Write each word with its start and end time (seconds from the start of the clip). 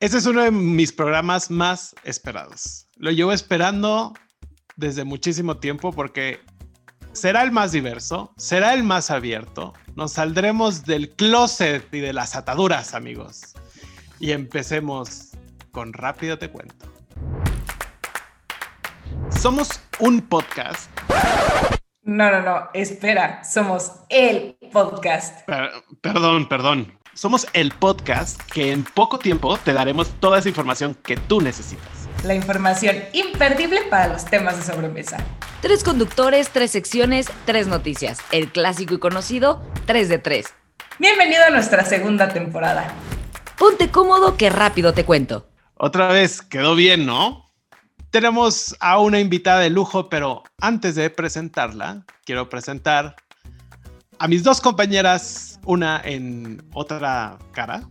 Este 0.00 0.18
es 0.18 0.26
uno 0.26 0.44
de 0.44 0.52
mis 0.52 0.92
programas 0.92 1.50
más 1.50 1.92
esperados. 2.04 2.86
Lo 2.98 3.10
llevo 3.10 3.32
esperando 3.32 4.12
desde 4.76 5.02
muchísimo 5.02 5.56
tiempo 5.56 5.92
porque 5.92 6.38
será 7.10 7.42
el 7.42 7.50
más 7.50 7.72
diverso, 7.72 8.32
será 8.36 8.74
el 8.74 8.84
más 8.84 9.10
abierto. 9.10 9.72
Nos 9.96 10.12
saldremos 10.12 10.84
del 10.84 11.10
closet 11.16 11.92
y 11.92 11.98
de 11.98 12.12
las 12.12 12.36
ataduras, 12.36 12.94
amigos. 12.94 13.54
Y 14.20 14.30
empecemos 14.30 15.30
con 15.72 15.92
Rápido 15.92 16.38
Te 16.38 16.48
Cuento. 16.48 16.86
Somos 19.30 19.80
un 19.98 20.20
podcast. 20.20 20.88
No, 22.02 22.30
no, 22.30 22.40
no, 22.40 22.68
espera, 22.72 23.42
somos 23.42 23.94
el 24.10 24.56
podcast. 24.72 25.46
perdón, 26.00 26.48
perdón. 26.48 26.97
Somos 27.18 27.48
el 27.52 27.72
podcast 27.72 28.40
que 28.42 28.70
en 28.70 28.84
poco 28.84 29.18
tiempo 29.18 29.58
te 29.58 29.72
daremos 29.72 30.08
toda 30.20 30.38
esa 30.38 30.48
información 30.48 30.94
que 30.94 31.16
tú 31.16 31.40
necesitas. 31.40 31.88
La 32.22 32.32
información 32.32 32.94
imperdible 33.12 33.80
para 33.90 34.06
los 34.06 34.24
temas 34.24 34.56
de 34.56 34.72
sobremesa. 34.72 35.16
Tres 35.60 35.82
conductores, 35.82 36.50
tres 36.50 36.70
secciones, 36.70 37.26
tres 37.44 37.66
noticias. 37.66 38.20
El 38.30 38.52
clásico 38.52 38.94
y 38.94 39.00
conocido 39.00 39.60
3 39.86 40.08
de 40.08 40.18
3. 40.18 40.46
Bienvenido 41.00 41.42
a 41.44 41.50
nuestra 41.50 41.84
segunda 41.84 42.28
temporada. 42.28 42.94
Ponte 43.58 43.90
cómodo 43.90 44.36
que 44.36 44.48
rápido 44.48 44.92
te 44.92 45.04
cuento. 45.04 45.48
Otra 45.74 46.12
vez, 46.12 46.40
quedó 46.40 46.76
bien, 46.76 47.04
¿no? 47.04 47.50
Tenemos 48.10 48.76
a 48.78 49.00
una 49.00 49.18
invitada 49.18 49.58
de 49.58 49.70
lujo, 49.70 50.08
pero 50.08 50.44
antes 50.60 50.94
de 50.94 51.10
presentarla, 51.10 52.04
quiero 52.24 52.48
presentar 52.48 53.16
a 54.20 54.28
mis 54.28 54.44
dos 54.44 54.60
compañeras, 54.60 55.47
una 55.64 56.00
en 56.04 56.62
otra 56.72 57.38
cara. 57.52 57.88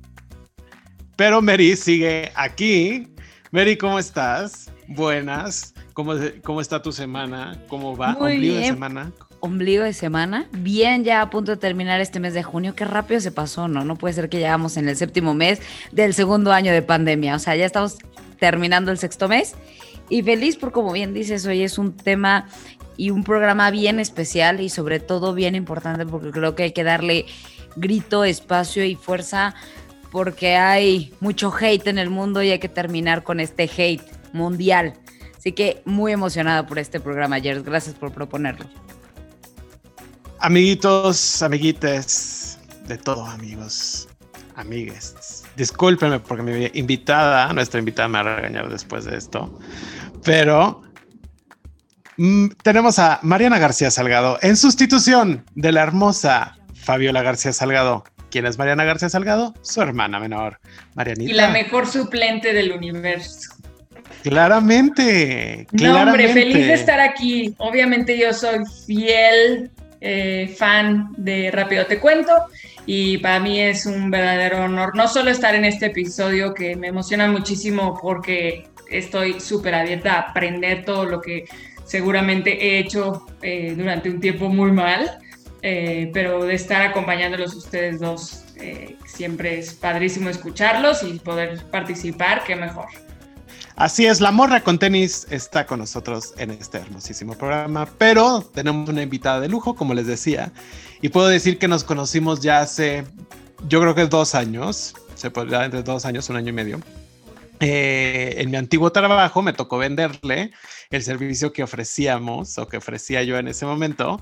Pero 1.16 1.42
Mary 1.42 1.76
sigue 1.76 2.32
aquí. 2.36 3.08
Mary, 3.52 3.78
¿cómo 3.78 3.98
estás? 3.98 4.72
Buenas. 4.88 5.74
¿Cómo, 5.94 6.14
cómo 6.44 6.62
está 6.62 6.82
tu 6.82 6.92
semana? 6.92 7.60
¿Cómo 7.68 7.98
va? 7.98 8.14
Muy 8.14 8.34
Ombligo 8.34 8.56
de 8.56 8.66
semana. 8.66 9.12
Ombligo 9.40 9.84
de 9.84 9.94
semana. 9.94 10.48
Bien, 10.52 11.04
ya 11.04 11.22
a 11.22 11.30
punto 11.30 11.52
de 11.52 11.58
terminar 11.58 12.00
este 12.02 12.20
mes 12.20 12.34
de 12.34 12.44
junio. 12.44 12.76
Qué 12.76 12.86
rápido 12.86 13.20
se 13.20 13.32
pasó, 13.32 13.68
¿no? 13.68 13.84
No 13.84 13.96
puede 13.96 14.14
ser 14.14 14.30
que 14.30 14.38
llegamos 14.38 14.78
en 14.78 14.90
el 14.90 14.96
séptimo 14.96 15.34
mes 15.34 15.60
del 15.92 16.14
segundo 16.14 16.52
año 16.52 16.72
de 16.72 16.82
pandemia. 16.82 17.36
O 17.36 17.40
sea, 17.40 17.56
ya 17.56 17.66
estamos 17.66 17.98
terminando 18.40 18.92
el 18.92 18.98
sexto 18.98 19.28
mes. 19.28 19.56
Y 20.10 20.24
feliz 20.24 20.56
por, 20.56 20.72
como 20.72 20.94
bien 20.94 21.14
dices, 21.14 21.46
hoy 21.46 21.64
es 21.64 21.78
un 21.78 21.96
tema 21.96 22.48
y 22.98 23.12
un 23.12 23.24
programa 23.24 23.72
bien 23.72 24.00
especial 24.00 24.60
y 24.60 24.70
sobre 24.70 25.00
todo 25.00 25.34
bien 25.34 25.56
importante 25.56 26.06
porque 26.06 26.32
creo 26.32 26.56
que 26.56 26.64
hay 26.64 26.72
que 26.72 26.84
darle 26.84 27.26
grito, 27.76 28.24
espacio 28.24 28.84
y 28.84 28.96
fuerza 28.96 29.56
porque 30.12 30.56
hay 30.56 31.14
mucho 31.20 31.54
hate 31.58 31.88
en 31.88 32.00
el 32.00 32.10
mundo 32.10 32.42
y 32.42 32.50
hay 32.50 32.60
que 32.60 32.70
terminar 32.70 33.24
con 33.24 33.40
este 33.40 33.70
hate 33.78 34.04
mundial. 34.34 34.94
Así 35.38 35.52
que 35.52 35.82
muy 35.86 36.12
emocionada 36.12 36.66
por 36.66 36.80
este 36.80 37.00
programa, 37.00 37.40
Jers. 37.40 37.64
Gracias 37.64 37.96
por 37.96 38.12
proponerlo. 38.12 38.66
Amiguitos, 40.40 41.42
amiguites, 41.42 42.60
de 42.88 42.98
todo, 42.98 43.26
amigos, 43.26 44.08
amigues. 44.56 45.44
Discúlpenme 45.56 46.20
porque 46.20 46.44
mi 46.44 46.70
invitada, 46.74 47.52
nuestra 47.54 47.80
invitada 47.80 48.08
me 48.08 48.20
ha 48.20 48.24
regañado 48.24 48.70
después 48.70 49.06
de 49.06 49.18
esto, 49.18 49.52
pero 50.24 50.84
tenemos 52.64 53.00
a 53.00 53.20
Mariana 53.22 53.60
García 53.60 53.92
Salgado 53.92 54.40
en 54.42 54.58
sustitución 54.58 55.46
de 55.56 55.72
la 55.72 55.84
hermosa 55.84 56.58
Fabiola 56.74 57.22
García 57.22 57.54
Salgado. 57.54 58.04
¿Quién 58.32 58.46
es 58.46 58.58
Mariana 58.58 58.84
García 58.84 59.10
Salgado? 59.10 59.54
Su 59.62 59.82
hermana 59.82 60.20
menor, 60.20 60.60
Marianita. 60.96 61.32
Y 61.32 61.34
la 61.34 61.50
mejor 61.50 61.88
suplente 61.88 62.54
del 62.54 62.72
universo. 62.72 63.52
Claramente, 64.24 65.68
No, 65.72 66.02
hombre, 66.02 66.34
feliz 66.34 66.68
de 66.68 66.74
estar 66.74 67.00
aquí. 67.00 67.54
Obviamente 67.60 68.18
yo 68.18 68.34
soy 68.34 68.60
fiel 68.86 69.72
eh, 70.02 70.54
fan 70.58 71.10
de 71.18 71.52
Rápido 71.52 71.86
Te 71.86 72.00
Cuento 72.00 72.34
y 72.86 73.18
para 73.18 73.40
mí 73.40 73.60
es 73.60 73.86
un 73.86 74.12
verdadero 74.12 74.64
honor 74.64 74.96
no 74.96 75.08
solo 75.08 75.32
estar 75.32 75.56
en 75.56 75.66
este 75.66 75.88
episodio 75.88 76.54
que 76.54 76.76
me 76.76 76.90
emociona 76.90 77.28
muchísimo 77.28 77.98
porque 78.00 78.68
estoy 78.92 79.40
súper 79.40 79.74
abierta 79.74 80.14
a 80.14 80.20
aprender 80.20 80.86
todo 80.86 81.06
lo 81.06 81.20
que 81.20 81.46
seguramente 81.88 82.52
he 82.64 82.80
hecho 82.80 83.26
eh, 83.42 83.74
durante 83.76 84.10
un 84.10 84.20
tiempo 84.20 84.50
muy 84.50 84.72
mal, 84.72 85.18
eh, 85.62 86.12
pero 86.14 86.44
de 86.44 86.54
estar 86.54 86.82
acompañándolos 86.82 87.56
ustedes 87.56 88.00
dos, 88.00 88.44
eh, 88.58 88.96
siempre 89.06 89.58
es 89.60 89.74
padrísimo 89.74 90.30
escucharlos 90.30 91.02
y 91.04 91.20
poder 91.20 91.64
participar, 91.72 92.44
qué 92.46 92.56
mejor. 92.56 92.86
Así 93.76 94.06
es, 94.06 94.22
la 94.22 94.32
morra 94.32 94.62
con 94.62 94.80
tenis 94.80 95.28
está 95.30 95.66
con 95.66 95.80
nosotros 95.80 96.34
en 96.38 96.52
este 96.52 96.80
hermosísimo 96.80 97.36
programa, 97.36 97.88
pero 97.98 98.42
tenemos 98.42 98.90
una 98.90 99.04
invitada 99.04 99.40
de 99.40 99.50
lujo, 99.50 99.76
como 99.76 99.94
les 99.94 100.08
decía, 100.08 100.52
y 101.02 101.10
puedo 101.10 101.28
decir 101.28 101.60
que 101.60 101.68
nos 101.68 101.84
conocimos 101.84 102.42
ya 102.42 102.60
hace, 102.60 103.04
yo 103.68 103.80
creo 103.80 103.94
que 103.94 104.08
dos 104.08 104.34
años, 104.34 104.96
se 105.14 105.30
podría 105.30 105.64
entre 105.64 105.84
dos 105.84 106.06
años, 106.06 106.30
un 106.30 106.38
año 106.38 106.50
y 106.50 106.54
medio. 106.54 106.80
En 107.60 108.52
mi 108.52 108.58
antiguo 108.58 108.92
trabajo 108.92 109.42
me 109.42 109.54
tocó 109.54 109.78
venderle 109.78 110.52
el 110.90 111.04
servicio 111.04 111.54
que 111.54 111.64
ofrecíamos 111.64 112.58
o 112.58 112.68
que 112.68 112.78
ofrecía 112.78 113.24
yo 113.24 113.38
en 113.38 113.48
ese 113.48 113.66
momento. 113.66 114.20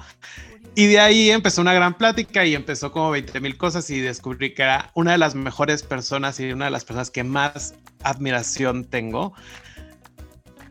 Y 0.76 0.88
de 0.88 1.00
ahí 1.00 1.32
empezó 1.32 1.62
una 1.62 1.74
gran 1.74 1.98
plática 1.98 2.46
y 2.46 2.56
empezó 2.56 2.92
como 2.92 3.12
20 3.12 3.40
mil 3.40 3.58
cosas 3.58 3.90
y 3.90 4.00
descubrí 4.00 4.54
que 4.54 4.64
era 4.64 4.92
una 4.94 5.14
de 5.14 5.18
las 5.18 5.36
mejores 5.36 5.84
personas 5.84 6.40
y 6.40 6.52
una 6.52 6.66
de 6.66 6.72
las 6.72 6.84
personas 6.84 7.12
que 7.12 7.24
más 7.24 7.76
admiración 8.04 8.84
tengo. 8.84 9.34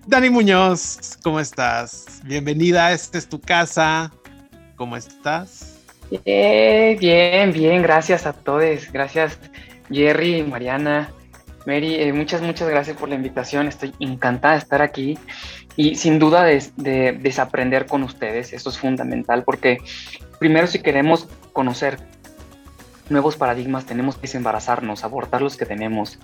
Dani 0.07 0.29
Muñoz, 0.29 1.19
¿cómo 1.23 1.41
estás? 1.41 2.21
Bienvenida, 2.25 2.93
esta 2.93 3.17
es 3.17 3.27
tu 3.27 3.41
casa. 3.41 4.13
¿Cómo 4.77 4.97
estás? 4.97 5.71
bien, 6.25 7.53
bien, 7.53 7.83
gracias 7.83 8.27
a 8.27 8.35
todos. 8.35 8.93
Gracias 8.93 9.39
Jerry, 9.91 10.43
Mariana, 10.43 11.11
Mary, 11.67 11.95
eh, 11.95 12.13
muchas, 12.13 12.43
muchas 12.43 12.69
gracias 12.69 12.97
por 12.97 13.09
la 13.09 13.15
invitación. 13.15 13.69
Estoy 13.69 13.95
encantada 13.99 14.55
de 14.55 14.61
estar 14.61 14.83
aquí 14.83 15.19
y 15.77 15.95
sin 15.97 16.19
duda 16.19 16.45
de, 16.45 17.19
desaprender 17.21 17.87
con 17.87 18.03
ustedes. 18.03 18.53
Esto 18.53 18.71
es 18.71 18.79
fundamental 18.79 19.45
porque 19.45 19.79
primero 20.39 20.67
si 20.67 20.81
queremos 20.81 21.27
conocer 21.53 21.99
nuevos 23.11 23.37
paradigmas 23.37 23.85
tenemos 23.85 24.15
que 24.15 24.23
desembarazarnos, 24.23 25.05
abortar 25.05 25.43
los 25.43 25.57
que 25.57 25.67
tenemos. 25.67 26.19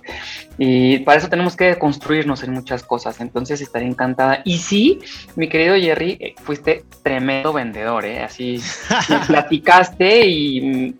Y 0.57 0.99
para 0.99 1.17
eso 1.17 1.29
tenemos 1.29 1.55
que 1.55 1.77
construirnos 1.77 2.43
en 2.43 2.53
muchas 2.53 2.83
cosas. 2.83 3.19
Entonces 3.19 3.61
estaré 3.61 3.85
encantada. 3.85 4.41
Y 4.45 4.59
sí, 4.59 4.99
mi 5.35 5.47
querido 5.49 5.75
Jerry, 5.75 6.17
eh, 6.19 6.35
fuiste 6.43 6.85
tremendo 7.03 7.53
vendedor, 7.53 8.05
¿eh? 8.05 8.23
Así 8.23 8.61
me 9.09 9.19
platicaste 9.19 10.27
y 10.27 10.95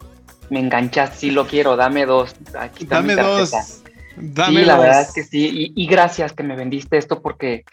me 0.50 0.60
enganchaste. 0.60 1.18
Sí, 1.18 1.32
lo 1.32 1.48
quiero, 1.48 1.76
dame 1.76 2.06
dos. 2.06 2.36
Aquí 2.60 2.86
dame 2.86 3.16
dos. 3.16 3.82
Dame 4.18 4.60
sí, 4.60 4.66
la 4.66 4.78
verdad 4.78 5.02
es 5.02 5.14
que 5.14 5.24
sí. 5.24 5.72
Y, 5.76 5.84
y, 5.84 5.88
gracias 5.88 6.34
que 6.34 6.44
me 6.44 6.56
vendiste 6.56 6.98
esto 6.98 7.22
porque 7.22 7.64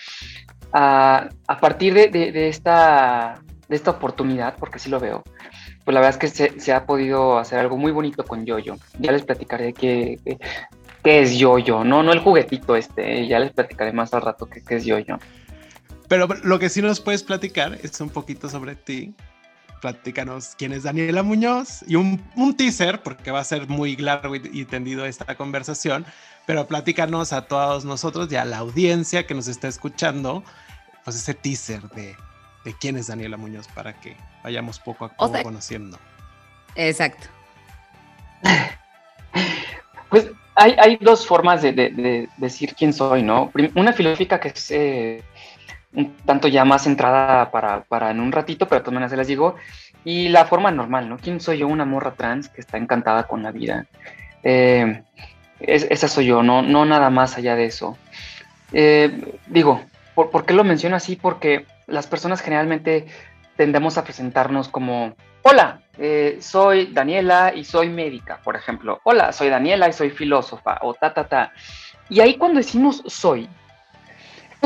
a, 0.72 1.30
partir 1.60 1.94
de, 1.94 2.48
esta, 2.48 3.40
de 3.68 3.76
esta 3.76 3.92
oportunidad, 3.92 4.56
porque 4.58 4.78
sí 4.78 4.90
lo 4.90 5.00
veo, 5.00 5.24
pues 5.84 5.94
la 5.94 6.00
verdad 6.00 6.22
es 6.22 6.32
que 6.32 6.60
se, 6.60 6.72
ha 6.72 6.84
podido 6.84 7.38
hacer 7.38 7.58
algo 7.58 7.76
muy 7.76 7.92
bonito 7.92 8.24
con 8.24 8.44
Yoyo. 8.44 8.76
Ya 8.98 9.12
les 9.12 9.22
platicaré 9.22 9.72
qué, 9.72 10.18
qué, 11.02 11.20
es 11.20 11.38
Yoyo, 11.38 11.84
no, 11.84 12.02
no 12.02 12.12
el 12.12 12.18
juguetito 12.20 12.76
este, 12.76 13.26
ya 13.26 13.38
les 13.38 13.52
platicaré 13.52 13.92
más 13.92 14.12
al 14.12 14.22
rato 14.22 14.46
qué, 14.46 14.62
es 14.68 14.84
Yoyo. 14.84 15.18
Pero 16.08 16.26
lo 16.42 16.58
que 16.58 16.68
sí 16.68 16.82
nos 16.82 17.00
puedes 17.00 17.22
platicar 17.22 17.78
es 17.82 18.00
un 18.00 18.10
poquito 18.10 18.48
sobre 18.48 18.76
ti. 18.76 19.14
Platícanos 19.80 20.54
quién 20.56 20.72
es 20.72 20.82
Daniela 20.82 21.22
Muñoz 21.22 21.84
y 21.86 21.96
un, 21.96 22.22
un 22.36 22.56
teaser, 22.56 23.02
porque 23.02 23.30
va 23.30 23.40
a 23.40 23.44
ser 23.44 23.68
muy 23.68 23.96
largo 23.96 24.34
y, 24.34 24.42
y 24.52 24.64
tendido 24.64 25.06
esta 25.06 25.36
conversación, 25.36 26.04
pero 26.46 26.66
platícanos 26.66 27.32
a 27.32 27.42
todos 27.42 27.84
nosotros 27.84 28.30
y 28.32 28.36
a 28.36 28.44
la 28.44 28.58
audiencia 28.58 29.26
que 29.26 29.34
nos 29.34 29.48
está 29.48 29.68
escuchando, 29.68 30.42
pues 31.04 31.16
ese 31.16 31.34
teaser 31.34 31.82
de, 31.90 32.16
de 32.64 32.74
quién 32.74 32.96
es 32.96 33.06
Daniela 33.06 33.36
Muñoz 33.36 33.68
para 33.68 33.98
que 33.98 34.16
vayamos 34.42 34.78
poco 34.78 35.06
a 35.06 35.08
poco 35.08 35.42
conociendo. 35.42 35.98
Exacto. 36.74 37.28
Pues 40.10 40.30
hay, 40.54 40.74
hay 40.78 40.96
dos 41.00 41.26
formas 41.26 41.62
de, 41.62 42.28
decir 42.36 42.74
quién 42.74 42.92
soy, 42.92 43.22
¿no? 43.22 43.52
Una 43.74 43.92
filosófica 43.92 44.40
que 44.40 44.48
es 44.48 44.70
eh, 44.70 45.22
un 45.98 46.14
tanto 46.24 46.46
ya 46.46 46.64
más 46.64 46.84
centrada 46.84 47.50
para, 47.50 47.82
para, 47.82 48.12
en 48.12 48.20
un 48.20 48.30
ratito, 48.30 48.68
pero 48.68 48.82
también 48.82 49.10
se 49.10 49.16
las 49.16 49.26
digo, 49.26 49.56
y 50.04 50.28
la 50.28 50.44
forma 50.44 50.70
normal, 50.70 51.08
¿no? 51.08 51.18
¿Quién 51.18 51.40
soy 51.40 51.58
yo? 51.58 51.66
Una 51.66 51.84
morra 51.84 52.12
trans 52.12 52.48
que 52.48 52.60
está 52.60 52.78
encantada 52.78 53.24
con 53.24 53.42
la 53.42 53.50
vida. 53.50 53.86
Eh, 54.44 55.02
esa 55.58 56.06
soy 56.06 56.26
yo, 56.26 56.44
no, 56.44 56.62
no 56.62 56.84
nada 56.84 57.10
más 57.10 57.36
allá 57.36 57.56
de 57.56 57.64
eso. 57.64 57.98
Eh, 58.72 59.40
digo, 59.48 59.82
¿por, 60.14 60.46
qué 60.46 60.54
lo 60.54 60.62
menciono 60.62 60.94
así? 60.94 61.16
Porque 61.16 61.66
las 61.88 62.06
personas 62.06 62.42
generalmente 62.42 63.06
tendemos 63.56 63.98
a 63.98 64.04
presentarnos 64.04 64.68
como, 64.68 65.16
hola, 65.42 65.80
eh, 65.98 66.38
soy 66.40 66.86
Daniela 66.86 67.52
y 67.56 67.64
soy 67.64 67.88
médica, 67.88 68.38
por 68.44 68.54
ejemplo. 68.54 69.00
Hola, 69.02 69.32
soy 69.32 69.48
Daniela 69.48 69.88
y 69.88 69.92
soy 69.92 70.10
filósofa, 70.10 70.78
o 70.82 70.94
ta, 70.94 71.12
ta, 71.12 71.26
ta. 71.26 71.52
Y 72.08 72.20
ahí 72.20 72.36
cuando 72.36 72.58
decimos 72.58 73.02
soy, 73.06 73.48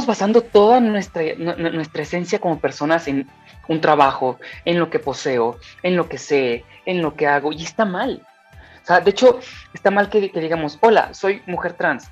basando 0.06 0.40
toda 0.40 0.80
nuestra, 0.80 1.22
nuestra 1.36 2.02
esencia 2.02 2.38
como 2.38 2.58
personas 2.58 3.06
en 3.08 3.28
un 3.68 3.80
trabajo, 3.80 4.38
en 4.64 4.78
lo 4.78 4.90
que 4.90 4.98
poseo, 4.98 5.58
en 5.82 5.96
lo 5.96 6.08
que 6.08 6.18
sé, 6.18 6.64
en 6.86 7.02
lo 7.02 7.14
que 7.14 7.26
hago, 7.26 7.52
y 7.52 7.62
está 7.62 7.84
mal. 7.84 8.26
O 8.82 8.86
sea, 8.86 9.00
de 9.00 9.10
hecho, 9.10 9.38
está 9.72 9.90
mal 9.90 10.08
que, 10.08 10.30
digamos, 10.34 10.78
hola, 10.80 11.14
soy 11.14 11.42
mujer 11.46 11.74
trans. 11.74 12.10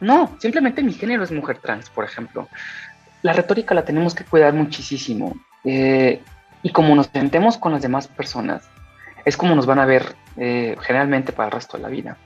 No, 0.00 0.36
simplemente 0.38 0.82
mi 0.82 0.92
género 0.92 1.24
es 1.24 1.32
mujer 1.32 1.58
trans, 1.58 1.90
por 1.90 2.04
ejemplo. 2.04 2.48
La 3.22 3.32
retórica 3.32 3.74
la 3.74 3.84
tenemos 3.84 4.14
que 4.14 4.24
cuidar 4.24 4.52
muchísimo. 4.52 5.34
Eh, 5.64 6.22
y 6.62 6.70
como 6.70 6.94
nos 6.94 7.08
sentemos 7.08 7.58
con 7.58 7.72
las 7.72 7.82
demás 7.82 8.06
personas, 8.06 8.68
es 9.24 9.36
como 9.36 9.54
nos 9.54 9.66
van 9.66 9.80
a 9.80 9.86
ver 9.86 10.14
eh, 10.36 10.76
generalmente 10.80 11.32
para 11.32 11.46
el 11.46 11.52
resto 11.52 11.76
de 11.76 11.82
la 11.82 11.88
vida. 11.88 12.16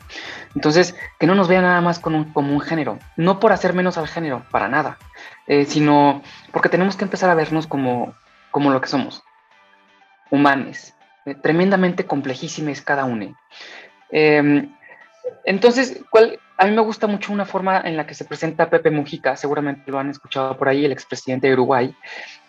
Entonces, 0.54 0.96
que 1.18 1.26
no 1.26 1.34
nos 1.34 1.48
vean 1.48 1.62
nada 1.62 1.80
más 1.80 1.98
como 1.98 2.26
un 2.34 2.60
género, 2.60 2.98
no 3.16 3.40
por 3.40 3.52
hacer 3.52 3.72
menos 3.72 3.98
al 3.98 4.08
género, 4.08 4.44
para 4.50 4.68
nada, 4.68 4.98
eh, 5.46 5.64
sino 5.64 6.22
porque 6.52 6.68
tenemos 6.68 6.96
que 6.96 7.04
empezar 7.04 7.30
a 7.30 7.34
vernos 7.34 7.66
como, 7.66 8.14
como 8.50 8.70
lo 8.70 8.80
que 8.80 8.88
somos, 8.88 9.22
humanes, 10.30 10.96
eh, 11.26 11.34
tremendamente 11.34 12.04
complejísimes 12.04 12.82
cada 12.82 13.04
uno. 13.04 13.36
Em, 14.10 14.74
entonces, 15.44 16.02
¿cuál, 16.10 16.38
a 16.56 16.66
mí 16.66 16.72
me 16.72 16.82
gusta 16.82 17.06
mucho 17.06 17.32
una 17.32 17.46
forma 17.46 17.80
en 17.84 17.96
la 17.96 18.06
que 18.06 18.14
se 18.14 18.24
presenta 18.24 18.70
Pepe 18.70 18.90
Mujica, 18.90 19.36
seguramente 19.36 19.90
lo 19.90 19.98
han 19.98 20.10
escuchado 20.10 20.56
por 20.58 20.68
ahí, 20.68 20.84
el 20.84 20.92
expresidente 20.92 21.46
de 21.46 21.54
Uruguay. 21.54 21.94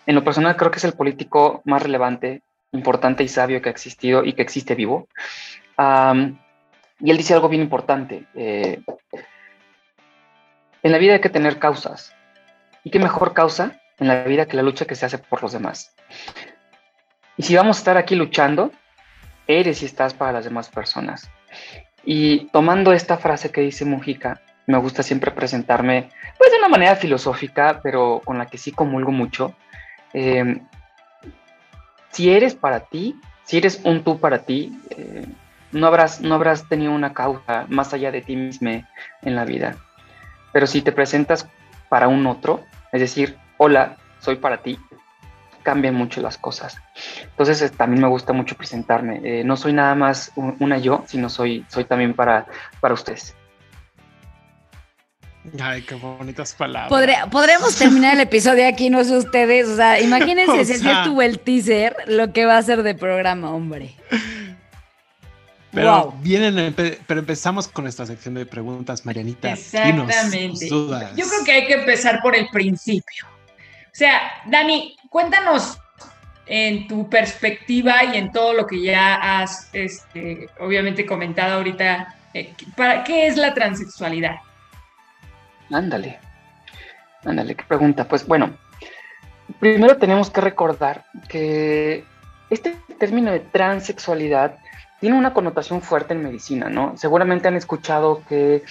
En 0.05 0.15
lo 0.15 0.23
personal 0.23 0.57
creo 0.57 0.71
que 0.71 0.79
es 0.79 0.83
el 0.83 0.93
político 0.93 1.61
más 1.65 1.81
relevante 1.81 2.43
importante 2.71 3.23
y 3.23 3.27
sabio 3.27 3.61
que 3.61 3.69
ha 3.69 3.71
existido 3.71 4.23
y 4.23 4.33
que 4.33 4.41
existe 4.41 4.75
vivo. 4.75 5.07
y 5.77 7.09
él 7.09 7.17
dice 7.17 7.33
algo 7.33 7.49
bien 7.49 7.61
importante. 7.61 8.25
Eh, 8.35 8.81
en 10.83 10.91
la 10.91 10.97
vida 10.97 11.13
hay 11.13 11.21
que 11.21 11.29
tener 11.29 11.59
causas. 11.59 12.13
¿Y 12.83 12.89
qué 12.89 12.99
mejor 12.99 13.33
causa 13.33 13.79
en 13.99 14.07
la 14.07 14.23
vida 14.23 14.47
que 14.47 14.57
la 14.57 14.63
lucha 14.63 14.85
que 14.85 14.95
se 14.95 15.05
hace 15.05 15.17
por 15.17 15.41
los 15.41 15.51
demás? 15.51 15.95
Y 17.37 17.43
si 17.43 17.55
vamos 17.55 17.77
a 17.77 17.79
estar 17.79 17.97
aquí 17.97 18.15
luchando, 18.15 18.71
eres 19.47 19.81
y 19.81 19.85
estás 19.85 20.13
para 20.13 20.31
las 20.31 20.45
demás 20.45 20.69
personas. 20.69 21.29
Y 22.03 22.47
tomando 22.47 22.93
esta 22.93 23.17
frase 23.17 23.51
que 23.51 23.61
dice 23.61 23.85
Mujica, 23.85 24.41
me 24.67 24.77
gusta 24.77 25.03
siempre 25.03 25.31
presentarme 25.31 26.09
pues 26.37 26.51
de 26.51 26.57
una 26.57 26.69
manera 26.69 26.95
filosófica, 26.95 27.79
pero 27.83 28.21
con 28.23 28.37
la 28.37 28.47
que 28.47 28.57
sí 28.57 28.71
comulgo 28.71 29.11
mucho. 29.11 29.55
Eh, 30.13 30.61
si 32.11 32.29
eres 32.29 32.55
para 32.55 32.81
ti, 32.81 33.19
si 33.43 33.57
eres 33.57 33.81
un 33.83 34.03
tú 34.03 34.19
para 34.19 34.39
ti, 34.39 34.77
eh, 34.91 35.25
no, 35.71 35.87
habrás, 35.87 36.21
no 36.21 36.35
habrás 36.35 36.67
tenido 36.67 36.91
una 36.91 37.13
causa 37.13 37.65
más 37.69 37.93
allá 37.93 38.11
de 38.11 38.21
ti 38.21 38.35
mismo 38.35 38.83
en 39.21 39.35
la 39.35 39.45
vida. 39.45 39.77
Pero 40.53 40.67
si 40.67 40.81
te 40.81 40.91
presentas 40.91 41.47
para 41.89 42.07
un 42.07 42.27
otro, 42.27 42.63
es 42.91 43.01
decir, 43.01 43.37
hola, 43.57 43.97
soy 44.19 44.35
para 44.35 44.57
ti, 44.57 44.77
cambian 45.63 45.95
mucho 45.95 46.21
las 46.21 46.37
cosas. 46.37 46.77
Entonces 47.23 47.71
también 47.73 48.01
me 48.01 48.07
gusta 48.07 48.33
mucho 48.33 48.55
presentarme. 48.55 49.21
Eh, 49.23 49.43
no 49.43 49.55
soy 49.57 49.73
nada 49.73 49.95
más 49.95 50.31
una 50.35 50.77
yo, 50.77 51.03
sino 51.07 51.29
soy, 51.29 51.65
soy 51.69 51.85
también 51.85 52.13
para, 52.13 52.47
para 52.79 52.93
ustedes. 52.93 53.35
Ay, 55.59 55.81
qué 55.81 55.95
bonitas 55.95 56.53
palabras. 56.53 57.27
podremos 57.31 57.75
terminar 57.75 58.13
el 58.13 58.21
episodio 58.21 58.67
aquí, 58.67 58.89
no 58.89 59.03
sé 59.03 59.17
ustedes. 59.17 59.67
O 59.67 59.75
sea, 59.75 59.99
imagínense 60.01 60.65
si 60.65 60.79
sea, 60.79 61.03
tuvo 61.03 61.21
el 61.21 61.39
teaser, 61.39 61.95
lo 62.07 62.31
que 62.31 62.45
va 62.45 62.57
a 62.57 62.61
ser 62.61 62.83
de 62.83 62.93
programa, 62.93 63.51
hombre. 63.51 63.95
Pero 65.73 66.13
vienen, 66.19 66.75
pero 66.75 67.19
empezamos 67.19 67.67
con 67.67 67.87
esta 67.87 68.05
sección 68.05 68.35
de 68.35 68.45
preguntas, 68.45 69.05
Marianita. 69.05 69.53
Exactamente. 69.53 70.69
Yo 70.69 71.25
creo 71.27 71.43
que 71.45 71.51
hay 71.51 71.65
que 71.65 71.73
empezar 71.75 72.21
por 72.21 72.35
el 72.35 72.47
principio. 72.49 73.25
O 73.25 73.93
sea, 73.93 74.19
Dani, 74.45 74.95
cuéntanos 75.09 75.77
en 76.45 76.87
tu 76.87 77.09
perspectiva 77.09 78.03
y 78.03 78.17
en 78.17 78.31
todo 78.31 78.53
lo 78.53 78.67
que 78.67 78.81
ya 78.81 79.15
has, 79.15 79.69
este, 79.73 80.49
obviamente, 80.59 81.05
comentado 81.05 81.55
ahorita, 81.55 82.15
eh, 82.33 82.53
¿para 82.75 83.03
qué 83.03 83.27
es 83.27 83.37
la 83.37 83.53
transexualidad? 83.53 84.35
Ándale, 85.71 86.19
ándale, 87.23 87.55
qué 87.55 87.63
pregunta. 87.67 88.07
Pues 88.07 88.25
bueno, 88.27 88.51
primero 89.59 89.97
tenemos 89.97 90.29
que 90.29 90.41
recordar 90.41 91.05
que 91.27 92.03
este 92.49 92.77
término 92.99 93.31
de 93.31 93.39
transexualidad 93.39 94.57
tiene 94.99 95.17
una 95.17 95.33
connotación 95.33 95.81
fuerte 95.81 96.13
en 96.13 96.23
medicina, 96.23 96.69
¿no? 96.69 96.95
Seguramente 96.97 97.47
han 97.47 97.55
escuchado 97.55 98.23
que 98.27 98.63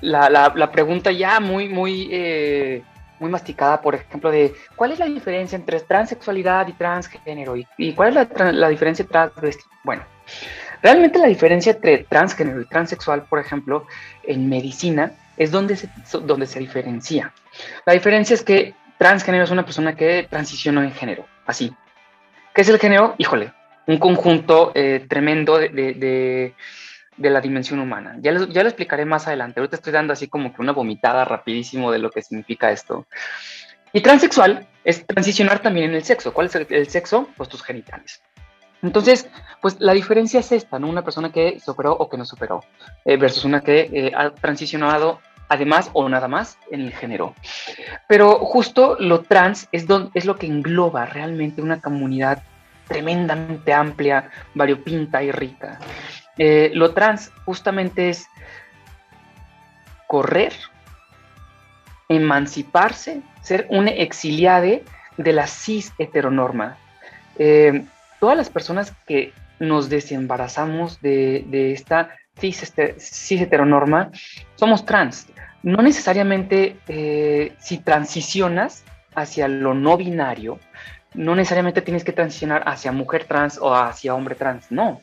la, 0.00 0.70
pregunta 0.72 1.10
ya 1.10 1.40
muy, 1.40 1.68
muy, 1.68 2.08
eh, 2.12 2.82
muy 3.18 3.30
masticada, 3.30 3.80
por 3.80 3.94
ejemplo, 3.94 4.30
de 4.30 4.54
cuál 4.76 4.92
es 4.92 4.98
la 4.98 5.06
diferencia 5.06 5.56
entre 5.56 5.80
transexualidad 5.80 6.68
y 6.68 6.72
transgénero 6.74 7.56
y, 7.56 7.92
cuál 7.94 8.16
es 8.16 8.28
la, 8.54 8.68
diferencia 8.68 9.04
entre 9.04 9.50
Bueno, 9.82 10.04
realmente 10.82 11.18
la 11.18 11.26
diferencia 11.26 11.72
entre 11.72 12.04
transgénero 12.04 12.60
y 12.60 12.66
transexual, 12.66 13.22
por 13.24 13.38
ejemplo, 13.38 13.86
en 14.22 14.48
medicina 14.48 15.12
es 15.36 15.50
donde 15.50 15.76
se, 15.76 15.88
donde 16.22 16.46
se 16.46 16.58
diferencia. 16.58 17.32
La 17.86 17.92
diferencia 17.92 18.34
es 18.34 18.42
que 18.42 18.74
transgénero 18.98 19.44
es 19.44 19.50
una 19.50 19.64
persona 19.64 19.96
que 19.96 20.26
transicionó 20.28 20.82
en 20.82 20.92
género, 20.92 21.26
así. 21.46 21.74
¿Qué 22.54 22.60
es 22.60 22.68
el 22.68 22.78
género? 22.78 23.14
Híjole, 23.18 23.52
un 23.86 23.98
conjunto 23.98 24.72
eh, 24.74 25.04
tremendo 25.08 25.58
de, 25.58 26.54
la 27.18 27.40
dimensión 27.40 27.80
humana. 27.80 28.16
Ya 28.20 28.32
ya 28.32 28.62
lo 28.62 28.68
explicaré 28.68 29.04
más 29.04 29.26
adelante. 29.26 29.60
Ahorita 29.60 29.76
estoy 29.76 29.92
dando 29.92 30.12
así 30.12 30.28
como 30.28 30.54
que 30.54 30.62
una 30.62 30.72
vomitada 30.72 31.24
rapidísimo 31.24 31.90
de 31.90 31.98
lo 31.98 32.10
que 32.10 32.22
significa 32.22 32.70
esto. 32.70 33.06
Y 33.92 34.00
transexual 34.00 34.66
es 34.84 35.06
transicionar 35.06 35.60
también 35.60 35.90
en 35.90 35.96
el 35.96 36.04
sexo. 36.04 36.32
¿Cuál 36.32 36.46
es 36.46 36.54
el, 36.56 36.88
sexo? 36.88 37.28
Pues 37.36 37.48
tus 37.48 37.62
genitales. 37.62 38.20
Entonces, 38.84 39.26
pues 39.62 39.76
la 39.80 39.94
diferencia 39.94 40.40
es 40.40 40.52
esta, 40.52 40.78
¿no? 40.78 40.88
Una 40.88 41.02
persona 41.02 41.32
que 41.32 41.58
superó 41.58 41.92
o 41.92 42.10
que 42.10 42.18
no 42.18 42.26
superó, 42.26 42.62
eh, 43.06 43.16
versus 43.16 43.44
una 43.46 43.62
que 43.62 43.88
eh, 43.90 44.12
ha 44.14 44.30
transicionado 44.30 45.20
además 45.48 45.90
o 45.94 46.06
nada 46.08 46.28
más 46.28 46.58
en 46.70 46.82
el 46.82 46.92
género. 46.92 47.34
Pero 48.08 48.38
justo 48.40 48.96
lo 49.00 49.22
trans 49.22 49.68
es, 49.72 49.86
es 50.12 50.24
lo 50.26 50.36
que 50.36 50.46
engloba 50.46 51.06
realmente 51.06 51.62
una 51.62 51.80
comunidad 51.80 52.42
tremendamente 52.86 53.72
amplia, 53.72 54.30
variopinta 54.54 55.22
y 55.22 55.32
rica. 55.32 55.78
Eh, 56.36 56.70
lo 56.74 56.92
trans 56.92 57.32
justamente 57.46 58.10
es 58.10 58.26
correr, 60.06 60.52
emanciparse, 62.10 63.22
ser 63.40 63.66
un 63.70 63.88
exiliade 63.88 64.84
de 65.16 65.32
la 65.32 65.46
cis 65.46 65.94
heteronorma 65.98 66.76
todas 68.24 68.38
las 68.38 68.48
personas 68.48 68.94
que 69.06 69.34
nos 69.58 69.90
desembarazamos 69.90 70.98
de, 71.02 71.44
esta 71.74 72.16
cis, 72.40 72.62
este, 72.62 72.98
cis, 72.98 73.42
heteronorma 73.42 74.12
somos 74.54 74.86
trans. 74.86 75.26
No 75.62 75.82
necesariamente 75.82 76.78
eh, 76.88 77.52
si 77.58 77.76
transicionas 77.76 78.82
hacia 79.14 79.46
lo 79.46 79.74
no 79.74 79.98
binario, 79.98 80.58
no 81.12 81.34
necesariamente 81.34 81.82
tienes 81.82 82.02
que 82.02 82.12
transicionar 82.12 82.62
hacia 82.66 82.92
mujer 82.92 83.24
trans 83.24 83.58
o 83.58 83.74
hacia 83.74 84.14
hombre 84.14 84.36
trans, 84.36 84.72
no. 84.72 85.02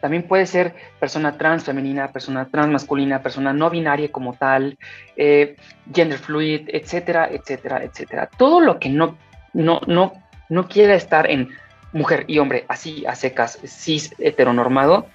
También 0.00 0.22
puede 0.22 0.46
ser 0.46 0.72
persona 1.00 1.36
trans 1.36 1.64
femenina, 1.64 2.12
persona 2.12 2.44
trans 2.44 2.70
masculina, 2.70 3.20
persona 3.20 3.52
no 3.52 3.68
binaria 3.68 4.12
como 4.12 4.34
tal, 4.34 4.78
eh, 5.16 5.56
gender 5.92 6.20
fluid, 6.20 6.68
etcétera, 6.68 7.28
etcétera, 7.32 7.82
etcétera. 7.82 8.30
Todo 8.38 8.60
lo 8.60 8.78
que 8.78 8.90
no, 8.90 9.18
no, 9.54 9.80
no, 9.88 10.12
no 10.48 10.68
quiera 10.68 10.94
estar 10.94 11.28
en 11.28 11.48
mujer 11.92 12.24
y 12.28 12.38
hombre 12.38 12.64
así 12.68 13.04
a 13.06 13.14
secas, 13.14 13.58
cis 13.64 14.14
heteronormado, 14.18 15.06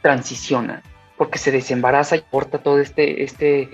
transiciona, 0.00 0.82
porque 1.16 1.38
se 1.38 1.50
desembaraza 1.50 2.16
y 2.16 2.20
porta 2.22 2.58
todo 2.58 2.80
este, 2.80 3.22
este, 3.22 3.70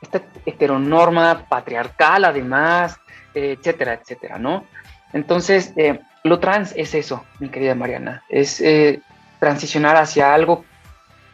esta 0.00 0.22
heteronorma 0.46 1.46
patriarcal 1.48 2.24
además, 2.24 2.98
etcétera, 3.34 3.94
etcétera, 3.94 4.38
¿no? 4.38 4.64
Entonces, 5.12 5.72
eh, 5.76 6.00
lo 6.24 6.38
trans 6.38 6.72
es 6.76 6.94
eso, 6.94 7.24
mi 7.38 7.48
querida 7.48 7.74
Mariana, 7.74 8.22
es 8.28 8.60
eh, 8.60 9.00
transicionar 9.40 9.96
hacia 9.96 10.32
algo 10.32 10.64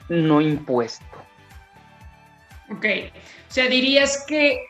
no 0.08 0.40
impuesto. 0.40 1.04
Ok, 2.70 2.84
o 2.84 3.52
sea, 3.52 3.66
dirías 3.66 4.24
que 4.26 4.60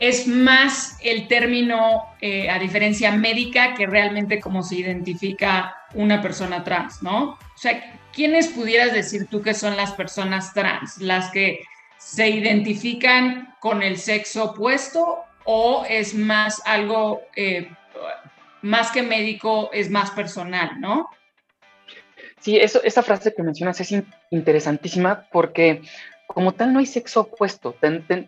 es 0.00 0.26
más 0.26 0.96
el 1.02 1.26
término, 1.28 2.04
eh, 2.20 2.48
a 2.50 2.58
diferencia 2.58 3.12
médica, 3.12 3.74
que 3.74 3.86
realmente 3.86 4.40
cómo 4.40 4.62
se 4.62 4.76
identifica 4.76 5.74
una 5.94 6.22
persona 6.22 6.62
trans, 6.62 7.02
¿no? 7.02 7.30
O 7.30 7.38
sea, 7.56 7.98
¿quiénes 8.12 8.48
pudieras 8.48 8.92
decir 8.92 9.26
tú 9.26 9.42
que 9.42 9.54
son 9.54 9.76
las 9.76 9.92
personas 9.92 10.54
trans? 10.54 10.98
¿Las 10.98 11.30
que 11.30 11.64
se 11.98 12.28
identifican 12.28 13.54
con 13.60 13.82
el 13.82 13.98
sexo 13.98 14.52
opuesto 14.52 15.24
o 15.44 15.84
es 15.88 16.14
más 16.14 16.62
algo, 16.64 17.22
eh, 17.34 17.68
más 18.62 18.92
que 18.92 19.02
médico, 19.02 19.70
es 19.72 19.90
más 19.90 20.10
personal, 20.12 20.80
¿no? 20.80 21.08
Sí, 22.40 22.56
eso, 22.56 22.80
esa 22.84 23.02
frase 23.02 23.34
que 23.34 23.42
mencionas 23.42 23.80
es 23.80 23.92
interesantísima 24.30 25.26
porque 25.32 25.82
como 26.28 26.52
tal 26.52 26.72
no 26.72 26.78
hay 26.78 26.86
sexo 26.86 27.22
opuesto. 27.22 27.74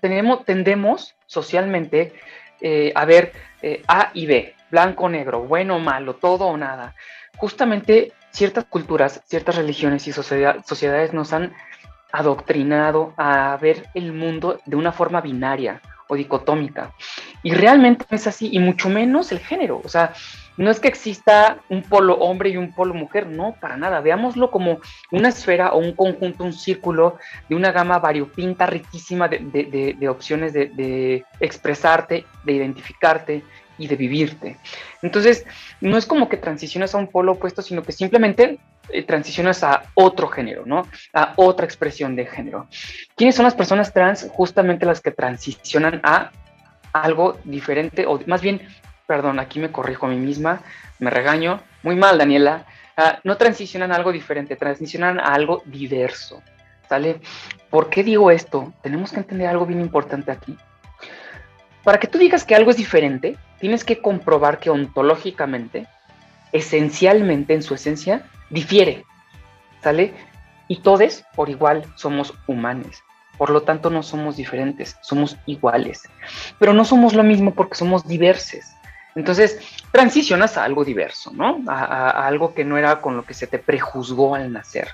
tenemos, 0.00 0.45
tendemos 0.45 1.14
socialmente 1.26 2.12
eh, 2.61 2.92
a 2.95 3.04
ver 3.04 3.33
eh, 3.62 3.83
A 3.87 4.11
y 4.14 4.26
B, 4.26 4.54
blanco 4.71 5.09
negro, 5.09 5.45
bueno 5.45 5.76
o 5.76 5.78
malo, 5.78 6.14
todo 6.16 6.47
o 6.47 6.57
nada. 6.57 6.95
Justamente 7.37 8.12
ciertas 8.30 8.64
culturas, 8.64 9.23
ciertas 9.26 9.57
religiones 9.57 10.09
y 10.09 10.12
sociedades 10.12 11.12
nos 11.12 11.33
han 11.33 11.52
adoctrinado 12.11 13.12
a 13.16 13.57
ver 13.61 13.87
el 13.95 14.12
mundo 14.12 14.61
de 14.64 14.76
una 14.76 14.92
forma 14.92 15.21
binaria 15.21 15.80
o 16.09 16.16
dicotómica. 16.16 16.92
Y 17.42 17.52
realmente 17.52 18.07
no 18.11 18.16
es 18.16 18.26
así, 18.26 18.49
y 18.50 18.59
mucho 18.59 18.88
menos 18.88 19.30
el 19.30 19.38
género. 19.38 19.80
O 19.85 19.88
sea, 19.88 20.14
no 20.61 20.71
es 20.71 20.79
que 20.79 20.88
exista 20.88 21.57
un 21.71 21.83
polo 21.83 22.19
hombre 22.19 22.50
y 22.50 22.59
un 22.59 22.75
polo 22.75 22.93
mujer, 22.93 23.26
no, 23.26 23.57
para 23.59 23.79
nada. 23.79 24.02
Veámoslo 24.02 24.50
como 24.50 24.79
una 25.11 25.31
esfera 25.31 25.73
o 25.73 25.79
un 25.79 25.95
conjunto, 25.95 26.45
un 26.45 26.52
círculo 26.52 27.17
de 27.49 27.57
una 27.57 27.73
gama 27.73 27.99
variopinta 27.99 28.67
riquísima 28.67 29.26
de, 29.26 30.09
opciones 30.11 30.52
de, 30.52 31.25
expresarte, 31.40 32.26
de 32.45 32.52
identificarte 32.52 33.43
y 33.79 33.87
de 33.87 33.97
vivirte. 33.97 34.59
Entonces, 35.00 35.47
no 35.81 35.97
es 35.97 36.05
como 36.05 36.29
que 36.29 36.37
transiciones 36.37 36.95
a 36.95 36.99
un 36.99 37.07
polo 37.07 37.33
opuesto, 37.33 37.62
sino 37.62 37.83
que 37.83 37.93
simplemente 37.93 38.59
eh, 38.90 39.02
transicionas 39.02 39.64
a 39.64 39.85
otro 39.95 40.29
género, 40.29 40.64
¿no? 40.67 40.87
A 41.14 41.33
otra 41.37 41.64
expresión 41.64 42.17
de 42.17 42.26
género. 42.26 42.69
¿Quiénes 43.17 43.35
son 43.35 43.47
las 43.47 43.55
personas 43.55 43.95
trans? 43.95 44.29
Justamente 44.31 44.85
las 44.85 45.00
que 45.00 45.11
transicionan 45.11 46.02
a 46.05 46.33
algo 46.93 47.38
diferente, 47.45 48.05
o 48.05 48.21
más 48.26 48.43
bien, 48.43 48.61
perdón, 49.11 49.40
aquí 49.40 49.59
me 49.59 49.73
corrijo 49.73 50.07
a 50.07 50.09
mí 50.09 50.19
misma, 50.19 50.61
me 51.00 51.11
regaño, 51.11 51.61
muy 51.83 51.97
mal, 51.97 52.17
Daniela, 52.17 52.64
ah, 52.97 53.19
no 53.25 53.37
transicionan 53.37 53.90
algo 53.90 54.12
diferente, 54.12 54.55
transicionan 54.55 55.19
a 55.19 55.35
algo 55.35 55.64
diverso, 55.67 56.45
¿sale? 56.88 57.21
¿Por 57.71 57.90
qué 57.90 58.05
digo 58.05 58.31
esto? 58.31 58.73
Tenemos 58.85 59.11
que 59.11 59.19
entender 59.19 59.49
algo 59.49 59.67
bien 59.67 59.81
importante 59.81 60.31
aquí. 60.31 60.57
Para 61.83 61.99
que 61.99 62.07
tú 62.07 62.19
digas 62.19 62.45
que 62.45 62.55
algo 62.55 62.71
es 62.71 62.76
diferente, 62.76 63.37
tienes 63.59 63.83
que 63.83 64.00
comprobar 64.00 64.61
que 64.61 64.71
ontológicamente, 64.71 65.88
esencialmente 66.52 67.52
en 67.52 67.64
su 67.64 67.75
esencia, 67.75 68.23
difiere, 68.49 69.05
¿sale? 69.83 70.14
Y 70.69 70.83
todos 70.83 71.25
por 71.35 71.50
igual 71.50 71.85
somos 71.97 72.33
humanos. 72.47 73.02
Por 73.38 73.50
lo 73.50 73.62
tanto, 73.62 73.90
no 73.90 74.05
somos 74.05 74.37
diferentes, 74.37 74.97
somos 75.02 75.37
iguales. 75.47 76.09
Pero 76.61 76.73
no 76.73 76.85
somos 76.85 77.12
lo 77.12 77.25
mismo 77.25 77.55
porque 77.55 77.75
somos 77.75 78.07
diversos. 78.07 78.76
Entonces, 79.14 79.61
transicionas 79.90 80.57
a 80.57 80.64
algo 80.64 80.85
diverso, 80.85 81.33
¿no? 81.33 81.62
A, 81.67 82.26
algo 82.26 82.55
que 82.55 82.64
no 82.64 82.79
era 82.79 83.00
con 83.00 83.17
lo 83.17 83.25
que 83.25 83.35
se 83.35 83.47
te 83.47 83.59
prejuzgó 83.59 84.35
al 84.35 84.52
nacer. 84.52 84.88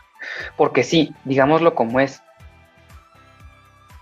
Porque 0.57 0.85
sí, 0.85 1.15
digámoslo 1.25 1.75
como 1.75 2.01
es. 2.01 2.23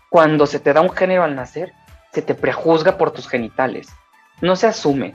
Cuando 0.09 0.47
se 0.47 0.61
te 0.61 0.73
da 0.73 0.80
un 0.80 0.90
género 0.90 1.25
al 1.25 1.35
nacer, 1.35 1.73
se 2.12 2.23
te 2.23 2.35
prejuzga 2.35 2.97
por 2.97 3.11
tus 3.11 3.28
genitales. 3.28 3.88
No 4.40 4.54
se 4.54 4.68
asume, 4.68 5.14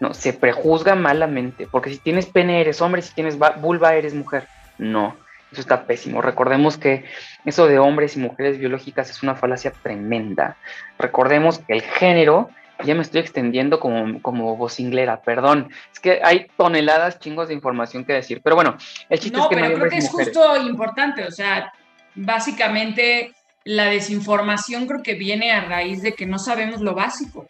no, 0.00 0.14
se 0.14 0.32
prejuzga 0.32 0.94
malamente, 0.94 1.68
porque 1.70 1.90
si 1.90 1.98
tienes 1.98 2.26
pene 2.26 2.62
eres 2.62 2.80
hombre, 2.80 3.02
si 3.02 3.14
tienes 3.14 3.38
vulva 3.38 3.94
eres 3.94 4.14
mujer. 4.14 4.48
No, 4.78 5.14
eso 5.52 5.60
está 5.60 5.84
pésimo. 5.84 6.22
Recordemos 6.22 6.78
que 6.78 7.04
eso 7.44 7.66
de 7.66 7.78
hombres 7.78 8.16
y 8.16 8.20
mujeres 8.20 8.58
biológicas 8.58 9.10
es 9.10 9.22
una 9.22 9.34
falacia 9.34 9.72
tremenda. 9.72 10.56
Recordemos 10.98 11.58
que 11.58 11.74
el 11.74 11.82
género, 11.82 12.48
ya 12.84 12.94
me 12.94 13.02
estoy 13.02 13.20
extendiendo 13.20 13.80
como, 13.80 14.20
como 14.22 14.56
vocinglera, 14.56 15.22
perdón, 15.22 15.70
es 15.92 16.00
que 16.00 16.20
hay 16.22 16.46
toneladas 16.56 17.18
chingos 17.18 17.48
de 17.48 17.54
información 17.54 18.04
que 18.04 18.12
decir, 18.12 18.40
pero 18.42 18.56
bueno, 18.56 18.76
el 19.08 19.18
chiste 19.18 19.38
es 19.38 19.46
que 19.46 19.56
pero 19.56 19.74
creo 19.74 19.90
que 19.90 19.96
es 19.98 20.10
justo 20.10 20.56
importante, 20.56 21.24
o 21.24 21.30
sea, 21.30 21.72
básicamente 22.14 23.32
la 23.64 23.86
desinformación 23.86 24.86
creo 24.86 25.02
que 25.02 25.14
viene 25.14 25.52
a 25.52 25.62
raíz 25.62 26.02
de 26.02 26.14
que 26.14 26.26
no 26.26 26.38
sabemos 26.38 26.80
lo 26.80 26.94
básico. 26.94 27.46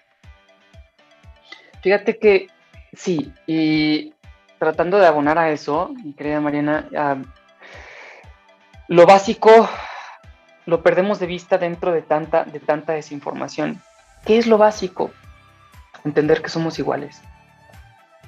Fíjate 1.82 2.18
que 2.18 2.48
sí, 2.92 3.32
y 3.46 4.12
tratando 4.58 4.98
de 4.98 5.06
abonar 5.06 5.38
a 5.38 5.50
eso, 5.50 5.90
mi 6.04 6.12
querida 6.12 6.40
Mariana, 6.40 6.88
lo 8.88 9.06
básico 9.06 9.68
lo 10.66 10.82
perdemos 10.82 11.18
de 11.18 11.26
vista 11.26 11.58
dentro 11.58 11.92
de 11.92 12.02
tanta, 12.02 12.44
de 12.44 12.60
tanta 12.60 12.92
desinformación. 12.92 13.80
¿Qué 14.24 14.38
es 14.38 14.46
lo 14.46 14.58
básico? 14.58 15.10
Entender 16.04 16.42
que 16.42 16.48
somos 16.48 16.78
iguales. 16.78 17.20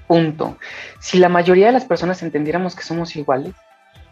Punto. 0.07 0.59
Si 1.00 1.19
la 1.19 1.29
mayoría 1.29 1.67
de 1.67 1.73
las 1.73 1.85
personas 1.85 2.23
entendiéramos 2.23 2.76
que 2.76 2.83
somos 2.83 3.17
iguales 3.17 3.55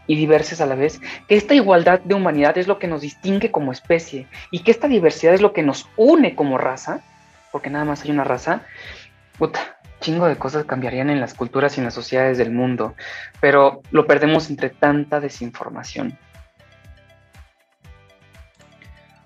y 0.07 0.15
diversas 0.15 0.61
a 0.61 0.65
la 0.65 0.75
vez, 0.75 0.99
que 1.27 1.35
esta 1.35 1.53
igualdad 1.53 1.99
de 1.99 2.15
humanidad 2.15 2.57
es 2.57 2.67
lo 2.67 2.79
que 2.79 2.87
nos 2.87 3.01
distingue 3.01 3.51
como 3.51 3.71
especie 3.71 4.27
y 4.49 4.59
que 4.59 4.71
esta 4.71 4.87
diversidad 4.87 5.33
es 5.33 5.41
lo 5.41 5.53
que 5.53 5.63
nos 5.63 5.87
une 5.97 6.35
como 6.35 6.57
raza, 6.57 7.01
porque 7.51 7.69
nada 7.69 7.85
más 7.85 8.03
hay 8.03 8.11
una 8.11 8.23
raza, 8.23 8.63
puta, 9.37 9.77
chingo 10.01 10.27
de 10.27 10.35
cosas 10.35 10.65
cambiarían 10.65 11.09
en 11.09 11.21
las 11.21 11.33
culturas 11.33 11.77
y 11.77 11.79
en 11.79 11.85
las 11.85 11.93
sociedades 11.93 12.37
del 12.37 12.51
mundo, 12.51 12.95
pero 13.39 13.81
lo 13.91 14.07
perdemos 14.07 14.49
entre 14.49 14.69
tanta 14.69 15.19
desinformación. 15.19 16.17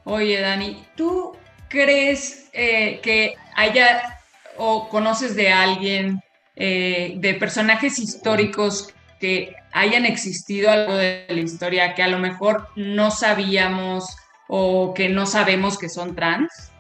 Oye, 0.04 0.40
Dani, 0.40 0.86
¿tú 0.96 1.36
crees 1.68 2.50
eh, 2.54 3.00
que 3.02 3.34
haya 3.56 4.20
o 4.58 4.90
conoces 4.90 5.36
de 5.36 5.52
alguien, 5.52 6.22
eh, 6.56 7.14
de 7.18 7.34
personajes 7.34 8.00
históricos 8.00 8.94
que 9.20 9.56
hayan 9.72 10.06
existido 10.06 10.72
algo 10.72 10.96
de 10.96 11.26
la 11.28 11.40
historia 11.40 11.94
que 11.96 12.04
a 12.04 12.08
lo 12.08 12.20
mejor 12.20 12.70
no 12.76 13.12
sabíamos 13.12 14.16
o 14.48 14.94
que 14.94 15.10
no 15.10 15.26
sabemos 15.26 15.78
que 15.78 15.90
son 15.90 16.16
trans? 16.16 16.72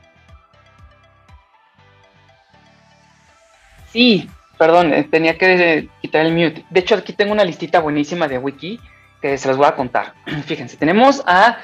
Sí, 3.91 4.29
perdón, 4.58 4.94
eh, 4.94 5.08
tenía 5.10 5.38
que 5.38 5.89
quitar 6.01 6.25
el 6.25 6.34
mute. 6.34 6.65
De 6.70 6.79
hecho, 6.79 6.96
aquí 6.96 7.13
tengo 7.13 7.32
una 7.32 7.44
listita 7.44 7.79
buenísima 7.79 8.27
de 8.27 8.38
wiki 8.38 8.79
que 9.22 9.38
se 9.38 9.48
las 9.48 9.58
voy 9.58 9.67
a 9.67 9.75
contar. 9.75 10.13
Fíjense, 10.46 10.77
tenemos 10.77 11.24
a 11.25 11.58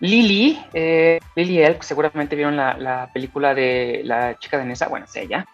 Lily, 0.00 0.60
eh, 0.72 1.18
Lily 1.34 1.62
Elk, 1.62 1.82
seguramente 1.82 2.36
vieron 2.36 2.56
la, 2.56 3.10
película 3.12 3.54
de 3.54 4.02
La 4.04 4.38
chica 4.38 4.58
de 4.58 4.64
Nessa, 4.64 4.88
bueno, 4.88 5.06
es 5.06 5.16
ella. 5.16 5.46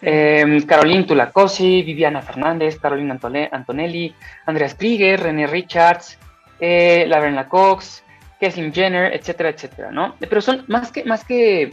Em, 0.00 0.62
Caroline 0.62 1.04
Tulacosi, 1.04 1.82
Viviana 1.82 2.22
Fernández, 2.22 2.78
Caroline 2.78 3.18
Antonelli, 3.50 4.14
Andreas 4.46 4.74
Krieger, 4.74 5.20
René 5.20 5.46
Richards, 5.46 6.18
eh, 6.60 7.04
Laverna 7.08 7.48
Cox, 7.48 8.04
Kathleen 8.40 8.72
Jenner, 8.72 9.14
etcétera, 9.14 9.50
etcétera, 9.50 9.90
¿no? 9.90 10.14
Pero 10.18 10.40
son 10.40 10.64
más 10.68 10.92
que, 10.92 11.04
más 11.04 11.24
que 11.24 11.72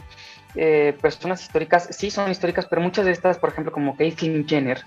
eh, 0.54 0.96
personas 1.00 1.42
históricas, 1.42 1.88
sí 1.90 2.10
son 2.10 2.30
históricas, 2.30 2.66
pero 2.66 2.82
muchas 2.82 3.04
de 3.04 3.12
estas, 3.12 3.38
por 3.38 3.50
ejemplo, 3.50 3.72
como 3.72 3.96
Caitlyn 3.96 4.48
Jenner, 4.48 4.82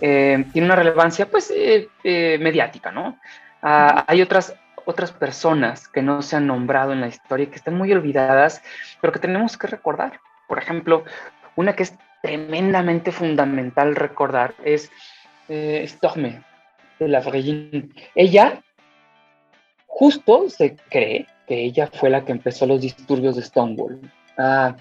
eh, 0.00 0.44
tiene 0.52 0.66
una 0.66 0.76
relevancia, 0.76 1.26
pues, 1.26 1.52
eh, 1.54 2.38
mediática, 2.40 2.90
¿no? 2.90 3.18
Ah, 3.62 4.04
hay 4.06 4.20
otras, 4.20 4.54
otras 4.86 5.12
personas 5.12 5.88
que 5.88 6.00
no 6.00 6.22
se 6.22 6.36
han 6.36 6.46
nombrado 6.46 6.92
en 6.92 7.02
la 7.02 7.08
historia, 7.08 7.50
que 7.50 7.56
están 7.56 7.76
muy 7.76 7.92
olvidadas, 7.92 8.62
pero 9.02 9.12
que 9.12 9.18
tenemos 9.18 9.58
que 9.58 9.66
recordar. 9.66 10.20
Por 10.48 10.58
ejemplo, 10.58 11.04
una 11.56 11.74
que 11.74 11.82
es 11.82 11.98
tremendamente 12.22 13.12
fundamental 13.12 13.94
recordar 13.94 14.54
es 14.64 14.90
Storme 15.48 16.42
de 16.98 17.08
la 17.08 17.22
Ella, 18.14 18.62
justo 19.86 20.48
se 20.48 20.76
cree 20.88 21.26
que 21.46 21.62
ella 21.62 21.88
fue 21.92 22.10
la 22.10 22.24
que 22.24 22.32
empezó 22.32 22.66
los 22.66 22.80
disturbios 22.80 23.36
de 23.36 23.42
Stonewall. 23.42 24.00
Ah, 24.38 24.76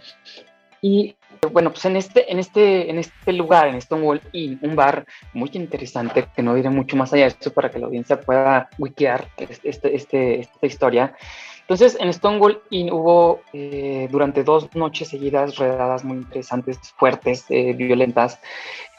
y 0.86 1.16
bueno, 1.52 1.72
pues 1.72 1.84
en 1.86 1.96
este, 1.96 2.32
en 2.32 2.38
este, 2.38 2.92
en 2.92 3.00
este 3.00 3.34
lugar, 3.34 3.68
en 3.70 3.82
Stonewall 3.82 4.22
Inn, 4.34 4.60
un 4.62 4.76
bar 4.76 5.04
muy 5.34 5.50
interesante, 5.54 6.28
que 6.36 6.44
no 6.44 6.54
diré 6.54 6.70
mucho 6.70 6.96
más 6.96 7.12
allá 7.12 7.24
de 7.24 7.36
eso 7.42 7.52
para 7.52 7.72
que 7.72 7.80
la 7.80 7.88
audiencia 7.88 8.22
pueda 8.22 8.70
wikiar 8.78 9.28
este, 9.64 9.96
este, 9.96 10.42
esta 10.42 10.66
historia. 10.68 11.16
Entonces, 11.62 11.98
en 12.00 12.14
Stonewall 12.14 12.62
Inn 12.70 12.92
hubo 12.92 13.42
eh, 13.52 14.08
durante 14.12 14.44
dos 14.44 14.76
noches 14.76 15.08
seguidas 15.08 15.56
redadas 15.56 16.04
muy 16.04 16.18
interesantes, 16.18 16.78
fuertes, 16.96 17.46
eh, 17.50 17.74
violentas. 17.74 18.40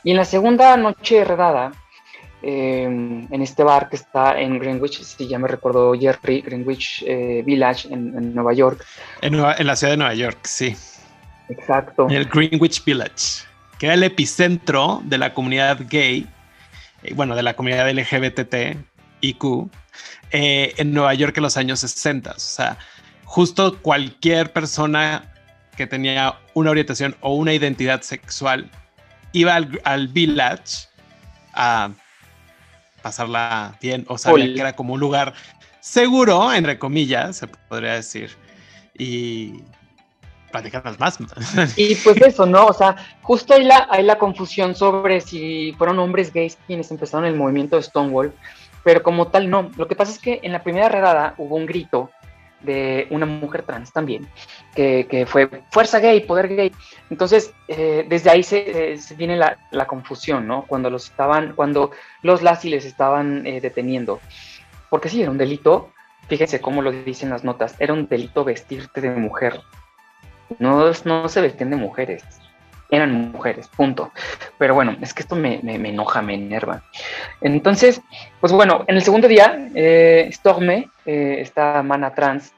Y 0.03 0.11
en 0.11 0.17
la 0.17 0.25
segunda 0.25 0.77
noche 0.77 1.25
redada, 1.25 1.71
eh, 2.43 2.83
en 2.85 3.43
este 3.43 3.63
bar 3.63 3.89
que 3.89 3.97
está 3.97 4.41
en 4.41 4.59
Greenwich, 4.59 5.03
si 5.03 5.27
ya 5.27 5.39
me 5.39 5.49
recuerdo 5.49 5.95
Jerry, 5.95 6.43
Greenwich 6.43 7.03
eh, 7.07 7.43
Village 7.45 7.89
en, 7.93 8.35
Nueva 8.35 8.53
York. 8.53 8.85
En, 9.21 9.41
la 9.41 9.77
ciudad 9.77 9.93
de 9.93 9.97
Nueva 9.97 10.15
York, 10.15 10.39
sí. 10.45 10.77
Exacto. 11.49 12.07
En 12.09 12.17
el 12.17 12.27
Greenwich 12.27 12.85
Village, 12.85 13.45
que 13.79 13.87
era 13.87 13.95
el 13.95 14.03
epicentro 14.03 15.01
de 15.05 15.19
la 15.19 15.33
comunidad 15.35 15.79
gay, 15.89 16.27
eh, 17.03 17.15
bueno, 17.15 17.35
de 17.37 17.43
la 17.43 17.55
comunidad 17.55 17.91
LGBT, 17.91 18.77
IQ, 19.21 19.71
en 20.31 20.93
Nueva 20.93 21.15
York 21.15 21.37
en 21.37 21.43
los 21.43 21.57
años 21.57 21.81
60. 21.81 22.33
O 22.33 22.39
sea, 22.39 22.79
justo 23.25 23.81
cualquier 23.81 24.53
persona 24.53 25.33
que 25.77 25.87
tenía 25.87 26.37
una 26.55 26.71
orientación 26.71 27.17
o 27.21 27.35
una 27.35 27.53
identidad 27.53 28.03
sexual 28.03 28.71
iba 29.33 29.55
al, 29.55 29.81
al 29.85 30.09
village 30.09 30.89
a 31.53 31.91
pasarla 33.03 33.77
bien 33.81 34.05
o 34.09 34.19
sabía 34.19 34.47
que 34.47 34.61
era 34.61 34.75
como 34.75 34.95
un 34.95 35.01
lugar 35.01 35.35
seguro, 35.81 36.53
entre 36.53 36.79
comillas, 36.79 37.37
se 37.37 37.47
podría 37.47 37.95
decir. 37.95 38.31
Y 38.99 39.63
platicarnos 40.51 40.99
más. 40.99 41.19
Y 41.77 41.95
pues 41.97 42.21
eso, 42.23 42.47
¿no? 42.47 42.67
O 42.67 42.73
sea, 42.73 42.97
justo 43.23 43.55
hay 43.55 43.65
la, 43.65 43.87
hay 43.91 44.03
la 44.03 44.19
confusión 44.19 44.75
sobre 44.75 45.21
si 45.21 45.75
fueron 45.77 45.99
hombres 45.99 46.33
gays 46.33 46.59
quienes 46.67 46.91
empezaron 46.91 47.27
el 47.27 47.37
movimiento 47.37 47.77
de 47.77 47.83
Stonewall, 47.83 48.33
pero 48.85 49.03
como 49.03 49.29
tal 49.29 49.51
no. 49.51 49.71
Lo 49.77 49.89
que 49.89 49.97
pasa 49.97 50.13
es 50.13 50.19
que 50.19 50.41
en 50.43 50.53
la 50.53 50.63
primera 50.63 50.89
redada 50.89 51.35
hubo 51.39 51.57
un 51.57 51.67
grito 51.67 52.11
de 52.61 53.07
una 53.11 53.27
mujer 53.27 53.63
trans 53.63 53.93
también, 53.93 54.29
que, 54.75 55.27
fue 55.29 55.49
fuerza 55.71 56.01
gay, 56.01 56.21
poder 56.21 56.49
gay. 56.49 56.73
Entonces, 57.11 57.53
eh, 57.69 58.05
desde 58.09 58.31
ahí 58.31 58.43
se, 58.43 58.97
viene 59.17 59.37
la, 59.37 59.87
confusión, 59.87 60.47
¿no? 60.47 60.65
Cuando 60.67 60.91
los 60.91 61.07
estaban, 61.07 61.55
cuando 61.55 61.91
los 62.23 62.43
Lassie 62.43 62.71
les 62.71 62.85
estaban 62.85 63.47
eh, 63.47 63.61
deteniendo. 63.61 64.21
Porque 64.91 65.09
sí, 65.09 65.23
era 65.23 65.31
un 65.31 65.39
delito, 65.39 65.91
fíjense 66.29 66.61
cómo 66.61 66.83
lo 66.83 66.93
dicen 66.93 67.31
las 67.31 67.45
notas, 67.45 67.77
era 67.79 67.93
un 67.93 68.09
delito 68.09 68.45
vestirte 68.45 69.01
de 69.01 69.11
mujer. 69.11 69.61
No, 70.59 70.91
no 71.05 71.29
se 71.29 71.41
vestían 71.41 71.71
de 71.71 71.77
mujeres, 71.77 72.25
eran 72.91 73.33
mujeres, 73.33 73.69
punto. 73.69 74.13
Pero 74.59 74.75
bueno, 74.75 74.97
es 75.01 75.13
que 75.13 75.23
esto 75.23 75.37
me, 75.37 75.61
enoja, 75.63 76.23
me 76.23 76.35
enerva. 76.35 76.83
Entonces, 77.41 78.01
pues 78.41 78.53
bueno, 78.53 78.85
en 78.87 78.97
el 78.97 79.03
segundo 79.03 79.29
día, 79.29 79.69
eh, 79.75 80.29
Storme, 80.33 80.89
eh, 81.05 81.39
esta 81.41 81.83
mana 81.83 82.15
trans, 82.15 82.55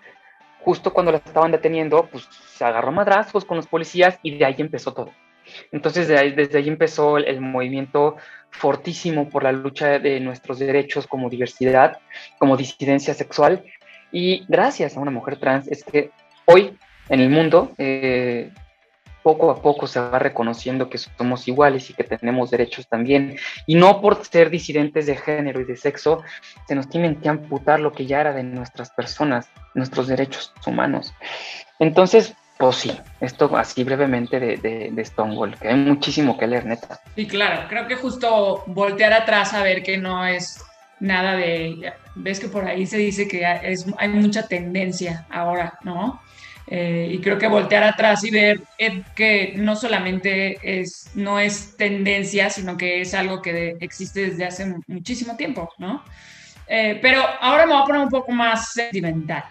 justo 0.60 0.92
cuando 0.92 1.12
la 1.12 1.18
estaban 1.18 1.52
deteniendo, 1.52 2.06
pues 2.06 2.28
se 2.56 2.64
agarró 2.64 2.92
madrazos 2.92 3.44
con 3.44 3.56
los 3.56 3.66
policías 3.66 4.18
y 4.22 4.36
de 4.36 4.44
ahí 4.44 4.56
empezó 4.58 4.92
todo. 4.92 5.10
Entonces, 5.72 6.08
de 6.08 6.18
ahí, 6.18 6.32
desde 6.32 6.58
ahí 6.58 6.68
empezó 6.68 7.16
el, 7.16 7.40
movimiento 7.40 8.16
fortísimo 8.50 9.30
por 9.30 9.44
la 9.44 9.52
lucha 9.52 9.98
de 9.98 10.20
nuestros 10.20 10.58
derechos 10.58 11.06
como 11.06 11.30
diversidad, 11.30 11.98
como 12.38 12.56
disidencia 12.56 13.14
sexual. 13.14 13.64
Y 14.12 14.44
gracias 14.48 14.96
a 14.96 15.00
una 15.00 15.10
mujer 15.10 15.38
trans 15.38 15.68
es 15.68 15.84
que 15.84 16.10
hoy 16.44 16.76
en 17.08 17.20
el 17.20 17.30
mundo 17.30 17.72
eh, 17.78 18.50
poco 19.22 19.50
a 19.50 19.60
poco 19.60 19.86
se 19.86 20.00
va 20.00 20.18
reconociendo 20.18 20.88
que 20.88 20.96
somos 20.96 21.46
iguales 21.48 21.90
y 21.90 21.94
que 21.94 22.04
tenemos 22.04 22.50
derechos 22.50 22.88
también. 22.88 23.36
Y 23.66 23.74
no 23.74 24.00
por 24.00 24.24
ser 24.24 24.48
disidentes 24.48 25.06
de 25.06 25.16
género 25.16 25.60
y 25.60 25.64
de 25.64 25.76
sexo, 25.76 26.22
se 26.66 26.74
nos 26.74 26.88
tienen 26.88 27.16
que 27.16 27.28
amputar 27.28 27.80
lo 27.80 27.92
que 27.92 28.06
ya 28.06 28.22
era 28.22 28.32
de 28.32 28.42
nuestras 28.42 28.90
personas, 28.90 29.50
nuestros 29.74 30.06
derechos 30.06 30.54
humanos. 30.66 31.12
Entonces, 31.78 32.34
pues 32.58 32.76
sí, 32.76 32.98
esto 33.20 33.54
así 33.56 33.84
brevemente 33.84 34.40
de, 34.40 34.56
de, 34.90 35.04
Stonewall, 35.04 35.58
que 35.58 35.68
hay 35.68 35.76
muchísimo 35.76 36.38
que 36.38 36.46
leer, 36.46 36.64
neta. 36.64 37.00
Sí, 37.14 37.26
claro, 37.26 37.66
creo 37.68 37.86
que 37.86 37.96
justo 37.96 38.64
voltear 38.66 39.12
atrás 39.12 39.54
a 39.54 39.62
ver 39.62 39.82
que 39.82 39.98
no 39.98 40.24
es 40.24 40.64
nada 41.00 41.36
de, 41.36 41.92
ves 42.16 42.40
que 42.40 42.48
por 42.48 42.64
ahí 42.64 42.86
se 42.86 42.96
dice 42.96 43.28
que 43.28 43.46
hay 43.46 44.08
mucha 44.08 44.48
tendencia 44.48 45.26
ahora, 45.30 45.78
¿no? 45.84 46.20
Eh, 46.70 47.08
y 47.12 47.18
creo 47.20 47.38
que 47.38 47.48
voltear 47.48 47.82
atrás 47.82 48.22
y 48.24 48.30
ver 48.30 48.60
que 49.14 49.54
no 49.56 49.74
solamente 49.74 50.58
es, 50.62 51.10
no 51.14 51.40
es 51.40 51.74
tendencia, 51.78 52.50
sino 52.50 52.76
que 52.76 53.00
es 53.00 53.14
algo 53.14 53.40
que 53.40 53.76
existe 53.80 54.28
desde 54.28 54.44
hace 54.44 54.74
muchísimo 54.86 55.34
tiempo, 55.34 55.72
¿no? 55.78 56.04
Eh, 56.66 56.98
pero 57.00 57.22
ahora 57.40 57.64
me 57.64 57.72
voy 57.72 57.82
a 57.82 57.86
poner 57.86 58.02
un 58.02 58.10
poco 58.10 58.32
más 58.32 58.72
sentimental. 58.72 59.44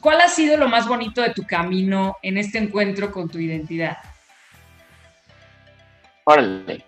¿Cuál 0.00 0.22
ha 0.22 0.28
sido 0.28 0.56
lo 0.56 0.68
más 0.68 0.88
bonito 0.88 1.20
de 1.20 1.34
tu 1.34 1.42
camino 1.42 2.16
en 2.22 2.38
este 2.38 2.56
encuentro 2.56 3.12
con 3.12 3.28
tu 3.28 3.38
identidad? 3.38 3.98
Órale. 6.24 6.82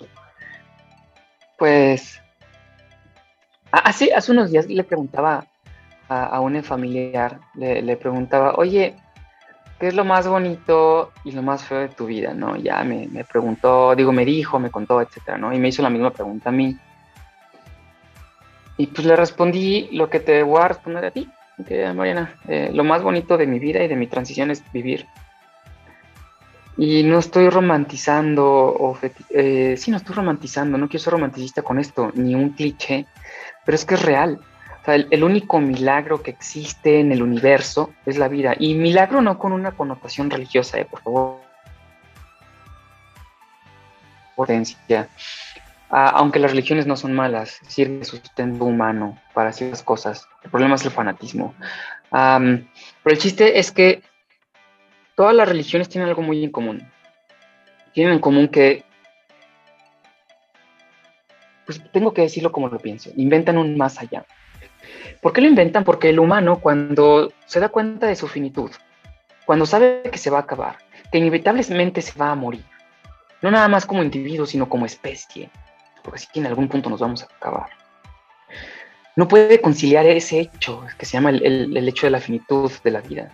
Pues, 1.59 2.19
hace, 3.73 4.15
hace 4.15 4.33
unos 4.33 4.51
días 4.51 4.67
le 4.69 4.85
preguntaba 4.85 5.45
a, 6.09 6.25
a 6.25 6.41
un 6.41 6.63
familiar, 6.63 7.41
le 7.55 7.97
preguntaba, 7.97 8.55
oye, 8.55 8.97
¿qué 9.79 9.89
es 9.89 9.95
lo 9.95 10.05
más 10.05 10.27
bonito 10.27 11.13
y 11.25 11.33
lo 11.33 11.43
más 11.43 11.65
feo 11.65 11.79
de 11.79 11.89
tu 11.89 12.07
vida? 12.07 12.35
¿no? 12.35 12.57
Ya 12.57 12.83
me, 12.85 13.25
preguntó, 13.25 13.95
digo, 13.95 14.13
me 14.13 14.25
dijo, 14.25 14.59
me 14.59 14.71
contó, 14.71 15.01
etcétera, 15.01 15.39
¿no? 15.39 15.53
Y 15.53 15.59
me 15.59 15.69
hizo 15.69 15.83
la 15.83 15.91
misma 15.91 16.11
pregunta 16.11 16.51
a 16.51 16.53
mí. 16.53 16.77
Y 18.77 18.87
pues 18.89 19.07
le 19.07 19.17
respondí 19.17 19.89
lo 19.93 20.09
que 20.09 20.21
te 20.21 20.43
voy 20.43 20.63
a 20.63 20.69
responder 20.69 21.05
a 21.05 21.11
ti, 21.11 21.29
Mariana. 21.95 22.35
Eh, 22.47 22.71
lo 22.73 22.85
más 22.85 23.03
bonito 23.03 23.37
de 23.37 23.47
mi 23.47 23.59
vida 23.59 23.83
y 23.83 23.89
de 23.89 23.97
mi 23.97 24.07
transición 24.07 24.51
es 24.51 24.63
vivir. 24.73 25.07
Y 26.77 27.03
no 27.03 27.19
estoy 27.19 27.49
romantizando, 27.49 28.47
o 28.47 28.97
eh, 29.31 29.75
sí, 29.77 29.91
no 29.91 29.97
estoy 29.97 30.15
romantizando, 30.15 30.79
no 30.79 30.89
quiero 30.89 31.03
ser 31.03 31.13
romanticista 31.15 31.63
con 31.63 31.81
esto, 31.81 32.13
ni 32.15 32.37
un 32.37 32.51
cliché, 32.51 33.07
pero 33.65 33.75
es 33.75 33.85
que 33.85 33.95
es 33.95 34.03
real 34.03 34.39
el, 34.95 35.25
único 35.25 35.61
milagro 35.61 36.23
que 36.23 36.31
existe 36.31 37.01
en 37.01 37.13
el 37.13 37.23
universo 37.23 37.93
es 38.07 38.17
la 38.17 38.29
vida. 38.29 38.55
Y 38.59 38.75
milagro 38.75 39.21
no 39.21 39.39
con 39.39 39.53
una 39.53 39.73
connotación 39.73 40.31
religiosa, 40.31 40.79
eh, 40.79 40.85
por 40.85 41.03
favor. 41.03 41.41
Potencia. 44.37 45.09
Ah, 45.91 46.13
aunque 46.15 46.39
las 46.39 46.53
religiones 46.53 46.87
no 46.87 46.97
son 46.97 47.13
malas, 47.15 47.59
sirve 47.67 47.99
de 47.99 48.05
sustento 48.05 48.65
humano 48.65 49.19
para 49.35 49.53
ciertas 49.53 49.83
cosas. 49.83 50.29
El 50.43 50.51
problema 50.51 50.75
es 50.77 50.85
el 50.85 50.91
fanatismo. 50.91 51.55
pero 52.11 52.67
el 53.05 53.19
chiste 53.19 53.59
es 53.59 53.73
que 53.73 54.03
todas 55.15 55.35
las 55.35 55.49
religiones 55.49 55.89
tienen 55.89 56.09
algo 56.09 56.23
muy 56.23 56.45
en 56.45 56.51
común. 56.51 56.89
Tienen 57.93 58.15
en 58.15 58.21
común 58.21 58.49
que, 58.49 58.85
pues 61.67 61.83
tengo 61.91 62.15
que 62.15 62.23
decirlo 62.23 62.53
como 62.53 62.69
lo 62.69 62.79
pienso, 62.79 63.11
inventan 63.17 63.59
un 63.59 63.77
más 63.77 63.99
allá. 63.99 64.25
¿Por 65.21 65.33
qué 65.33 65.41
lo 65.41 65.49
inventan? 65.49 65.85
Porque 65.85 66.11
el 66.11 66.19
humano 66.19 66.61
cuando 66.61 67.33
se 67.47 67.61
da 67.61 67.69
cuenta 67.69 68.07
de 68.07 68.17
su 68.17 68.29
finitud, 68.29 68.71
cuando 69.47 69.67
sabe 69.67 70.03
que 70.11 70.19
se 70.19 70.31
va 70.31 70.39
a 70.39 70.43
acabar, 70.43 70.79
que 71.11 71.19
inevitablemente 71.19 72.03
se 72.03 72.19
va 72.19 72.31
a 72.31 72.35
morir, 72.35 72.65
no 73.43 73.51
nada 73.51 73.69
más 73.69 73.87
como 73.87 74.03
individuo, 74.03 74.47
sino 74.47 74.69
como 74.69 74.87
especie, 74.87 75.51
porque 76.03 76.21
si 76.21 76.39
en 76.39 76.47
algún 76.47 76.69
punto 76.69 76.91
nos 76.91 77.01
vamos 77.01 77.23
a 77.23 77.27
acabar, 77.27 77.71
no 79.17 79.27
puede 79.27 79.61
conciliar 79.61 80.07
ese 80.07 80.39
hecho 80.39 80.85
que 80.97 81.05
se 81.05 81.15
llama 81.15 81.31
el, 81.31 81.89
hecho 81.89 82.07
de 82.07 82.11
la 82.11 82.21
finitud 82.21 82.71
de 82.85 82.91
la 82.93 83.01
vida. 83.01 83.33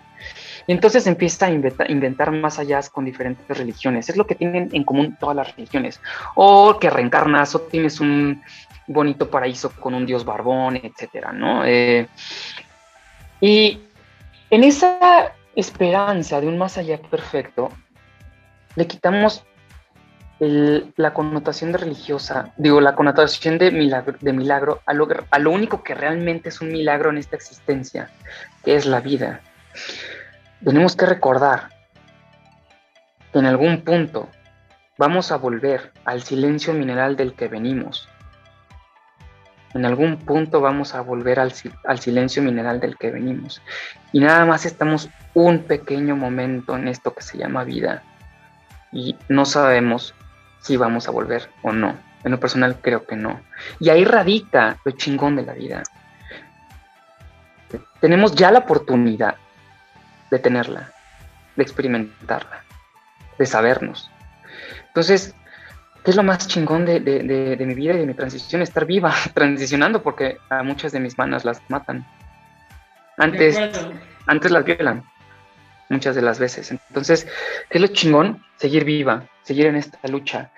Y 0.67 0.73
entonces 0.73 1.07
empieza 1.07 1.45
a 1.45 1.51
inventar, 1.51 2.31
más 2.31 2.59
allá 2.59 2.81
con 2.91 3.05
diferentes 3.05 3.59
religiones. 3.59 4.09
Es 4.09 4.17
lo 4.17 4.27
que 4.27 4.35
tienen 4.35 4.71
en 4.73 4.83
común 4.83 5.15
todas 5.21 5.37
las 5.37 5.55
religiones. 5.55 6.01
O 6.37 6.79
que 6.79 6.89
reencarnas 6.89 7.55
o 7.55 7.61
tienes 7.61 8.01
un, 8.01 8.43
bonito 8.87 9.31
paraíso 9.31 9.71
con 9.71 9.95
un 9.95 10.07
dios 10.07 10.25
barbón, 10.25 10.77
etcétera, 10.77 11.33
¿no? 11.33 11.65
Eh, 11.65 12.09
y 13.41 13.81
en 14.51 14.65
esa 14.65 15.33
esperanza 15.55 16.41
de 16.41 16.47
un 16.47 16.59
más 16.59 16.79
allá 16.79 17.01
perfecto, 17.01 17.71
le 18.77 18.87
quitamos 18.87 19.45
la 20.39 21.15
connotación 21.15 21.73
de 21.73 21.79
religiosa, 21.79 22.53
digo, 22.57 22.81
la 22.81 22.95
connotación 22.95 23.57
de 23.57 23.71
milagro, 23.71 24.17
de 24.21 24.33
milagro 24.33 24.83
a, 24.85 24.93
lo, 24.93 25.09
a 25.31 25.39
lo 25.39 25.51
único 25.51 25.83
que 25.83 25.95
realmente 25.95 26.49
es 26.49 26.61
un 26.61 26.73
milagro 26.73 27.11
en 27.11 27.19
esta 27.19 27.37
existencia, 27.37 28.11
que 28.65 28.75
es 28.75 28.85
la 28.85 29.01
vida. 29.01 29.41
Tenemos 30.63 30.97
que 30.97 31.07
recordar 31.07 31.69
que 33.33 33.39
en 33.39 33.47
algún 33.47 33.83
punto 33.83 34.29
vamos 34.99 35.33
a 35.33 35.37
volver 35.37 35.93
al 36.05 36.23
silencio 36.23 36.75
mineral 36.75 37.17
del 37.17 37.35
que 37.35 37.49
venimos, 37.49 38.09
en 39.75 39.85
algún 39.85 40.19
punto 40.19 40.61
vamos 40.61 40.95
a 40.95 41.01
volver 41.01 41.41
al, 41.41 41.53
silencio 42.01 42.43
mineral 42.43 42.79
del 42.79 42.97
que 42.97 43.11
venimos. 43.11 43.61
Y 44.13 44.21
nada 44.21 44.45
más 44.45 44.65
estamos 44.67 45.11
un 45.35 45.65
pequeño 45.65 46.15
momento 46.15 46.77
en 46.77 46.87
esto 46.87 47.13
que 47.13 47.23
se 47.23 47.37
llama 47.37 47.65
vida. 47.65 48.05
Y 48.93 49.17
no 49.29 49.45
sabemos 49.45 50.15
si 50.63 50.77
vamos 50.77 51.09
a 51.09 51.11
volver 51.11 51.51
o 51.63 51.73
no. 51.73 51.97
En 52.23 52.31
lo 52.31 52.39
personal 52.39 52.79
creo 52.81 53.05
que 53.05 53.17
no. 53.17 53.41
Y 53.81 53.91
ahí 53.91 54.05
radica 54.05 54.79
lo 54.85 54.93
chingón 54.93 55.35
de 55.35 55.43
la 55.43 55.55
vida. 55.55 55.83
Tenemos 58.01 58.35
ya 58.37 58.53
la 58.53 58.61
oportunidad 58.61 59.35
de 60.31 60.39
tenerla, 60.39 60.93
de 61.57 61.63
experimentarla, 61.65 62.63
de 63.39 63.47
sabernos. 63.47 64.09
Entonces, 64.87 65.35
¿Qué 66.05 66.11
es 66.11 66.17
lo 66.17 66.23
más 66.23 66.47
chingón 66.47 66.85
de, 66.85 67.01
mi 67.01 67.75
vida 67.75 67.95
y 67.95 67.99
de 67.99 68.07
mi 68.07 68.13
transición? 68.13 68.61
Estar 68.61 68.85
viva, 68.85 69.15
transicionando, 69.35 70.03
porque 70.03 70.37
a 70.51 70.63
muchas 70.63 70.93
de 70.93 71.01
mis 71.01 71.17
manos 71.17 71.47
las 71.47 71.63
matan. 71.71 72.07
Antes, 73.17 73.59
antes 74.27 74.51
las 74.51 74.65
violan, 74.65 75.03
muchas 75.89 76.15
de 76.15 76.21
las 76.21 76.39
veces. 76.39 76.71
Entonces, 76.73 77.27
¿qué 77.71 77.79
es 77.79 77.81
lo 77.81 77.87
chingón? 77.87 78.45
Seguir 78.57 78.85
viva, 78.85 79.27
seguir 79.43 79.67
en 79.67 79.77
esta 79.77 79.99
lucha. 80.09 80.51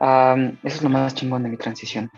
eso 0.00 0.58
es 0.64 0.82
lo 0.82 0.88
más 0.88 1.14
chingón 1.14 1.44
de 1.44 1.50
mi 1.50 1.56
transición. 1.56 2.10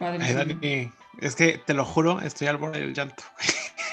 Dani, 0.00 0.90
es 1.20 1.36
que 1.36 1.58
te 1.58 1.74
lo 1.74 1.84
juro, 1.84 2.20
estoy 2.20 2.48
al 2.48 2.56
borde 2.56 2.80
del 2.80 2.92
llanto. 2.92 3.22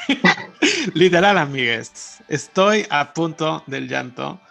Literal, 0.95 1.37
amigues. 1.37 2.23
Estoy 2.27 2.87
a 2.89 3.13
punto 3.13 3.63
del 3.67 3.87
llanto 3.87 4.41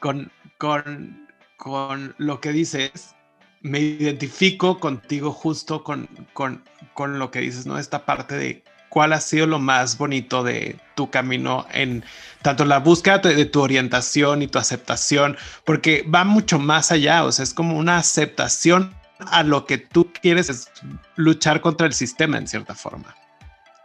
con 0.00 0.32
con, 0.62 1.28
con 1.56 2.14
lo 2.18 2.40
que 2.40 2.52
dices, 2.52 3.16
me 3.62 3.80
identifico 3.80 4.78
contigo 4.78 5.32
justo 5.32 5.82
con, 5.82 6.08
con, 6.34 6.62
con 6.94 7.18
lo 7.18 7.32
que 7.32 7.40
dices, 7.40 7.66
¿no? 7.66 7.80
Esta 7.80 8.06
parte 8.06 8.36
de 8.36 8.62
cuál 8.88 9.12
ha 9.12 9.20
sido 9.20 9.48
lo 9.48 9.58
más 9.58 9.98
bonito 9.98 10.44
de 10.44 10.78
tu 10.94 11.10
camino 11.10 11.66
en 11.72 12.04
tanto 12.42 12.64
la 12.64 12.78
búsqueda 12.78 13.18
de 13.18 13.44
tu 13.44 13.60
orientación 13.60 14.40
y 14.40 14.46
tu 14.46 14.60
aceptación, 14.60 15.36
porque 15.64 16.08
va 16.08 16.22
mucho 16.22 16.60
más 16.60 16.92
allá, 16.92 17.24
o 17.24 17.32
sea, 17.32 17.42
es 17.42 17.54
como 17.54 17.76
una 17.76 17.96
aceptación 17.96 18.94
a 19.18 19.42
lo 19.42 19.66
que 19.66 19.78
tú 19.78 20.12
quieres 20.12 20.48
es 20.48 20.70
luchar 21.16 21.60
contra 21.60 21.88
el 21.88 21.92
sistema 21.92 22.38
en 22.38 22.46
cierta 22.46 22.76
forma, 22.76 23.16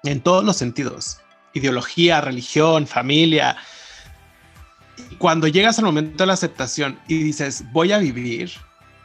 en 0.04 0.22
todos 0.22 0.44
los 0.44 0.58
sentidos, 0.58 1.22
ideología, 1.56 2.22
religión, 2.22 2.86
familia. 2.86 3.58
Cuando 5.18 5.48
llegas 5.48 5.80
al 5.80 5.86
momento 5.86 6.24
de 6.24 6.28
la 6.28 6.34
aceptación 6.34 7.00
y 7.08 7.24
dices, 7.24 7.64
voy 7.72 7.92
a 7.92 7.98
vivir 7.98 8.52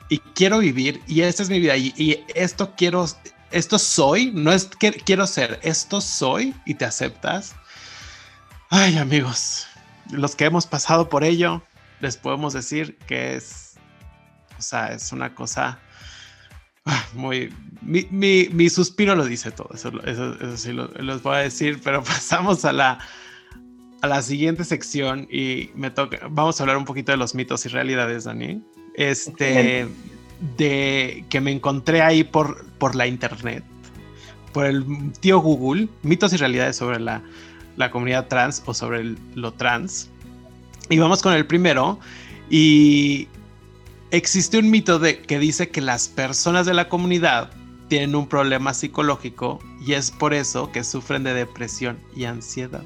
y 0.08 0.18
quiero 0.18 0.58
vivir 0.58 1.00
y 1.06 1.22
esta 1.22 1.42
es 1.42 1.50
mi 1.50 1.58
vida 1.58 1.76
y, 1.76 1.94
y 1.96 2.24
esto 2.34 2.74
quiero, 2.76 3.06
esto 3.50 3.78
soy, 3.78 4.30
no 4.32 4.52
es 4.52 4.66
que 4.66 4.92
quiero 4.92 5.26
ser, 5.26 5.58
esto 5.62 6.00
soy 6.00 6.54
y 6.66 6.74
te 6.74 6.84
aceptas. 6.84 7.54
Ay, 8.68 8.96
amigos, 8.96 9.66
los 10.10 10.34
que 10.34 10.44
hemos 10.44 10.66
pasado 10.66 11.08
por 11.08 11.24
ello, 11.24 11.62
les 12.00 12.16
podemos 12.16 12.52
decir 12.52 12.96
que 13.06 13.36
es, 13.36 13.74
o 14.58 14.62
sea, 14.62 14.92
es 14.92 15.12
una 15.12 15.34
cosa 15.34 15.78
ah, 16.84 17.04
muy, 17.14 17.54
mi, 17.80 18.06
mi, 18.10 18.68
suspiro 18.68 19.14
lo 19.14 19.24
dice 19.24 19.50
todo, 19.50 19.70
eso, 19.74 19.92
eso, 20.04 20.56
sí 20.56 20.72
lo, 20.72 20.88
los 20.88 21.22
voy 21.22 21.36
a 21.36 21.40
decir, 21.40 21.80
pero 21.82 22.02
pasamos 22.04 22.64
a 22.64 22.72
la, 22.72 22.98
a 24.02 24.08
la 24.08 24.20
siguiente 24.20 24.64
sección 24.64 25.28
y 25.30 25.70
me 25.74 25.90
toca, 25.90 26.18
vamos 26.28 26.60
a 26.60 26.64
hablar 26.64 26.76
un 26.76 26.84
poquito 26.84 27.12
de 27.12 27.18
los 27.18 27.34
mitos 27.34 27.64
y 27.66 27.68
realidades, 27.68 28.24
Dani. 28.24 28.60
Este, 28.94 29.86
de 30.56 31.24
que 31.30 31.40
me 31.40 31.52
encontré 31.52 32.02
ahí 32.02 32.24
por, 32.24 32.66
por 32.78 32.96
la 32.96 33.06
internet, 33.06 33.64
por 34.52 34.66
el 34.66 34.84
tío 35.20 35.38
Google, 35.38 35.88
mitos 36.02 36.32
y 36.32 36.36
realidades 36.36 36.76
sobre 36.76 36.98
la, 36.98 37.22
la 37.76 37.90
comunidad 37.90 38.26
trans 38.26 38.62
o 38.66 38.74
sobre 38.74 39.14
lo 39.34 39.52
trans. 39.52 40.10
Y 40.90 40.98
vamos 40.98 41.22
con 41.22 41.32
el 41.32 41.46
primero. 41.46 42.00
Y 42.50 43.28
existe 44.10 44.58
un 44.58 44.68
mito 44.68 44.98
de, 44.98 45.22
que 45.22 45.38
dice 45.38 45.70
que 45.70 45.80
las 45.80 46.08
personas 46.08 46.66
de 46.66 46.74
la 46.74 46.88
comunidad 46.88 47.50
tienen 47.86 48.16
un 48.16 48.26
problema 48.26 48.74
psicológico 48.74 49.60
y 49.86 49.92
es 49.92 50.10
por 50.10 50.34
eso 50.34 50.72
que 50.72 50.82
sufren 50.82 51.22
de 51.22 51.34
depresión 51.34 52.00
y 52.16 52.24
ansiedad. 52.24 52.82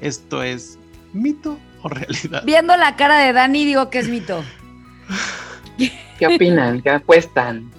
¿Esto 0.00 0.42
es 0.42 0.78
mito 1.12 1.58
o 1.82 1.88
realidad? 1.88 2.42
Viendo 2.44 2.76
la 2.76 2.96
cara 2.96 3.18
de 3.18 3.32
Dani 3.32 3.64
digo 3.64 3.90
que 3.90 3.98
es 3.98 4.08
mito. 4.08 4.42
¿Qué 6.18 6.26
opinan? 6.26 6.82
¿Qué 6.82 6.90
apuestan? 6.90 7.70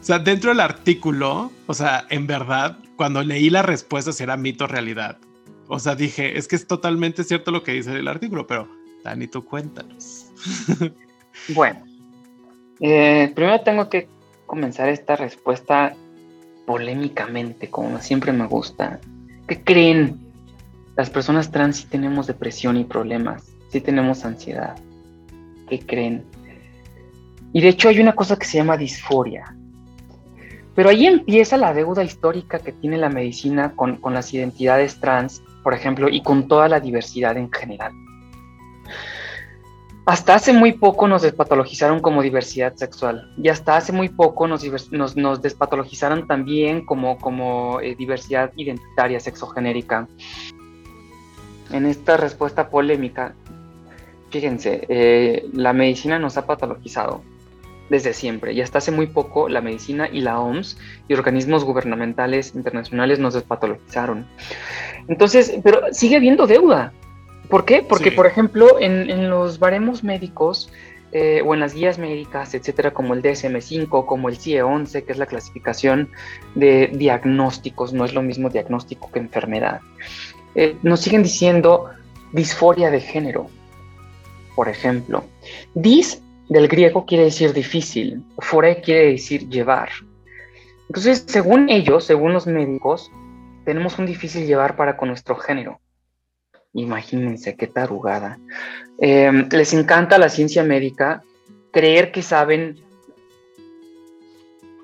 O 0.00 0.04
sea, 0.06 0.18
dentro 0.18 0.50
del 0.50 0.60
artículo, 0.60 1.50
o 1.66 1.74
sea, 1.74 2.06
en 2.10 2.26
verdad, 2.26 2.78
cuando 2.96 3.22
leí 3.22 3.48
la 3.48 3.62
respuesta 3.62 4.12
si 4.12 4.22
era 4.22 4.36
mito 4.36 4.64
o 4.64 4.66
realidad, 4.66 5.18
o 5.68 5.78
sea, 5.78 5.94
dije, 5.94 6.36
es 6.36 6.46
que 6.46 6.56
es 6.56 6.66
totalmente 6.66 7.24
cierto 7.24 7.50
lo 7.50 7.62
que 7.62 7.72
dice 7.72 7.92
el 7.98 8.08
artículo, 8.08 8.46
pero 8.46 8.68
Dani, 9.02 9.26
tú 9.28 9.44
cuéntanos. 9.44 10.26
bueno, 11.48 11.84
eh, 12.80 13.32
primero 13.34 13.60
tengo 13.62 13.88
que 13.88 14.08
comenzar 14.46 14.88
esta 14.90 15.16
respuesta 15.16 15.94
polémicamente, 16.66 17.70
como 17.70 18.00
siempre 18.00 18.32
me 18.32 18.46
gusta. 18.46 19.00
¿Qué 19.46 19.62
creen? 19.62 20.23
Las 20.96 21.10
personas 21.10 21.50
trans 21.50 21.78
sí 21.78 21.86
tenemos 21.88 22.26
depresión 22.26 22.76
y 22.76 22.84
problemas, 22.84 23.44
sí 23.70 23.80
tenemos 23.80 24.24
ansiedad. 24.24 24.76
¿Qué 25.68 25.80
creen? 25.80 26.24
Y 27.52 27.60
de 27.60 27.68
hecho 27.68 27.88
hay 27.88 28.00
una 28.00 28.14
cosa 28.14 28.36
que 28.36 28.46
se 28.46 28.58
llama 28.58 28.76
disforia. 28.76 29.54
Pero 30.74 30.90
ahí 30.90 31.06
empieza 31.06 31.56
la 31.56 31.72
deuda 31.72 32.02
histórica 32.02 32.58
que 32.58 32.72
tiene 32.72 32.96
la 32.98 33.08
medicina 33.08 33.72
con, 33.76 34.00
las 34.12 34.34
identidades 34.34 35.00
trans, 35.00 35.42
por 35.62 35.72
ejemplo, 35.72 36.08
y 36.08 36.20
con 36.22 36.48
toda 36.48 36.68
la 36.68 36.80
diversidad 36.80 37.36
en 37.36 37.50
general. 37.52 37.92
Hasta 40.06 40.34
hace 40.34 40.52
muy 40.52 40.72
poco 40.72 41.08
nos 41.08 41.22
despatologizaron 41.22 42.00
como 42.00 42.22
diversidad 42.22 42.74
sexual 42.74 43.32
y 43.38 43.48
hasta 43.48 43.76
hace 43.76 43.90
muy 43.90 44.10
poco 44.10 44.46
nos, 44.46 44.62
nos, 44.92 45.40
despatologizaron 45.40 46.26
también 46.26 46.84
como, 46.84 47.16
como 47.16 47.80
eh, 47.80 47.94
diversidad 47.94 48.52
identitaria 48.56 49.18
sexogenérica. 49.18 50.06
En 51.74 51.86
esta 51.86 52.16
respuesta 52.16 52.68
polémica, 52.68 53.34
fíjense, 54.30 54.86
eh, 54.88 55.44
la 55.52 55.72
medicina 55.72 56.20
nos 56.20 56.36
ha 56.36 56.46
patologizado 56.46 57.22
desde 57.90 58.12
siempre 58.12 58.52
y 58.52 58.60
hasta 58.60 58.78
hace 58.78 58.92
muy 58.92 59.08
poco 59.08 59.48
la 59.48 59.60
medicina 59.60 60.08
y 60.10 60.20
la 60.20 60.38
OMS 60.38 60.78
y 61.08 61.14
organismos 61.14 61.64
gubernamentales 61.64 62.54
internacionales 62.54 63.18
nos 63.18 63.34
despatologizaron. 63.34 64.24
Entonces, 65.08 65.58
pero 65.64 65.80
sigue 65.90 66.14
habiendo 66.14 66.46
deuda. 66.46 66.92
¿Por 67.48 67.64
qué? 67.64 67.82
Porque, 67.82 68.12
por 68.12 68.26
ejemplo, 68.26 68.78
en, 68.78 69.28
los 69.28 69.58
baremos 69.58 70.04
médicos 70.04 70.70
eh, 71.10 71.42
o 71.44 71.54
en 71.54 71.60
las 71.60 71.74
guías 71.74 71.98
médicas, 71.98 72.54
etcétera, 72.54 72.92
como 72.92 73.14
el 73.14 73.22
DSM5, 73.22 74.06
como 74.06 74.28
el 74.28 74.36
CIE-11, 74.36 75.04
que 75.04 75.12
es 75.12 75.18
la 75.18 75.26
clasificación 75.26 76.08
de 76.54 76.88
diagnósticos, 76.94 77.92
no 77.92 78.04
es 78.04 78.14
lo 78.14 78.22
mismo 78.22 78.48
diagnóstico 78.48 79.10
que 79.12 79.18
enfermedad, 79.18 79.80
eh, 80.54 80.76
nos 80.82 81.00
siguen 81.00 81.22
diciendo 81.22 81.90
disforia 82.32 82.90
de 82.90 83.00
género, 83.00 83.48
por 84.54 84.68
ejemplo. 84.68 85.24
Dis 85.74 86.22
del 86.48 86.68
griego 86.68 87.06
quiere 87.06 87.24
decir 87.24 87.52
difícil, 87.52 88.22
fore 88.38 88.80
quiere 88.80 89.12
decir 89.12 89.48
llevar. 89.48 89.90
Entonces, 90.88 91.24
según 91.26 91.70
ellos, 91.70 92.04
según 92.04 92.32
los 92.32 92.46
médicos, 92.46 93.10
tenemos 93.64 93.98
un 93.98 94.06
difícil 94.06 94.46
llevar 94.46 94.76
para 94.76 94.96
con 94.96 95.08
nuestro 95.08 95.36
género. 95.36 95.80
Imagínense 96.74 97.56
qué 97.56 97.66
tarugada. 97.66 98.38
Em, 98.98 99.48
les 99.50 99.72
encanta 99.72 100.18
la 100.18 100.28
ciencia 100.28 100.62
médica 100.62 101.22
creer 101.72 102.12
que 102.12 102.22
saben 102.22 102.76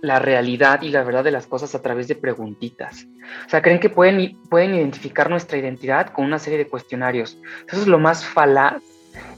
la 0.02 0.18
realidad 0.18 0.82
y 0.82 0.88
la 0.88 1.02
verdad 1.02 1.24
de 1.24 1.30
las 1.30 1.46
cosas 1.46 1.74
a 1.74 1.82
través 1.82 2.08
de 2.08 2.14
preguntitas. 2.14 3.06
O 3.46 3.50
sea, 3.50 3.62
creen 3.62 3.80
que 3.80 3.90
pueden, 3.90 4.38
pueden 4.48 4.74
identificar 4.74 5.28
nuestra 5.28 5.58
identidad 5.58 6.08
con 6.12 6.24
una 6.24 6.38
serie 6.38 6.58
de 6.58 6.66
cuestionarios. 6.66 7.38
Eso 7.68 7.82
es 7.82 7.86
lo 7.86 7.98
más 7.98 8.24
falaz 8.24 8.82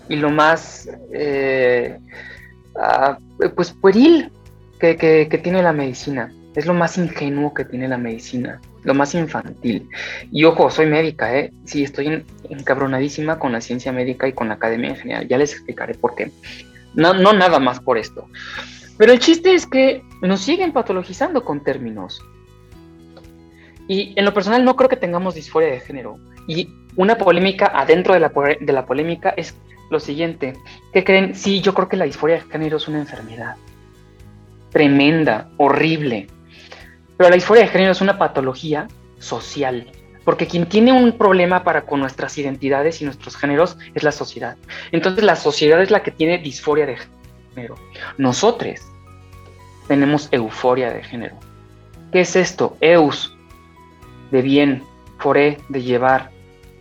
y 0.08 0.16
lo 0.16 0.30
más, 0.30 0.88
eh, 1.12 1.98
ah, 2.76 3.18
pues, 3.56 3.70
pueril 3.70 4.30
que, 4.78 5.40
tiene 5.42 5.62
la 5.62 5.72
medicina. 5.72 6.32
Es 6.54 6.66
lo 6.66 6.74
más 6.74 6.98
ingenuo 6.98 7.54
que 7.54 7.64
tiene 7.64 7.88
la 7.88 7.96
medicina, 7.96 8.60
lo 8.82 8.94
más 8.94 9.14
infantil. 9.14 9.88
Y 10.30 10.44
ojo, 10.44 10.70
soy 10.70 10.86
médica, 10.86 11.34
¿eh? 11.34 11.52
Sí, 11.64 11.82
estoy 11.82 12.24
encabronadísima 12.50 13.38
con 13.38 13.52
la 13.52 13.60
ciencia 13.60 13.90
médica 13.92 14.28
y 14.28 14.34
con 14.34 14.48
la 14.48 14.54
academia 14.54 14.90
en 14.90 14.96
general. 14.96 15.28
Ya 15.28 15.38
les 15.38 15.52
explicaré 15.52 15.94
por 15.94 16.14
qué. 16.14 16.30
No, 16.94 17.14
no 17.14 17.32
nada 17.32 17.58
más 17.58 17.80
por 17.80 17.96
esto. 17.96 18.28
Pero 19.02 19.14
el 19.14 19.18
chiste 19.18 19.52
es 19.52 19.66
que 19.66 20.04
nos 20.20 20.42
siguen 20.42 20.72
patologizando 20.72 21.42
con 21.42 21.64
términos. 21.64 22.22
Y 23.88 24.12
en 24.14 24.24
lo 24.24 24.32
personal 24.32 24.64
no 24.64 24.76
creo 24.76 24.88
que 24.88 24.94
tengamos 24.94 25.34
disforia 25.34 25.70
de 25.70 25.80
género. 25.80 26.20
Y 26.46 26.68
una 26.94 27.18
polémica 27.18 27.72
adentro 27.74 28.14
de 28.14 28.20
la, 28.20 28.30
de 28.60 28.72
la 28.72 28.86
polémica 28.86 29.30
es 29.36 29.56
lo 29.90 29.98
siguiente. 29.98 30.52
¿Qué 30.92 31.02
creen? 31.02 31.34
Sí, 31.34 31.60
yo 31.60 31.74
creo 31.74 31.88
que 31.88 31.96
la 31.96 32.04
disforia 32.04 32.36
de 32.36 32.42
género 32.42 32.76
es 32.76 32.86
una 32.86 33.00
enfermedad. 33.00 33.56
Tremenda, 34.70 35.50
horrible. 35.56 36.28
Pero 37.16 37.28
la 37.28 37.34
disforia 37.34 37.64
de 37.64 37.70
género 37.70 37.90
es 37.90 38.00
una 38.02 38.18
patología 38.18 38.86
social. 39.18 39.90
Porque 40.24 40.46
quien 40.46 40.68
tiene 40.68 40.92
un 40.92 41.18
problema 41.18 41.64
para 41.64 41.86
con 41.86 41.98
nuestras 41.98 42.38
identidades 42.38 43.02
y 43.02 43.04
nuestros 43.04 43.36
géneros 43.36 43.76
es 43.94 44.04
la 44.04 44.12
sociedad. 44.12 44.56
Entonces 44.92 45.24
la 45.24 45.34
sociedad 45.34 45.82
es 45.82 45.90
la 45.90 46.04
que 46.04 46.12
tiene 46.12 46.38
disforia 46.38 46.86
de 46.86 46.98
género. 47.52 47.74
Nosotros 48.16 48.91
tenemos 49.88 50.28
euforia 50.32 50.92
de 50.92 51.02
género. 51.02 51.36
¿Qué 52.12 52.20
es 52.20 52.36
esto? 52.36 52.76
Eus, 52.80 53.36
de 54.30 54.42
bien, 54.42 54.82
foré, 55.18 55.58
de 55.68 55.82
llevar, 55.82 56.30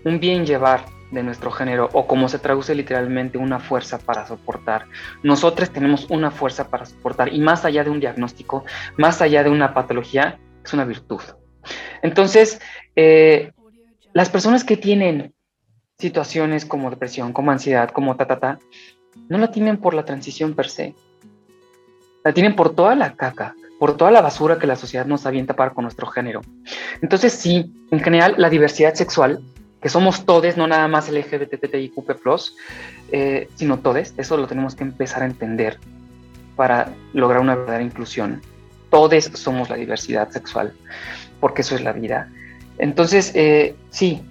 un 0.04 0.20
bien 0.20 0.46
llevar 0.46 0.86
de 1.12 1.24
nuestro 1.24 1.52
género 1.52 1.90
o 1.94 2.08
como 2.08 2.30
se 2.30 2.40
traduce 2.40 2.74
literalmente 2.74 3.38
una 3.38 3.60
fuerza 3.60 4.00
para 4.00 4.26
soportar. 4.26 4.88
Nosotros 5.24 5.70
tenemos 5.70 6.10
una 6.10 6.32
fuerza 6.32 6.70
para 6.70 6.86
soportar 6.86 7.34
y 7.34 7.40
más 7.40 7.66
allá 7.66 7.84
de 7.84 7.90
un 7.90 8.00
diagnóstico, 8.00 8.66
más 8.98 9.22
allá 9.22 9.44
de 9.44 9.50
una 9.50 9.74
patología, 9.74 10.40
es 10.64 10.74
una 10.74 10.86
virtud. 10.86 11.22
Entonces, 12.02 12.60
eh, 12.96 13.52
las 14.14 14.30
personas 14.30 14.64
que 14.64 14.78
tienen 14.78 15.34
situaciones 15.98 16.66
como 16.66 16.90
depresión, 16.90 17.34
como 17.34 17.52
ansiedad, 17.52 17.90
como 17.92 18.16
ta, 18.16 18.26
ta, 18.26 18.40
ta, 18.40 18.60
no 19.30 19.38
la 19.38 19.52
tienen 19.52 19.78
por 19.78 19.94
la 19.94 20.06
transición 20.06 20.56
per 20.56 20.70
se. 20.70 20.96
La 22.24 22.34
tienen 22.34 22.56
por 22.56 22.76
toda 22.76 22.96
la 22.96 23.14
caca, 23.16 23.56
por 23.80 23.98
toda 23.98 24.12
la 24.12 24.22
basura 24.22 24.60
que 24.60 24.68
la 24.68 24.76
sociedad 24.76 25.06
nos 25.06 25.26
avienta 25.26 25.56
para 25.56 25.72
con 25.72 25.84
nuestro 25.84 26.08
género. 26.08 26.42
Entonces, 27.02 27.34
sí, 27.34 27.74
en 27.90 28.00
general, 28.00 28.36
la 28.38 28.50
diversidad 28.50 28.94
sexual 28.94 29.42
que 29.82 29.90
somos 29.90 30.26
todes, 30.26 30.58
no 30.58 30.68
nada 30.68 30.88
más 30.88 31.10
LGBTIQ+, 31.10 31.94
eh, 33.12 33.50
sino 33.56 33.80
todes, 33.80 34.14
eso 34.18 34.38
lo 34.38 34.48
tenemos 34.48 34.76
que 34.76 34.84
empezar 34.84 35.24
a 35.24 35.26
entender 35.26 35.80
para 36.56 36.94
lograr 37.14 37.42
una 37.42 37.56
verdadera 37.56 37.84
inclusión. 37.84 38.42
Todos 38.92 39.26
somos 39.34 39.70
la 39.70 39.78
diversidad 39.78 40.30
sexual, 40.30 40.74
porque 41.40 41.62
eso 41.62 41.76
es 41.76 41.82
la 41.82 41.94
vida. 41.94 42.30
Entonces, 42.78 43.32
eh, 43.34 43.76
sí, 43.90 44.22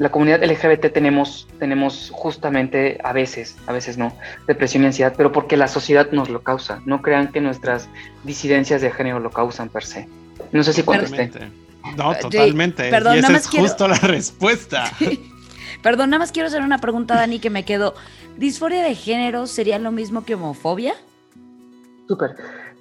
la 0.00 0.10
comunidad 0.10 0.42
LGBT 0.42 0.94
tenemos, 0.94 1.46
tenemos 1.58 2.10
justamente 2.10 2.98
a 3.04 3.12
veces, 3.12 3.58
a 3.66 3.72
veces 3.72 3.98
no, 3.98 4.16
depresión 4.46 4.82
y 4.82 4.86
ansiedad, 4.86 5.12
pero 5.14 5.30
porque 5.30 5.58
la 5.58 5.68
sociedad 5.68 6.10
nos 6.10 6.30
lo 6.30 6.42
causa. 6.42 6.80
No 6.86 7.02
crean 7.02 7.30
que 7.30 7.42
nuestras 7.42 7.86
disidencias 8.24 8.80
de 8.80 8.90
género 8.90 9.20
lo 9.20 9.30
causan 9.30 9.68
per 9.68 9.84
se. 9.84 10.08
No 10.52 10.62
sé 10.62 10.72
si 10.72 10.82
contesté. 10.84 11.30
No, 11.98 12.14
totalmente. 12.14 12.88
y 12.88 13.18
esa 13.18 13.36
es 13.36 13.46
justo 13.46 13.86
la 13.86 13.98
respuesta. 13.98 14.90
Perdón, 15.82 16.08
nada 16.08 16.20
más 16.20 16.32
quiero 16.32 16.48
hacer 16.48 16.62
una 16.62 16.78
pregunta, 16.78 17.14
Dani, 17.14 17.38
que 17.38 17.50
me 17.50 17.66
quedó. 17.66 17.94
¿Disforia 18.38 18.82
de 18.82 18.94
género 18.94 19.46
sería 19.46 19.78
lo 19.78 19.92
mismo 19.92 20.24
que 20.24 20.34
homofobia? 20.34 20.94
Súper. 22.08 22.36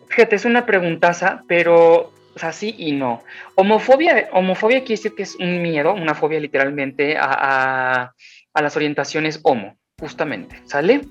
Fíjate, 0.08 0.38
es 0.38 0.46
una 0.46 0.66
preguntaza, 0.66 1.44
pero 1.50 2.14
sea, 2.40 2.52
sí 2.52 2.76
y 2.78 2.92
no. 2.92 3.22
Homofobia, 3.56 4.30
homofobia 4.34 4.80
quiere 4.80 4.96
decir 4.96 5.16
que 5.16 5.24
es 5.24 5.36
un 5.36 5.62
miedo, 5.62 5.94
una 5.94 6.16
fobia 6.16 6.40
literalmente 6.40 7.18
a, 7.20 8.14
las 8.56 8.76
orientaciones 8.76 9.40
homo, 9.44 9.78
justamente, 10.00 10.62
¿sale? 10.66 11.02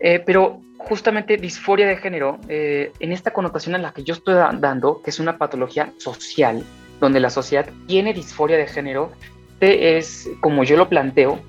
Eh, 0.00 0.22
pero 0.24 0.60
justamente 0.78 1.36
disforia 1.36 1.86
de 1.86 1.96
género, 1.96 2.38
eh, 2.48 2.92
en 3.00 3.12
esta 3.12 3.32
connotación 3.32 3.74
en 3.74 3.82
la 3.82 3.92
que 3.92 4.04
yo 4.04 4.14
estoy 4.14 4.34
dando, 4.34 5.02
que 5.02 5.10
es 5.10 5.18
una 5.18 5.36
patología 5.36 5.92
social, 5.98 6.64
donde 7.00 7.18
la 7.18 7.30
sociedad 7.30 7.66
tiene 7.86 8.14
disforia 8.14 8.56
de 8.56 8.66
género, 8.66 9.10
es, 9.60 10.28
como 10.40 10.64
yo 10.64 10.76
lo 10.76 10.88
planteo, 10.88 11.40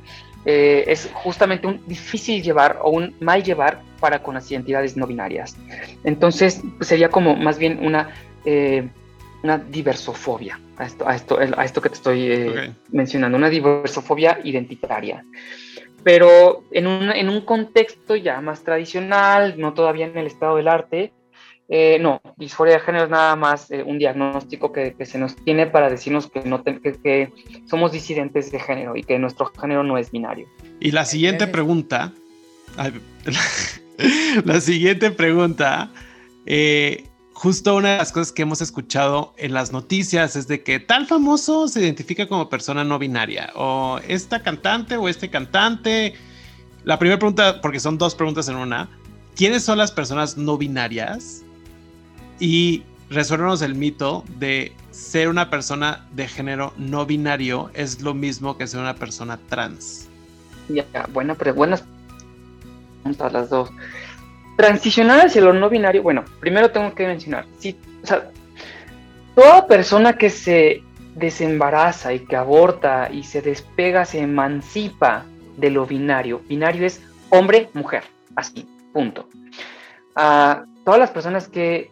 eh, 0.45 0.85
es 0.87 1.09
justamente 1.13 1.67
un 1.67 1.85
difícil 1.87 2.41
llevar 2.41 2.79
o 2.81 2.89
un 2.89 3.15
mal 3.19 3.43
llevar 3.43 3.81
para 3.99 4.23
con 4.23 4.35
las 4.35 4.49
identidades 4.49 4.95
no 4.95 5.05
binarias. 5.05 5.57
Entonces, 6.03 6.61
sería 6.81 7.09
como 7.09 7.35
más 7.35 7.57
bien 7.57 7.79
una, 7.85 8.09
una 9.43 9.57
diversofobia 9.57 10.59
a 10.77 10.85
esto, 10.85 11.07
a, 11.07 11.15
esto, 11.15 11.39
a 11.39 11.65
esto 11.65 11.81
que 11.81 11.89
te 11.89 11.95
estoy 11.95 12.31
eh, 12.31 12.73
mencionando, 12.91 13.37
una 13.37 13.49
diversofobia 13.49 14.39
identitaria. 14.43 15.23
Pero 16.03 16.63
en 16.71 16.87
un, 16.87 17.11
en 17.11 17.29
un 17.29 17.41
contexto 17.41 18.15
ya 18.15 18.39
más 18.41 18.63
tradicional, 18.63 19.55
no 19.57 19.73
todavía 19.73 20.05
en 20.05 20.17
el 20.17 20.27
estado 20.27 20.57
del 20.57 20.67
arte, 20.67 21.11
eh, 21.69 21.97
no, 21.99 22.21
disforia 22.37 22.75
de 22.75 22.79
género 22.79 23.05
es 23.05 23.09
nada 23.09 23.35
más 23.35 23.69
eh, 23.71 23.83
un 23.83 23.99
diagnóstico 23.99 24.71
que, 24.71 24.95
se 25.05 25.17
nos 25.17 25.35
tiene 25.35 25.67
para 25.67 25.89
decirnos 25.89 26.31
que, 26.31 26.41
no 26.45 26.63
que, 26.63 27.33
somos 27.69 27.91
disidentes 27.91 28.51
de 28.51 28.59
género 28.59 28.95
y 28.95 29.03
que 29.03 29.19
nuestro 29.19 29.47
género 29.47 29.83
no 29.83 29.97
es 29.97 30.11
binario. 30.11 30.47
Y 30.79 30.91
la 30.91 31.03
siguiente 31.03 31.45
pregunta, 31.45 32.13
la, 34.45 34.61
siguiente 34.61 35.11
pregunta, 35.11 35.91
eh, 36.45 37.06
justo 37.37 37.75
una 37.75 37.91
de 37.91 37.97
las 37.99 38.11
cosas 38.11 38.31
que 38.31 38.41
hemos 38.41 38.61
escuchado 38.61 39.35
en 39.37 39.53
las 39.53 39.71
noticias 39.71 40.35
es 40.35 40.47
de 40.47 40.63
que 40.63 40.79
tal 40.79 41.05
famoso 41.05 41.67
se 41.67 41.81
identifica 41.81 42.27
como 42.27 42.49
persona 42.49 42.83
no 42.83 42.97
binaria 42.97 43.51
o 43.55 43.99
esta 44.07 44.41
cantante 44.41 44.97
o 44.97 45.07
este 45.07 45.29
cantante. 45.29 46.15
La 46.83 46.97
primera 46.97 47.19
pregunta, 47.19 47.61
porque 47.61 47.79
son 47.79 47.99
dos 47.99 48.15
preguntas 48.15 48.49
en 48.49 48.55
una, 48.55 48.89
¿quiénes 49.35 49.63
son 49.63 49.77
las 49.77 49.91
personas 49.91 50.35
no 50.35 50.57
binarias? 50.57 51.43
y 52.39 52.83
resuélvanos 53.09 53.61
el 53.61 53.75
mito 53.75 54.23
de 54.39 54.73
ser 54.91 55.29
una 55.29 55.49
persona 55.49 56.07
de 56.13 56.27
género 56.27 56.73
no 56.77 57.05
binario 57.05 57.69
es 57.73 58.01
lo 58.01 58.13
mismo 58.13 58.57
que 58.57 58.67
ser 58.67 58.79
una 58.79 58.95
persona 58.95 59.39
trans. 59.49 60.07
Ya, 60.69 60.85
buena, 61.13 61.35
pero 61.35 61.53
buenas 61.53 61.83
preguntas 63.03 63.31
las 63.31 63.49
dos. 63.49 63.69
Transicionar 64.57 65.27
hacia 65.27 65.41
lo 65.41 65.53
no 65.53 65.69
binario, 65.69 66.03
bueno, 66.03 66.25
primero 66.41 66.71
tengo 66.71 66.93
que 66.93 67.07
mencionar, 67.07 67.45
si, 67.59 67.77
o 68.03 68.05
sea, 68.07 68.31
toda 69.35 69.67
persona 69.67 70.17
que 70.17 70.29
se 70.29 70.83
desembaraza 71.15 72.13
y 72.13 72.25
que 72.25 72.35
aborta 72.35 73.09
y 73.11 73.23
se 73.23 73.41
despega, 73.41 74.03
se 74.03 74.19
emancipa 74.19 75.25
de 75.55 75.69
lo 75.69 75.85
binario. 75.85 76.41
Binario 76.49 76.85
es 76.85 77.01
hombre, 77.29 77.69
mujer, 77.73 78.03
así, 78.35 78.67
punto. 78.93 79.29
Todas 80.15 80.99
las 80.99 81.11
personas 81.11 81.47
que 81.47 81.89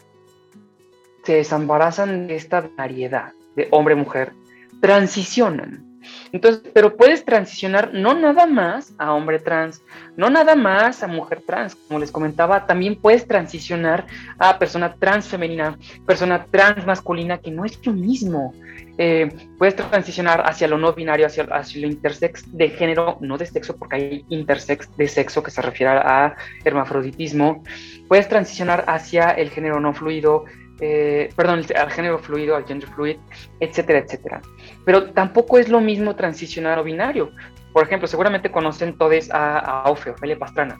se 1.23 1.35
desambarazan 1.35 2.27
de 2.27 2.35
esta 2.35 2.67
variedad 2.75 3.33
de 3.55 3.67
hombre-mujer, 3.71 4.33
transicionan. 4.81 5.94
Entonces, 6.31 6.63
pero 6.73 6.95
puedes 6.95 7.23
transicionar 7.23 7.93
no 7.93 8.13
nada 8.13 8.45
más 8.45 8.93
a 8.97 9.13
hombre 9.13 9.39
trans, 9.39 9.81
no 10.17 10.29
nada 10.29 10.55
más 10.55 11.03
a 11.03 11.07
mujer 11.07 11.41
trans, 11.45 11.75
como 11.75 11.99
les 11.99 12.11
comentaba, 12.11 12.65
también 12.65 12.95
puedes 12.95 13.27
transicionar 13.27 14.05
a 14.37 14.57
persona 14.59 14.95
trans 14.95 15.27
femenina, 15.27 15.77
persona 16.05 16.45
trans 16.49 16.85
masculina, 16.85 17.37
que 17.37 17.51
no 17.51 17.65
es 17.65 17.79
lo 17.85 17.93
mismo. 17.93 18.53
Eh, 18.97 19.29
puedes 19.57 19.75
transicionar 19.75 20.43
hacia 20.45 20.67
lo 20.67 20.77
no 20.77 20.93
binario, 20.93 21.25
hacia, 21.25 21.43
hacia 21.43 21.81
lo 21.81 21.87
intersex 21.87 22.55
de 22.55 22.69
género, 22.69 23.17
no 23.19 23.37
de 23.37 23.45
sexo, 23.45 23.75
porque 23.75 23.95
hay 23.95 24.25
intersex 24.29 24.95
de 24.95 25.07
sexo 25.07 25.43
que 25.43 25.51
se 25.51 25.61
refiere 25.61 25.91
a 25.93 26.35
hermafroditismo. 26.63 27.63
Puedes 28.07 28.29
transicionar 28.29 28.85
hacia 28.87 29.31
el 29.31 29.49
género 29.49 29.79
no 29.79 29.93
fluido, 29.93 30.45
eh, 30.81 31.29
perdón, 31.35 31.65
al 31.75 31.91
género 31.91 32.19
fluido, 32.19 32.55
al 32.55 32.65
gender 32.65 32.89
fluid, 32.89 33.17
etcétera, 33.59 33.99
etcétera. 33.99 34.41
Pero 34.83 35.11
tampoco 35.11 35.57
es 35.57 35.69
lo 35.69 35.79
mismo 35.81 36.15
transicionar 36.15 36.79
o 36.79 36.83
binario. 36.83 37.31
Por 37.71 37.83
ejemplo, 37.83 38.07
seguramente 38.07 38.51
conocen 38.51 38.97
todos 38.97 39.29
a, 39.31 39.59
a 39.59 39.89
Ofe, 39.89 40.13
Pastrana. 40.37 40.77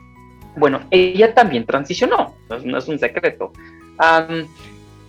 Bueno, 0.57 0.81
ella 0.91 1.33
también 1.33 1.65
transicionó, 1.65 2.35
no 2.63 2.77
es, 2.77 2.87
un 2.87 2.97
secreto. 2.97 3.51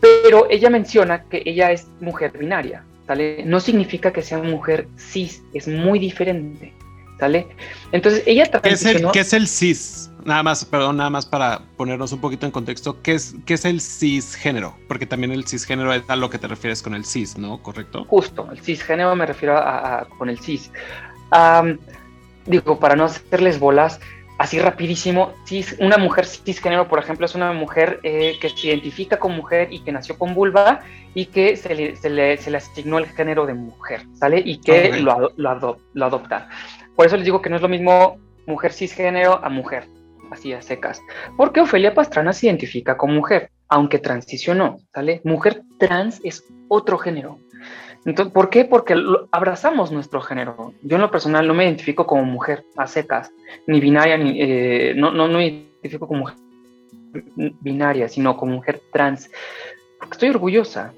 pero 0.00 0.50
ella 0.50 0.70
menciona 0.70 1.24
que 1.24 1.42
ella 1.44 1.70
es 1.70 1.88
mujer 2.00 2.36
binaria, 2.36 2.84
¿sale? 3.06 3.44
No 3.44 3.60
significa 3.60 4.12
que 4.12 4.22
sea 4.22 4.38
mujer 4.38 4.88
cis, 4.98 5.42
es 5.54 5.68
muy 5.68 6.00
diferente, 6.00 6.72
¿sale? 7.20 7.46
Entonces, 7.92 8.24
ella 8.26 8.46
transicionó... 8.46 9.12
¿Qué 9.12 9.20
es 9.20 9.32
el, 9.32 9.38
qué 9.38 9.38
es 9.38 9.42
el 9.42 9.46
cis? 9.46 10.10
Nada 10.26 10.42
más, 10.42 10.64
perdón, 10.64 10.98
nada 10.98 11.08
más 11.08 11.24
para 11.24 11.62
ponernos 11.76 12.12
un 12.12 12.20
poquito 12.20 12.44
en 12.46 12.52
contexto, 12.52 13.00
¿qué 13.02 13.12
es, 13.12 13.34
qué 13.46 13.54
es 13.54 13.64
el 13.64 13.80
cisgénero? 13.80 14.76
Porque 14.88 15.06
también 15.06 15.32
el 15.32 15.46
cisgénero 15.46 15.92
es 15.92 16.02
a 16.08 16.16
lo 16.16 16.28
que 16.28 16.38
te 16.38 16.48
refieres 16.48 16.82
con 16.82 16.94
el 16.94 17.04
cis, 17.04 17.38
¿no? 17.38 17.62
¿Correcto? 17.62 18.04
Justo, 18.08 18.48
el 18.50 18.60
cisgénero 18.60 19.14
me 19.14 19.24
refiero 19.24 19.56
a, 19.56 20.06
con 20.18 20.28
el 20.28 20.38
cis. 20.38 20.70
digo, 22.44 22.78
para 22.78 22.96
no 22.96 23.04
hacerles 23.04 23.60
bolas, 23.60 24.00
así 24.38 24.58
rapidísimo, 24.58 25.32
cis, 25.46 25.76
una 25.78 25.96
mujer 25.96 26.26
cisgénero, 26.26 26.88
por 26.88 26.98
ejemplo, 26.98 27.24
es 27.24 27.34
una 27.34 27.52
mujer 27.52 28.00
eh, 28.02 28.36
que 28.40 28.50
se 28.50 28.66
identifica 28.66 29.18
como 29.18 29.36
mujer 29.36 29.72
y 29.72 29.80
que 29.80 29.92
nació 29.92 30.18
con 30.18 30.34
vulva 30.34 30.80
y 31.14 31.26
que 31.26 31.56
se 31.56 31.74
le, 31.74 31.96
se 31.96 32.10
le, 32.10 32.36
se 32.36 32.50
le 32.50 32.56
asignó 32.58 32.98
el 32.98 33.06
género 33.06 33.46
de 33.46 33.54
mujer, 33.54 34.02
¿sale? 34.14 34.42
Y 34.44 34.58
que 34.58 35.00
lo, 35.00 35.32
lo, 35.36 35.78
lo 35.94 36.04
adopta. 36.04 36.48
Por 36.96 37.06
eso 37.06 37.16
les 37.16 37.24
digo 37.24 37.40
que 37.40 37.48
no 37.48 37.56
es 37.56 37.62
lo 37.62 37.68
mismo 37.68 38.18
mujer 38.46 38.72
cisgénero 38.72 39.44
a 39.44 39.48
mujer 39.48 39.88
así 40.30 40.52
a 40.52 40.62
secas, 40.62 41.02
porque 41.36 41.60
Ofelia 41.60 41.94
Pastrana 41.94 42.32
se 42.32 42.46
identifica 42.46 42.96
como 42.96 43.14
mujer, 43.14 43.50
aunque 43.68 43.98
transicionó, 43.98 44.78
¿sale? 44.92 45.20
Mujer 45.24 45.62
trans 45.78 46.20
es 46.24 46.44
otro 46.68 46.98
género. 46.98 47.38
Entonces, 48.04 48.32
¿Por 48.32 48.50
qué? 48.50 48.64
Porque 48.64 48.94
abrazamos 49.32 49.90
nuestro 49.90 50.20
género. 50.20 50.72
Yo 50.82 50.96
en 50.96 51.02
lo 51.02 51.10
personal 51.10 51.48
no 51.48 51.54
me 51.54 51.64
identifico 51.64 52.06
como 52.06 52.24
mujer 52.24 52.64
a 52.76 52.86
secas, 52.86 53.32
ni 53.66 53.80
binaria, 53.80 54.16
ni, 54.16 54.40
eh, 54.40 54.94
no, 54.96 55.10
no, 55.10 55.26
no 55.26 55.38
me 55.38 55.46
identifico 55.46 56.06
como 56.06 56.20
mujer 56.20 56.36
binaria, 57.60 58.08
sino 58.08 58.36
como 58.36 58.54
mujer 58.54 58.80
trans, 58.92 59.30
porque 59.98 60.14
estoy 60.14 60.28
orgullosa 60.28 60.92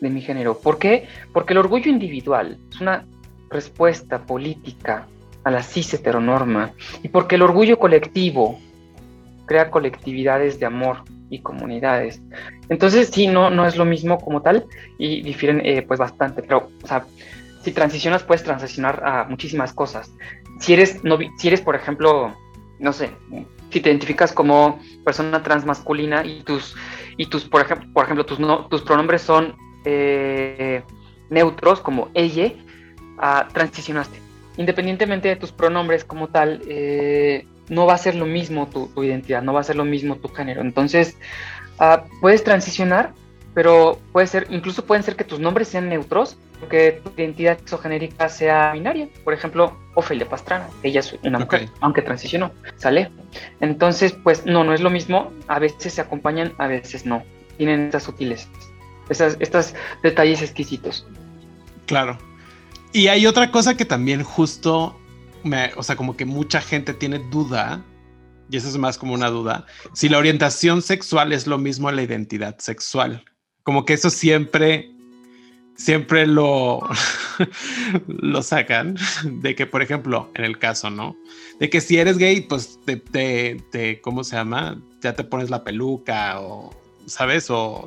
de 0.00 0.10
mi 0.10 0.20
género. 0.20 0.58
¿Por 0.58 0.78
qué? 0.78 1.06
Porque 1.32 1.52
el 1.52 1.58
orgullo 1.58 1.90
individual 1.90 2.58
es 2.70 2.80
una 2.80 3.06
respuesta 3.50 4.24
política 4.26 5.06
a 5.44 5.50
la 5.50 5.62
cis 5.62 5.94
heteronorma 5.94 6.72
y 7.02 7.08
porque 7.08 7.36
el 7.36 7.42
orgullo 7.42 7.78
colectivo 7.78 8.58
crea 9.48 9.70
colectividades 9.70 10.60
de 10.60 10.66
amor 10.66 11.02
y 11.30 11.40
comunidades. 11.40 12.22
Entonces, 12.68 13.08
sí, 13.08 13.26
no, 13.26 13.50
no 13.50 13.66
es 13.66 13.76
lo 13.76 13.84
mismo 13.84 14.18
como 14.20 14.42
tal 14.42 14.66
y 14.98 15.22
difieren 15.22 15.60
eh, 15.64 15.82
pues 15.82 15.98
bastante, 15.98 16.42
pero, 16.42 16.70
o 16.82 16.86
sea, 16.86 17.04
si 17.62 17.72
transicionas 17.72 18.22
puedes 18.22 18.44
transicionar 18.44 19.02
a 19.04 19.24
muchísimas 19.24 19.72
cosas. 19.72 20.12
Si 20.60 20.72
eres, 20.72 21.02
no, 21.02 21.18
si 21.38 21.48
eres, 21.48 21.60
por 21.60 21.74
ejemplo, 21.74 22.36
no 22.78 22.92
sé, 22.92 23.10
si 23.70 23.80
te 23.80 23.90
identificas 23.90 24.32
como 24.32 24.80
persona 25.04 25.42
transmasculina 25.42 26.24
y 26.24 26.42
tus, 26.42 26.76
y 27.16 27.26
tus 27.26 27.44
por 27.44 27.62
ejemplo, 27.62 27.88
por 27.92 28.04
ejemplo 28.04 28.24
tus, 28.24 28.38
no, 28.38 28.66
tus 28.66 28.82
pronombres 28.82 29.22
son 29.22 29.54
eh, 29.84 30.82
neutros 31.30 31.80
como 31.80 32.10
ella, 32.14 32.52
ah, 33.18 33.48
transicionaste. 33.52 34.18
Independientemente 34.56 35.28
de 35.28 35.36
tus 35.36 35.52
pronombres 35.52 36.04
como 36.04 36.28
tal, 36.28 36.62
eh, 36.66 37.46
no 37.68 37.86
va 37.86 37.94
a 37.94 37.98
ser 37.98 38.14
lo 38.14 38.26
mismo 38.26 38.68
tu, 38.68 38.90
identidad, 39.02 39.42
no 39.42 39.52
va 39.52 39.60
a 39.60 39.64
ser 39.64 39.76
lo 39.76 39.84
mismo 39.84 40.16
tu 40.16 40.28
género. 40.28 40.60
Entonces, 40.60 41.16
ah, 41.78 42.04
puedes 42.20 42.44
transicionar, 42.44 43.12
pero 43.54 43.98
puede 44.12 44.26
ser, 44.26 44.46
incluso 44.50 44.84
pueden 44.84 45.02
ser 45.02 45.16
que 45.16 45.24
tus 45.24 45.40
nombres 45.40 45.68
sean 45.68 45.88
neutros, 45.88 46.38
que 46.68 47.00
tu 47.02 47.10
identidad 47.16 47.58
exogenérica 47.60 48.28
sea 48.28 48.72
binaria. 48.72 49.08
Por 49.24 49.32
ejemplo, 49.32 49.76
Ofelia 49.94 50.28
Pastrana, 50.28 50.68
ella 50.82 51.00
es 51.00 51.14
una 51.22 51.38
mujer, 51.38 51.68
aunque 51.80 52.02
transicionó, 52.02 52.52
¿sale? 52.76 53.10
Entonces, 53.60 54.12
pues 54.12 54.44
no, 54.44 54.64
no 54.64 54.74
es 54.74 54.80
lo 54.80 54.90
mismo, 54.90 55.32
a 55.46 55.58
veces 55.58 55.94
se 55.94 56.00
acompañan, 56.00 56.52
a 56.58 56.66
veces 56.66 57.06
no. 57.06 57.22
Tienen 57.56 57.86
estas 57.86 58.04
sutiles, 58.04 58.48
estos 59.08 59.74
detalles 60.02 60.42
exquisitos. 60.42 61.06
Claro. 61.86 62.18
Y 62.92 63.08
hay 63.08 63.26
otra 63.26 63.50
cosa 63.50 63.76
que 63.76 63.84
también 63.84 64.22
justo, 64.22 64.96
me, 65.44 65.72
o 65.76 65.82
sea, 65.82 65.96
como 65.96 66.16
que 66.16 66.24
mucha 66.24 66.60
gente 66.60 66.94
tiene 66.94 67.18
duda, 67.30 67.84
y 68.50 68.56
eso 68.56 68.68
es 68.68 68.76
más 68.76 68.98
como 68.98 69.14
una 69.14 69.28
duda, 69.28 69.66
si 69.92 70.08
la 70.08 70.18
orientación 70.18 70.82
sexual 70.82 71.32
es 71.32 71.46
lo 71.46 71.58
mismo 71.58 71.88
a 71.88 71.92
la 71.92 72.02
identidad 72.02 72.58
sexual. 72.58 73.24
Como 73.62 73.84
que 73.84 73.92
eso 73.92 74.08
siempre 74.10 74.90
siempre 75.78 76.26
lo, 76.26 76.80
lo 78.06 78.42
sacan 78.42 78.96
de 79.24 79.54
que, 79.54 79.64
por 79.64 79.80
ejemplo, 79.80 80.30
en 80.34 80.44
el 80.44 80.58
caso, 80.58 80.90
¿no? 80.90 81.16
De 81.58 81.70
que 81.70 81.80
si 81.80 81.96
eres 81.96 82.18
gay, 82.18 82.42
pues 82.42 82.78
te, 82.84 82.96
te, 82.96 84.00
¿cómo 84.02 84.24
se 84.24 84.36
llama? 84.36 84.78
Ya 85.00 85.14
te 85.14 85.24
pones 85.24 85.48
la 85.48 85.64
peluca 85.64 86.40
o, 86.40 86.70
¿sabes? 87.06 87.48
O 87.48 87.86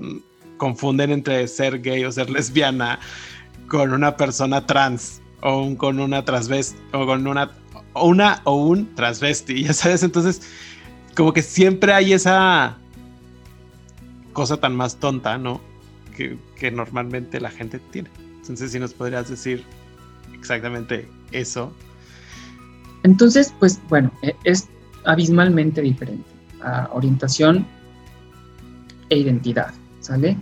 confunden 0.57 1.11
entre 1.11 1.47
ser 1.47 1.81
gay 1.81 2.03
o 2.05 2.11
ser 2.11 2.29
lesbiana 2.29 2.99
con 3.67 3.93
una 3.93 4.15
persona 4.15 4.65
trans 4.65 5.21
o 5.41 5.75
con 5.77 5.99
una 5.99 6.23
transvesti 6.23 6.77
o 6.93 7.05
con 7.05 7.27
una, 7.27 7.51
una 7.95 8.41
o 8.45 8.55
un 8.55 8.93
transvesti, 8.95 9.63
ya 9.65 9.73
sabes, 9.73 10.03
entonces 10.03 10.41
como 11.15 11.33
que 11.33 11.41
siempre 11.41 11.93
hay 11.93 12.13
esa 12.13 12.77
cosa 14.33 14.57
tan 14.57 14.75
más 14.75 14.95
tonta, 14.97 15.37
¿no? 15.37 15.61
que, 16.55 16.71
normalmente 16.71 17.39
la 17.39 17.49
gente 17.49 17.79
tiene. 17.91 18.09
Entonces, 18.39 18.71
si 18.71 18.79
nos 18.79 18.93
podrías 18.93 19.29
decir 19.29 19.63
exactamente 20.33 21.07
eso. 21.31 21.71
Entonces, 23.03 23.53
pues 23.59 23.79
bueno, 23.89 24.11
e, 24.21 24.35
es 24.43 24.67
abismalmente 25.05 25.81
diferente 25.81 26.29
a 26.61 26.89
orientación 26.93 27.65
e 29.09 29.17
identidad, 29.17 29.73
¿sale? 29.99 30.37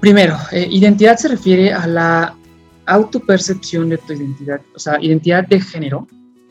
Primero, 0.00 0.36
eh, 0.50 0.66
identidad 0.70 1.16
se 1.16 1.28
refiere 1.28 1.72
a 1.72 1.86
la 1.86 2.34
autopercepción 2.86 3.88
de 3.88 3.98
tu 3.98 4.12
identidad, 4.12 4.60
o 4.74 4.78
sea, 4.78 5.00
identidad 5.00 5.46
de 5.46 5.60
género 5.60 6.06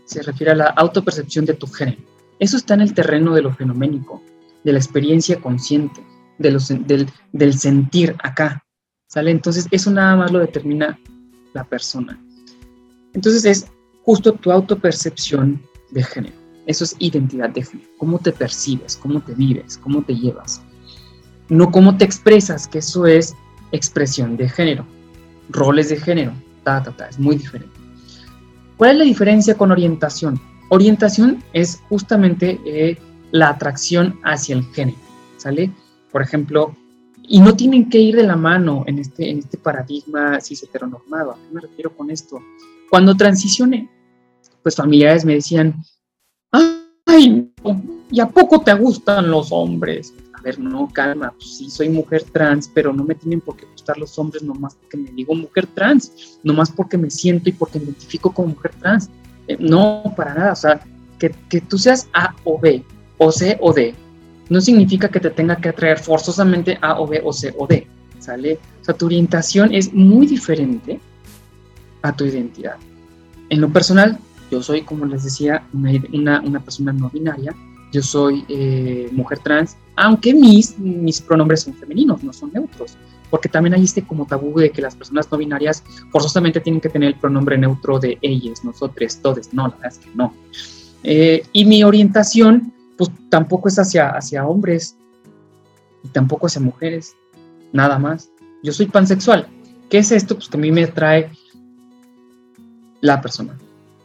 se 0.05 0.21
refiere 0.21 0.51
a 0.51 0.55
la 0.55 0.65
autopercepción 0.65 1.45
de 1.45 1.53
tu 1.53 1.67
género. 1.67 2.01
Eso 2.39 2.57
está 2.57 2.73
en 2.73 2.81
el 2.81 2.93
terreno 2.93 3.33
de 3.33 3.41
lo 3.41 3.53
fenoménico, 3.53 4.21
de 4.63 4.73
la 4.73 4.79
experiencia 4.79 5.39
consciente 5.39 6.01
del, 6.37 6.57
del 7.31 7.59
sentir 7.59 8.15
acá, 8.23 8.63
¿sale? 9.07 9.31
Entonces 9.31 9.67
eso 9.71 9.91
nada 9.91 10.15
más 10.15 10.31
lo 10.31 10.39
determina 10.39 10.99
la 11.53 11.63
persona. 11.63 12.19
Entonces 13.13 13.45
es 13.45 13.67
justo 14.03 14.33
tu 14.33 14.51
autopercepción 14.51 15.61
de 15.91 16.03
género. 16.03 16.35
Eso 16.65 16.83
es 16.83 16.95
identidad 16.99 17.49
de 17.49 17.63
género. 17.63 17.89
Cómo 17.97 18.19
te 18.19 18.31
percibes, 18.31 18.95
cómo 18.95 19.21
te 19.21 19.33
vives, 19.33 19.77
cómo 19.77 20.03
te 20.03 20.15
llevas. 20.15 20.61
No 21.49 21.71
cómo 21.71 21.97
te 21.97 22.05
expresas, 22.05 22.67
que 22.67 22.79
eso 22.79 23.05
es 23.05 23.35
expresión 23.71 24.37
de 24.37 24.47
género. 24.47 24.85
Roles 25.51 25.89
de 25.89 25.97
género. 25.97 26.33
Ta, 26.63 26.81
ta, 26.83 26.91
ta. 26.91 27.07
Es 27.07 27.19
muy 27.19 27.35
diferente. 27.35 27.73
¿Cuál 28.77 28.91
es 28.91 28.97
la 28.97 29.03
diferencia 29.03 29.55
con 29.55 29.71
orientación? 29.71 30.39
Orientación 30.69 31.43
es 31.53 31.81
justamente 31.89 32.59
eh, 32.65 32.97
la 33.31 33.49
atracción 33.49 34.19
hacia 34.23 34.55
el 34.55 34.63
género. 34.73 34.97
¿Sale? 35.37 35.71
por 36.11 36.21
ejemplo, 36.21 36.75
y 37.23 37.39
no 37.39 37.55
tienen 37.55 37.89
que 37.89 37.99
ir 37.99 38.15
de 38.15 38.23
la 38.23 38.35
mano 38.35 38.83
en 38.87 38.99
este, 38.99 39.29
en 39.29 39.39
este 39.39 39.57
paradigma 39.57 40.39
cis 40.41 40.63
heteronormado. 40.63 41.31
¿A 41.31 41.35
qué 41.35 41.53
me 41.53 41.61
refiero 41.61 41.95
con 41.95 42.11
esto? 42.11 42.41
Cuando 42.89 43.15
transicioné, 43.15 43.89
pues 44.61 44.75
familiares 44.75 45.23
me 45.23 45.35
decían, 45.35 45.75
ay, 46.51 47.51
¿y 48.11 48.19
a 48.19 48.27
poco 48.27 48.61
te 48.61 48.73
gustan 48.73 49.31
los 49.31 49.51
hombres? 49.51 50.13
Ver, 50.43 50.59
no, 50.59 50.89
calma, 50.91 51.33
pues 51.37 51.57
sí, 51.57 51.69
soy 51.69 51.89
mujer 51.89 52.23
trans, 52.23 52.67
pero 52.67 52.91
no 52.91 53.03
me 53.03 53.15
tienen 53.15 53.41
por 53.41 53.55
qué 53.55 53.65
gustar 53.65 53.97
los 53.97 54.17
hombres 54.17 54.41
nomás 54.41 54.75
porque 54.75 54.97
me 54.97 55.11
digo 55.11 55.35
mujer 55.35 55.67
trans, 55.67 56.39
nomás 56.43 56.71
porque 56.71 56.97
me 56.97 57.09
siento 57.09 57.49
y 57.49 57.51
porque 57.51 57.79
me 57.79 57.85
identifico 57.85 58.33
como 58.33 58.49
mujer 58.49 58.71
trans. 58.79 59.09
Eh, 59.47 59.57
no, 59.59 60.13
para 60.15 60.33
nada, 60.33 60.53
o 60.53 60.55
sea, 60.55 60.81
que, 61.19 61.29
que 61.49 61.61
tú 61.61 61.77
seas 61.77 62.07
A 62.13 62.35
o 62.43 62.59
B, 62.59 62.83
o 63.17 63.31
C 63.31 63.57
o 63.61 63.71
D, 63.71 63.93
no 64.49 64.59
significa 64.59 65.09
que 65.09 65.19
te 65.19 65.29
tenga 65.29 65.55
que 65.55 65.69
atraer 65.69 65.99
forzosamente 65.99 66.77
A 66.81 66.99
o 66.99 67.07
B 67.07 67.21
o 67.23 67.31
C 67.31 67.53
o 67.57 67.67
D, 67.67 67.87
¿sale? 68.19 68.59
O 68.81 68.83
sea, 68.83 68.95
tu 68.95 69.05
orientación 69.05 69.73
es 69.73 69.93
muy 69.93 70.25
diferente 70.25 70.99
a 72.01 72.15
tu 72.15 72.25
identidad. 72.25 72.77
En 73.49 73.61
lo 73.61 73.69
personal, 73.69 74.17
yo 74.49 74.61
soy, 74.63 74.81
como 74.81 75.05
les 75.05 75.23
decía, 75.23 75.63
una, 75.73 76.41
una 76.41 76.59
persona 76.59 76.91
no 76.91 77.09
binaria, 77.09 77.55
yo 77.91 78.01
soy 78.01 78.45
eh, 78.47 79.09
mujer 79.11 79.39
trans, 79.39 79.77
aunque 79.95 80.33
mis, 80.33 80.75
pronombres 81.21 81.61
son 81.61 81.73
femeninos, 81.73 82.23
no 82.23 82.33
son 82.33 82.51
neutros, 82.53 82.97
porque 83.29 83.49
también 83.49 83.73
hay 83.73 83.83
este 83.83 84.03
como 84.03 84.25
tabú 84.25 84.59
de 84.59 84.71
que 84.71 84.81
las 84.81 84.95
personas 84.95 85.31
no 85.31 85.37
binarias 85.37 85.83
forzosamente 86.11 86.59
tienen 86.59 86.81
que 86.81 86.89
tener 86.89 87.09
el 87.09 87.19
pronombre 87.19 87.57
neutro 87.57 87.99
de 87.99 88.17
ellas, 88.21 88.63
nosotros, 88.63 89.17
todos, 89.21 89.53
no, 89.53 89.67
la 89.67 89.75
verdad 89.75 89.91
es 89.91 89.97
que 89.99 90.09
no. 90.15 90.33
Eh, 91.03 91.43
y 91.51 91.65
mi 91.65 91.83
orientación 91.83 92.73
pues 92.97 93.09
tampoco 93.29 93.67
es 93.67 93.79
hacia, 93.79 94.09
hacia 94.09 94.45
hombres 94.45 94.95
y 96.03 96.09
tampoco 96.09 96.47
hacia 96.47 96.61
mujeres, 96.61 97.15
nada 97.73 97.97
más. 97.97 98.29
Yo 98.63 98.71
soy 98.73 98.85
pansexual. 98.85 99.47
¿Qué 99.89 99.97
es 99.97 100.11
esto? 100.11 100.35
Pues 100.35 100.47
que 100.47 100.57
a 100.57 100.59
mí 100.59 100.71
me 100.71 100.83
atrae 100.83 101.31
la 103.01 103.19
persona, 103.19 103.57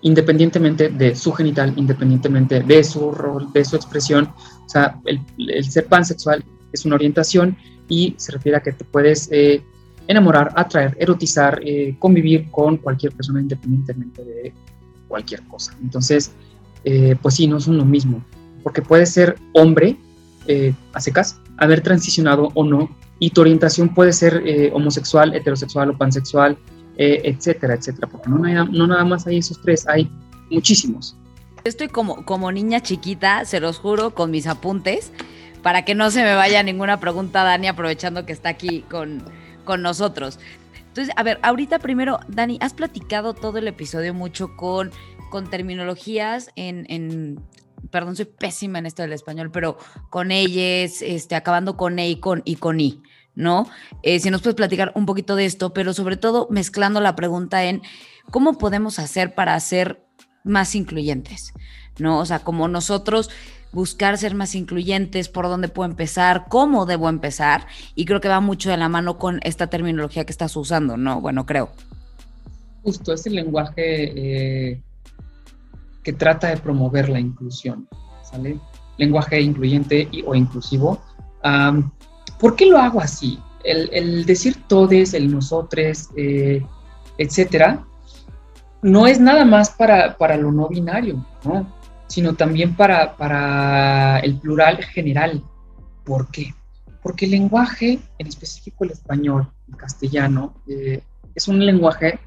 independientemente 0.02 0.88
de 0.88 1.14
su 1.14 1.32
genital, 1.32 1.72
independientemente 1.76 2.60
de 2.60 2.84
su 2.84 3.10
rol, 3.10 3.52
de 3.52 3.64
su 3.64 3.76
expresión. 3.76 4.30
O 4.64 4.68
sea, 4.68 5.00
el, 5.04 5.20
ser 5.64 5.86
pansexual 5.86 6.44
es 6.72 6.84
una 6.84 6.96
orientación 6.96 7.56
y 7.88 8.14
se 8.16 8.32
refiere 8.32 8.58
a 8.58 8.62
que 8.62 8.72
te 8.72 8.84
puedes 8.84 9.28
eh, 9.32 9.62
enamorar, 10.06 10.52
atraer, 10.56 10.96
erotizar, 11.00 11.60
eh, 11.64 11.96
convivir 11.98 12.50
con 12.50 12.76
cualquier 12.76 13.12
persona 13.12 13.40
independientemente 13.40 14.24
de 14.24 14.52
cualquier 15.08 15.42
cosa. 15.44 15.74
Entonces, 15.82 16.32
eh, 16.84 17.16
pues 17.20 17.34
sí, 17.36 17.46
no 17.46 17.60
son 17.60 17.76
lo 17.76 17.84
mismo 17.84 18.22
porque 18.62 18.82
puede 18.82 19.06
ser 19.06 19.36
hombre 19.52 19.96
a 20.92 21.00
secas, 21.00 21.40
haber 21.56 21.80
transicionado 21.80 22.52
o 22.54 22.62
no, 22.62 22.88
y 23.18 23.30
tu 23.30 23.40
orientación 23.40 23.92
puede 23.92 24.12
ser 24.12 24.44
homosexual, 24.72 25.34
heterosexual 25.34 25.90
o 25.90 25.98
pansexual, 25.98 26.56
eh, 26.96 27.20
etcétera, 27.24 27.74
etcétera, 27.74 28.08
porque 28.08 28.28
no, 28.28 28.38
no 28.38 28.86
nada 28.86 29.04
más 29.04 29.26
hay 29.26 29.38
esos 29.38 29.60
tres, 29.62 29.86
hay 29.88 30.10
muchísimos. 30.50 31.16
Estoy 31.64 31.88
como, 31.88 32.24
como 32.24 32.52
niña 32.52 32.80
chiquita, 32.80 33.44
se 33.44 33.60
los 33.60 33.78
juro, 33.78 34.14
con 34.14 34.30
mis 34.30 34.46
apuntes, 34.46 35.12
para 35.62 35.84
que 35.84 35.94
no 35.94 36.10
se 36.10 36.22
me 36.22 36.34
vaya 36.34 36.62
ninguna 36.62 37.00
pregunta, 37.00 37.42
Dani, 37.42 37.66
aprovechando 37.66 38.24
que 38.24 38.32
está 38.32 38.50
aquí 38.50 38.82
con, 38.82 39.22
con 39.64 39.82
nosotros. 39.82 40.38
Entonces, 40.88 41.12
a 41.16 41.22
ver, 41.22 41.38
ahorita 41.42 41.78
primero, 41.80 42.20
Dani, 42.28 42.58
has 42.60 42.72
platicado 42.72 43.34
todo 43.34 43.58
el 43.58 43.68
episodio 43.68 44.14
mucho 44.14 44.56
con, 44.56 44.92
con 45.30 45.50
terminologías 45.50 46.50
en, 46.56 46.86
en 46.88 47.40
perdón, 47.90 48.16
soy 48.16 48.26
pésima 48.26 48.78
en 48.78 48.86
esto 48.86 49.02
del 49.02 49.12
español, 49.12 49.50
pero 49.50 49.76
con 50.10 50.30
ellas, 50.30 51.02
este, 51.02 51.34
acabando 51.34 51.76
con 51.76 51.98
E 51.98 52.08
y 52.08 52.16
con, 52.16 52.42
y 52.44 52.56
con 52.56 52.80
I, 52.80 53.02
¿no? 53.36 53.68
Eh, 54.02 54.18
si 54.18 54.30
nos 54.30 54.42
puedes 54.42 54.56
platicar 54.56 54.90
un 54.96 55.06
poquito 55.06 55.36
de 55.36 55.44
esto, 55.44 55.72
pero 55.72 55.92
sobre 55.92 56.16
todo 56.16 56.48
mezclando 56.50 57.00
la 57.00 57.14
pregunta 57.14 57.64
en 57.64 57.82
cómo 58.30 58.58
podemos 58.58 58.98
hacer 58.98 59.34
para 59.34 59.58
ser 59.60 60.02
más 60.42 60.74
incluyentes, 60.74 61.52
¿no? 61.98 62.18
O 62.18 62.24
sea, 62.24 62.40
como 62.40 62.66
nosotros 62.66 63.30
buscar 63.72 64.16
ser 64.16 64.34
más 64.34 64.54
incluyentes, 64.54 65.28
por 65.28 65.46
dónde 65.46 65.68
puedo 65.68 65.88
empezar, 65.90 66.46
cómo 66.48 66.86
debo 66.86 67.08
empezar, 67.10 67.66
y 67.94 68.06
creo 68.06 68.20
que 68.20 68.28
va 68.28 68.40
mucho 68.40 68.70
de 68.70 68.78
la 68.78 68.88
mano 68.88 69.18
con 69.18 69.38
esta 69.42 69.66
terminología 69.66 70.24
que 70.24 70.32
estás 70.32 70.56
usando, 70.56 70.96
¿no? 70.96 71.20
Bueno, 71.20 71.44
creo. 71.44 71.70
Justo, 72.82 73.12
es 73.12 73.26
el 73.26 73.34
lenguaje 73.34 74.70
eh, 74.70 74.82
que 76.02 76.12
trata 76.12 76.48
de 76.48 76.56
promover 76.56 77.10
la 77.10 77.20
inclusión, 77.20 77.86
¿sale? 78.22 78.58
Lenguaje 78.96 79.42
incluyente 79.42 80.08
o 80.24 80.34
inclusivo. 80.34 81.02
¿Por 82.38 82.56
qué 82.56 82.66
lo 82.66 82.78
hago 82.78 83.00
así? 83.00 83.38
El, 83.64 84.24
decir 84.26 84.62
todes, 84.68 85.12
el 85.12 85.30
nosotres, 85.32 86.10
eh, 86.16 86.64
etcétera, 87.18 87.84
no 88.82 89.06
es 89.08 89.18
nada 89.18 89.44
más 89.44 89.70
para, 89.70 90.16
para 90.16 90.36
lo 90.36 90.52
no 90.52 90.68
binario, 90.68 91.26
¿no? 91.44 91.66
sino 92.06 92.34
también 92.34 92.76
para, 92.76 93.16
para 93.16 94.20
el 94.20 94.38
plural 94.38 94.82
general. 94.84 95.42
¿Por 96.04 96.30
qué? 96.30 96.54
Porque 97.02 97.24
el 97.24 97.32
lenguaje, 97.32 97.98
en 98.18 98.26
específico 98.26 98.84
el 98.84 98.92
español, 98.92 99.50
el 99.68 99.76
castellano, 99.76 100.54
eh, 100.68 101.02
es 101.34 101.48
un 101.48 101.64
lenguaje 101.64 102.20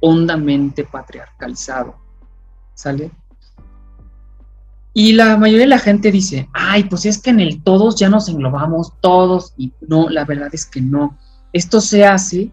hondamente 0.00 0.84
patriarcalizado, 0.84 1.96
¿sale? 2.74 3.10
Y 4.98 5.12
la 5.12 5.36
mayoría 5.36 5.66
de 5.66 5.70
la 5.70 5.78
gente 5.78 6.10
dice, 6.10 6.48
ay, 6.54 6.84
pues 6.84 7.04
es 7.04 7.20
que 7.20 7.28
en 7.28 7.40
el 7.40 7.62
todos 7.62 7.96
ya 7.96 8.08
nos 8.08 8.30
englobamos 8.30 8.94
todos. 9.02 9.52
Y 9.58 9.74
no, 9.86 10.08
la 10.08 10.24
verdad 10.24 10.48
es 10.52 10.64
que 10.64 10.80
no. 10.80 11.18
Esto 11.52 11.82
se 11.82 12.06
hace 12.06 12.50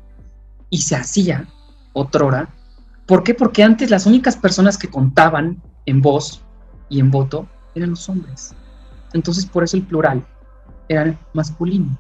y 0.70 0.80
se 0.80 0.98
hacía 0.98 1.48
otrora. 1.94 2.50
¿Por 3.06 3.24
qué? 3.24 3.34
Porque 3.34 3.64
antes 3.64 3.90
las 3.90 4.06
únicas 4.06 4.36
personas 4.36 4.78
que 4.78 4.90
contaban 4.90 5.64
en 5.86 6.02
voz 6.02 6.42
y 6.90 7.00
en 7.00 7.12
voto 7.12 7.48
eran 7.76 7.92
los 7.92 8.10
hombres. 8.10 8.54
Entonces 9.14 9.46
por 9.46 9.64
eso 9.64 9.78
el 9.78 9.84
plural 9.84 10.28
era 10.90 11.18
masculino. 11.32 11.98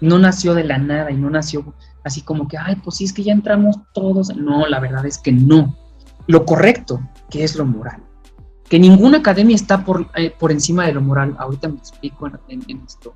No 0.00 0.18
nació 0.18 0.54
de 0.54 0.64
la 0.64 0.78
nada 0.78 1.10
y 1.10 1.18
no 1.18 1.28
nació 1.28 1.74
así 2.02 2.22
como 2.22 2.48
que, 2.48 2.56
ay, 2.56 2.76
pues 2.76 2.96
sí, 2.96 3.04
es 3.04 3.12
que 3.12 3.24
ya 3.24 3.34
entramos 3.34 3.76
todos. 3.92 4.34
No, 4.34 4.66
la 4.66 4.80
verdad 4.80 5.04
es 5.04 5.18
que 5.18 5.32
no. 5.32 5.76
Lo 6.28 6.46
correcto, 6.46 6.98
que 7.28 7.44
es 7.44 7.56
lo 7.56 7.66
moral. 7.66 8.05
Que 8.68 8.78
ninguna 8.78 9.18
academia 9.18 9.54
está 9.54 9.84
por, 9.84 10.08
eh, 10.16 10.34
por 10.36 10.50
encima 10.50 10.86
de 10.86 10.92
lo 10.92 11.00
moral. 11.00 11.36
Ahorita 11.38 11.68
me 11.68 11.76
explico 11.76 12.30
en, 12.48 12.82
esto. 12.86 13.14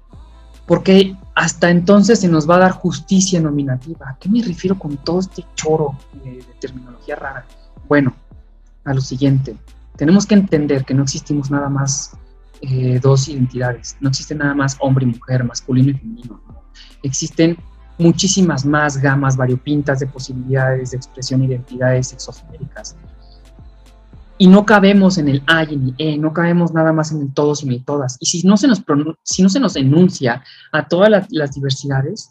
Porque 0.67 1.17
hasta 1.35 1.71
entonces 1.71 2.21
se 2.21 2.29
nos 2.29 2.49
va 2.49 2.57
a 2.57 2.61
dar 2.61 2.73
justicia 2.73 3.41
nominativa. 3.41 4.11
¿A 4.11 4.17
qué 4.19 4.29
me 4.29 4.43
refiero 4.43 4.79
con 4.79 4.97
todo 4.99 5.21
este 5.21 5.45
choro 5.57 5.97
de 6.23 6.45
terminología 6.61 7.17
rara? 7.17 7.45
Bueno, 7.89 8.15
a 8.85 8.95
lo 8.95 9.01
siguiente. 9.01 9.57
Tenemos 9.97 10.27
que 10.27 10.35
entender 10.35 10.85
que 10.85 10.95
no 10.95 11.03
existimos 11.03 11.51
nada 11.51 11.69
más 11.69 12.17
eh, 12.61 13.01
dos 13.03 13.29
identidades. 13.29 13.97
No 14.01 14.11
existe 14.11 14.35
nada 14.35 14.55
más 14.55 14.77
hombre 14.81 15.05
y 15.05 15.09
mujer, 15.09 15.43
masculino 15.45 15.91
y 15.91 15.95
femenino. 15.95 16.41
Existen 17.03 17.57
muchísimas 17.99 18.65
más 18.65 18.97
gamas 18.97 19.37
variopintas 19.37 20.01
de 20.01 20.07
posibilidades 20.07 20.91
de 20.91 20.97
expresión 20.97 21.41
de 21.41 21.47
identidades 21.49 22.09
sexogenéricas. 22.09 22.97
Y 24.41 24.47
no 24.47 24.65
cabemos 24.65 25.19
en 25.19 25.29
el 25.29 25.43
A 25.47 25.65
y 25.65 25.75
en 25.75 25.83
el 25.89 25.95
E, 25.99 26.17
no 26.17 26.33
cabemos 26.33 26.73
nada 26.73 26.95
más 26.95 27.13
en 27.13 27.21
el 27.21 27.35
todos 27.35 27.63
y 27.63 27.67
en 27.67 27.75
el 27.75 27.85
todas. 27.85 28.17
Y 28.21 28.25
si 28.25 28.43
no 28.47 28.57
se 28.57 28.69
nos, 28.69 28.83
si 29.23 29.43
no 29.43 29.51
se 29.51 29.61
nos 29.61 29.77
enuncia 29.77 30.43
a 30.73 30.89
todas 30.89 31.11
las, 31.29 31.55
diversidades, 31.55 32.31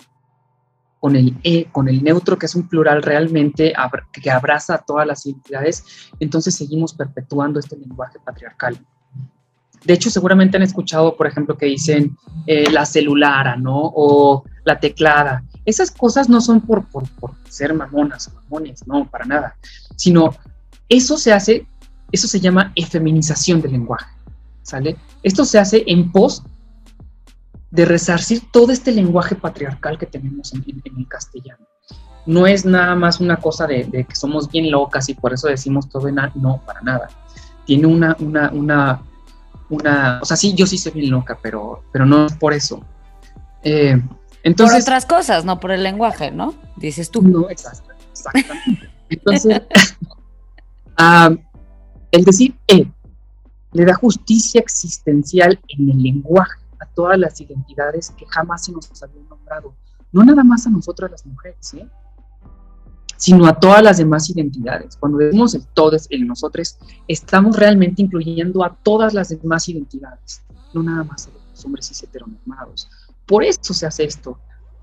con 0.99 1.15
el 1.15 1.37
E, 1.43 1.65
con 1.65 1.87
el 1.87 2.03
neutro, 2.03 2.39
que 2.39 2.47
es 2.47 2.55
un 2.55 2.67
plural 2.67 3.03
realmente 3.03 3.75
que 4.11 4.31
abraza 4.31 4.73
a 4.73 4.77
todas 4.79 5.05
las 5.05 5.23
identidades, 5.27 6.09
entonces 6.19 6.55
seguimos 6.55 6.95
perpetuando 6.95 7.59
este 7.59 7.77
lenguaje 7.77 8.17
patriarcal. 8.25 8.83
De 9.85 9.93
hecho, 9.93 10.09
seguramente 10.09 10.57
han 10.57 10.63
escuchado, 10.63 11.15
por 11.15 11.27
ejemplo, 11.27 11.59
que 11.59 11.67
dicen 11.67 12.17
eh, 12.47 12.71
la 12.71 12.87
celulara, 12.87 13.55
¿no? 13.55 13.79
O 13.95 14.45
la 14.65 14.79
teclada. 14.79 15.43
Esas 15.63 15.91
cosas 15.91 16.27
no 16.27 16.41
son 16.41 16.61
por, 16.61 16.87
por, 16.87 17.05
ser 17.47 17.75
mamonas 17.75 18.29
o 18.29 18.31
mamones, 18.33 18.87
no, 18.87 19.07
para 19.07 19.25
nada. 19.25 19.55
Sino 19.95 20.33
eso 20.89 21.19
se 21.19 21.31
hace, 21.31 21.67
eso 22.11 22.27
se 22.27 22.39
llama 22.39 22.71
efeminización 22.75 23.61
del 23.61 23.73
lenguaje, 23.73 24.11
¿sale? 24.63 24.97
Esto 25.23 25.45
se 25.45 25.59
hace 25.59 25.83
en 25.87 26.11
pos 26.11 26.43
de 27.71 27.85
resarcir 27.85 28.43
todo 28.51 28.71
este 28.71 28.91
lenguaje 28.91 29.35
patriarcal 29.35 29.97
que 29.97 30.05
tenemos 30.05 30.53
en, 30.53 30.63
el 30.65 31.07
castellano. 31.07 31.65
No 32.25 32.47
es 32.47 32.65
nada 32.65 32.95
más 32.95 33.19
una 33.19 33.37
cosa 33.37 33.67
de, 33.67 34.05
que 34.07 34.15
somos 34.15 34.49
bien 34.49 34.71
locas 34.71 35.09
y 35.09 35.13
por 35.13 35.33
eso 35.33 35.47
decimos 35.47 35.89
todo 35.89 36.07
en 36.07 36.15
no, 36.35 36.61
para 36.65 36.81
nada. 36.81 37.09
Tiene 37.65 37.85
una, 37.87 38.15
una, 38.19 38.51
una 38.51 39.01
una, 39.69 40.19
o 40.21 40.25
sea, 40.25 40.35
sí, 40.35 40.53
yo 40.55 40.65
sí 40.65 40.77
soy 40.77 40.93
bien 40.93 41.11
loca, 41.11 41.37
pero, 41.41 41.83
pero 41.91 42.05
no 42.05 42.25
es 42.25 42.33
por 42.33 42.53
eso. 42.53 42.83
Eh, 43.63 44.01
entonces, 44.43 44.77
por 44.77 44.81
otras 44.81 45.05
cosas, 45.05 45.45
no 45.45 45.59
por 45.59 45.71
el 45.71 45.83
lenguaje, 45.83 46.31
¿no? 46.31 46.55
Dices 46.75 47.11
tú. 47.11 47.21
No, 47.21 47.49
exacto, 47.49 47.91
exactamente. 48.11 48.89
Entonces, 49.09 49.61
ah, 50.97 51.31
el 52.11 52.23
decir 52.23 52.55
E 52.67 52.91
le 53.71 53.85
da 53.85 53.93
justicia 53.95 54.61
existencial 54.61 55.59
en 55.67 55.89
el 55.89 56.01
lenguaje 56.01 56.59
a 56.79 56.85
todas 56.85 57.19
las 57.19 57.39
identidades 57.39 58.11
que 58.11 58.25
jamás 58.27 58.65
se 58.65 58.71
nos 58.71 59.03
habían 59.03 59.27
nombrado. 59.29 59.75
No 60.11 60.23
nada 60.23 60.43
más 60.43 60.65
a 60.65 60.69
nosotras 60.69 61.11
las 61.11 61.25
mujeres, 61.25 61.73
¿eh? 61.75 61.87
sino 63.19 63.45
a 63.45 63.59
todas 63.59 63.83
las 63.83 63.97
demás 63.97 64.29
identidades. 64.29 64.95
Cuando 64.97 65.17
decimos 65.17 65.53
el 65.53 65.67
todos, 65.67 66.07
el 66.09 66.25
nosotros, 66.25 66.79
estamos 67.07 67.57
realmente 67.57 68.01
incluyendo 68.01 68.63
a 68.63 68.73
todas 68.75 69.13
las 69.13 69.29
demás 69.29 69.67
identidades, 69.67 70.41
no 70.73 70.81
nada 70.81 71.03
más 71.03 71.27
a 71.27 71.31
los 71.31 71.65
hombres 71.65 71.87
cis 71.87 72.01
heteronormados. 72.03 72.89
Por 73.25 73.43
eso 73.43 73.73
se 73.73 73.85
hace 73.85 74.05
esto. 74.05 74.39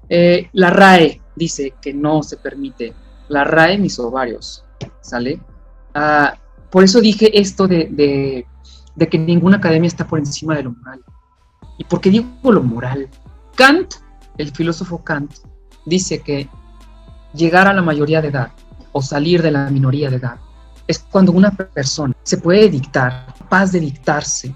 Eh, 0.08 0.50
la 0.52 0.70
RAE 0.70 1.22
dice 1.34 1.74
que 1.80 1.92
no 1.94 2.22
se 2.22 2.36
permite. 2.36 2.94
La 3.28 3.42
RAE 3.42 3.78
mis 3.78 3.98
ovarios, 3.98 4.62
¿sale? 5.00 5.40
Ah, 5.94 6.38
por 6.76 6.84
eso 6.84 7.00
dije 7.00 7.40
esto 7.40 7.66
de, 7.66 8.44
de 8.94 9.08
que 9.08 9.18
ninguna 9.18 9.56
academia 9.56 9.88
está 9.88 10.06
por 10.06 10.18
encima 10.18 10.54
de 10.56 10.64
lo 10.64 10.72
moral. 10.72 11.02
¿Y 11.78 11.84
por 11.84 12.02
qué 12.02 12.10
digo 12.10 12.52
lo 12.52 12.62
moral? 12.62 13.08
Kant, 13.54 13.94
el 14.36 14.50
filósofo 14.50 15.02
Kant, 15.02 15.36
dice 15.86 16.20
que 16.20 16.50
llegar 17.32 17.66
a 17.66 17.72
la 17.72 17.80
mayoría 17.80 18.20
de 18.20 18.28
edad 18.28 18.52
o 18.92 19.00
salir 19.00 19.40
de 19.40 19.52
la 19.52 19.70
minoría 19.70 20.10
de 20.10 20.16
edad 20.16 20.36
es 20.86 20.98
cuando 20.98 21.32
una 21.32 21.50
persona 21.50 22.14
se 22.24 22.36
puede 22.36 22.68
dictar, 22.68 23.32
capaz 23.38 23.72
de 23.72 23.80
dictarse 23.80 24.54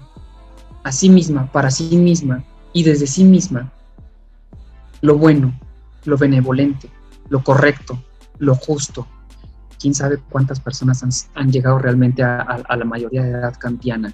a 0.83 0.91
sí 0.91 1.09
misma, 1.09 1.51
para 1.51 1.71
sí 1.71 1.97
misma 1.97 2.43
y 2.71 2.83
desde 2.83 3.07
sí 3.07 3.23
misma 3.23 3.73
lo 5.01 5.17
bueno, 5.17 5.59
lo 6.05 6.19
benevolente, 6.19 6.87
lo 7.29 7.43
correcto, 7.43 7.97
lo 8.37 8.53
justo. 8.53 9.07
Quién 9.81 9.95
sabe 9.95 10.19
cuántas 10.29 10.59
personas 10.59 11.27
han, 11.33 11.51
llegado 11.51 11.79
realmente 11.79 12.21
a, 12.21 12.75
la 12.77 12.85
mayoría 12.85 13.23
de 13.23 13.31
edad 13.31 13.55
kantiana. 13.57 14.13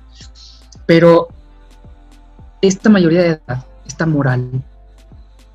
Pero 0.85 1.27
esta 2.61 2.89
mayoría 2.89 3.21
de 3.21 3.27
edad, 3.29 3.65
esta 3.85 4.05
moral, 4.05 4.63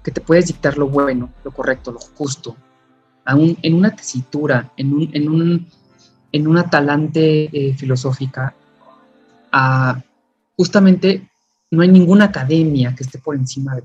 que 0.04 0.10
te 0.10 0.20
puedes 0.20 0.48
dictar 0.48 0.76
lo 0.76 0.88
bueno, 0.88 1.30
lo 1.44 1.50
correcto, 1.50 1.92
lo 1.92 1.98
justo, 1.98 2.56
en 3.26 3.74
una 3.74 3.94
tesitura, 3.94 4.72
en, 4.76 4.92
un, 4.92 5.10
en, 5.12 5.28
un, 5.28 5.66
en 6.32 6.46
una 6.46 6.68
talante 6.68 7.44
eh, 7.44 7.74
filosófica, 7.74 8.54
justamente 10.56 11.30
no 11.70 11.82
hay 11.82 11.88
ninguna 11.88 12.26
academia 12.26 12.94
que 12.94 13.04
esté 13.04 13.18
por 13.18 13.34
encima 13.34 13.76
de. 13.76 13.84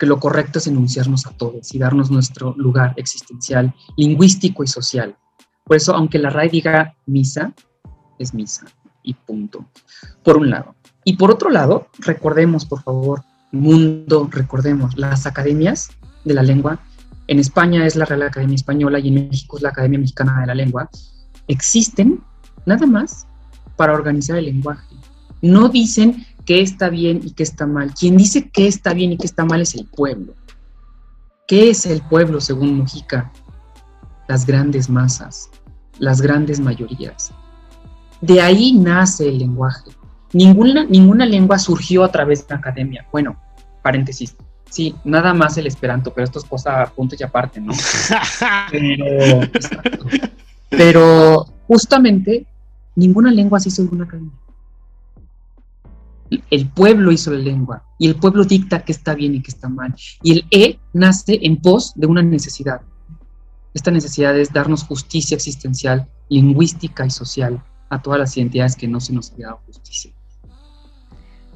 Porque 0.00 0.08
lo 0.08 0.18
correcto 0.18 0.58
es 0.58 0.66
enunciarnos 0.66 1.26
a 1.26 1.32
todos 1.32 1.74
y 1.74 1.78
darnos 1.78 2.10
nuestro 2.10 2.54
lugar 2.56 2.94
existencial, 2.96 3.74
lingüístico 3.98 4.64
y 4.64 4.66
social. 4.66 5.14
Por 5.62 5.76
eso, 5.76 5.94
aunque 5.94 6.18
la 6.18 6.30
RAE 6.30 6.48
diga 6.48 6.96
misa, 7.04 7.52
es 8.18 8.32
misa 8.32 8.64
y 9.02 9.12
punto. 9.12 9.66
Por 10.24 10.38
un 10.38 10.48
lado. 10.48 10.74
Y 11.04 11.18
por 11.18 11.30
otro 11.30 11.50
lado, 11.50 11.88
recordemos, 11.98 12.64
por 12.64 12.82
favor, 12.82 13.24
mundo, 13.52 14.26
recordemos, 14.32 14.96
las 14.96 15.26
academias 15.26 15.90
de 16.24 16.32
la 16.32 16.44
lengua 16.44 16.80
en 17.26 17.38
España 17.38 17.84
es 17.84 17.94
la 17.94 18.06
Real 18.06 18.22
Academia 18.22 18.54
Española 18.54 19.00
y 19.00 19.08
en 19.08 19.28
México 19.28 19.58
es 19.58 19.62
la 19.62 19.68
Academia 19.68 19.98
Mexicana 19.98 20.40
de 20.40 20.46
la 20.46 20.54
Lengua, 20.54 20.88
existen 21.46 22.24
nada 22.64 22.86
más 22.86 23.26
para 23.76 23.92
organizar 23.92 24.38
el 24.38 24.46
lenguaje. 24.46 24.96
No 25.42 25.68
dicen 25.68 26.24
qué 26.44 26.60
está 26.60 26.88
bien 26.88 27.20
y 27.24 27.32
qué 27.32 27.42
está 27.42 27.66
mal. 27.66 27.92
Quien 27.94 28.16
dice 28.16 28.50
qué 28.50 28.66
está 28.66 28.92
bien 28.92 29.12
y 29.12 29.16
qué 29.16 29.26
está 29.26 29.44
mal 29.44 29.60
es 29.60 29.74
el 29.74 29.86
pueblo. 29.86 30.34
¿Qué 31.46 31.70
es 31.70 31.86
el 31.86 32.02
pueblo 32.02 32.40
según 32.40 32.76
Mujica? 32.76 33.32
Las 34.28 34.46
grandes 34.46 34.88
masas, 34.88 35.50
las 35.98 36.20
grandes 36.20 36.60
mayorías. 36.60 37.32
De 38.20 38.40
ahí 38.40 38.72
nace 38.72 39.28
el 39.28 39.38
lenguaje. 39.38 39.90
Ninguna, 40.32 40.84
ninguna 40.84 41.26
lengua 41.26 41.58
surgió 41.58 42.04
a 42.04 42.12
través 42.12 42.46
de 42.46 42.54
la 42.54 42.60
academia. 42.60 43.06
Bueno, 43.10 43.36
paréntesis, 43.82 44.36
Sí, 44.70 44.94
nada 45.04 45.34
más 45.34 45.58
el 45.58 45.66
esperanto, 45.66 46.14
pero 46.14 46.24
esto 46.24 46.38
es 46.38 46.44
cosa 46.44 46.86
punto 46.94 47.16
y 47.18 47.24
aparte, 47.24 47.60
¿no? 47.60 47.72
pero, 50.70 51.44
justamente 51.66 52.46
ninguna 52.94 53.32
lengua 53.32 53.58
se 53.58 53.68
hizo 53.68 53.82
en 53.82 53.88
una 53.90 54.04
academia. 54.04 54.32
El 56.50 56.68
pueblo 56.68 57.10
hizo 57.10 57.30
la 57.32 57.38
lengua 57.38 57.82
y 57.98 58.06
el 58.06 58.16
pueblo 58.16 58.44
dicta 58.44 58.84
qué 58.84 58.92
está 58.92 59.14
bien 59.14 59.34
y 59.34 59.42
qué 59.42 59.50
está 59.50 59.68
mal. 59.68 59.94
Y 60.22 60.32
el 60.32 60.44
E 60.50 60.78
nace 60.92 61.38
en 61.42 61.56
pos 61.56 61.92
de 61.96 62.06
una 62.06 62.22
necesidad. 62.22 62.80
Esta 63.74 63.90
necesidad 63.90 64.38
es 64.38 64.52
darnos 64.52 64.84
justicia 64.84 65.34
existencial, 65.34 66.08
lingüística 66.28 67.04
y 67.06 67.10
social 67.10 67.62
a 67.88 68.00
todas 68.00 68.20
las 68.20 68.36
identidades 68.36 68.76
que 68.76 68.88
no 68.88 69.00
se 69.00 69.12
nos 69.12 69.32
ha 69.32 69.36
dado 69.36 69.60
justicia. 69.66 70.12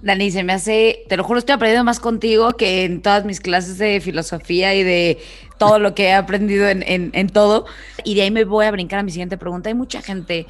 Dani, 0.05 0.31
se 0.31 0.45
me 0.45 0.53
hace, 0.53 1.05
te 1.09 1.16
lo 1.16 1.25
juro, 1.25 1.39
estoy 1.39 1.55
aprendiendo 1.55 1.83
más 1.83 1.99
contigo 1.99 2.53
que 2.53 2.85
en 2.85 3.01
todas 3.01 3.25
mis 3.25 3.41
clases 3.41 3.79
de 3.79 4.03
filosofía 4.03 4.75
y 4.75 4.83
de 4.83 5.18
todo 5.57 5.79
lo 5.79 5.95
que 5.95 6.09
he 6.09 6.12
aprendido 6.12 6.68
en, 6.68 7.29
todo. 7.31 7.64
Y 8.05 8.14
de 8.14 8.22
ahí 8.22 8.31
me 8.31 8.45
voy 8.45 8.66
a 8.66 8.70
brincar 8.70 8.99
a 8.99 9.03
mi 9.03 9.11
siguiente 9.11 9.39
pregunta. 9.39 9.70
Hay 9.70 9.75
mucha 9.75 10.03
gente 10.03 10.47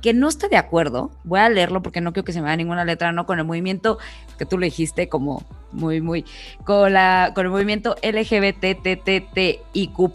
que 0.00 0.14
no 0.14 0.28
está 0.28 0.48
de 0.48 0.56
acuerdo, 0.56 1.10
voy 1.24 1.40
a 1.40 1.48
leerlo 1.48 1.82
porque 1.82 2.00
no 2.00 2.12
quiero 2.12 2.24
que 2.24 2.32
se 2.32 2.40
me 2.40 2.44
vaya 2.44 2.56
ninguna 2.56 2.84
letra, 2.84 3.12
¿no? 3.12 3.26
Con 3.26 3.38
el 3.38 3.44
movimiento 3.44 3.98
que 4.38 4.46
tú 4.46 4.58
lo 4.58 4.64
dijiste 4.64 5.08
como 5.08 5.44
muy, 5.72 6.00
muy, 6.00 6.24
con, 6.64 6.92
la, 6.92 7.32
con 7.34 7.46
el 7.46 7.50
movimiento 7.50 7.96
LGBTTTIQ+. 8.02 9.58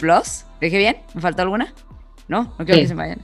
¿Lo 0.03 0.21
dije 0.61 0.77
bien? 0.77 0.97
¿Me 1.13 1.21
faltó 1.21 1.41
alguna? 1.41 1.73
¿No? 2.27 2.53
No 2.57 2.65
quiero 2.65 2.81
que 2.81 2.87
se 2.87 2.95
me 2.95 3.03
vayan. 3.03 3.21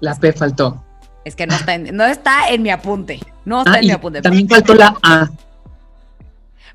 La 0.00 0.14
P 0.14 0.32
faltó. 0.32 0.84
Es 1.24 1.36
que 1.36 1.46
no 1.46 1.54
está 1.54 1.74
en, 1.74 1.94
no 1.96 2.04
está 2.04 2.48
en 2.48 2.62
mi 2.62 2.70
apunte. 2.70 3.20
No 3.44 3.60
está 3.60 3.74
ah, 3.74 3.78
en 3.80 3.86
mi 3.86 3.92
apunte. 3.92 4.22
También 4.22 4.48
faltó 4.48 4.74
la 4.74 4.96
A. 5.02 5.30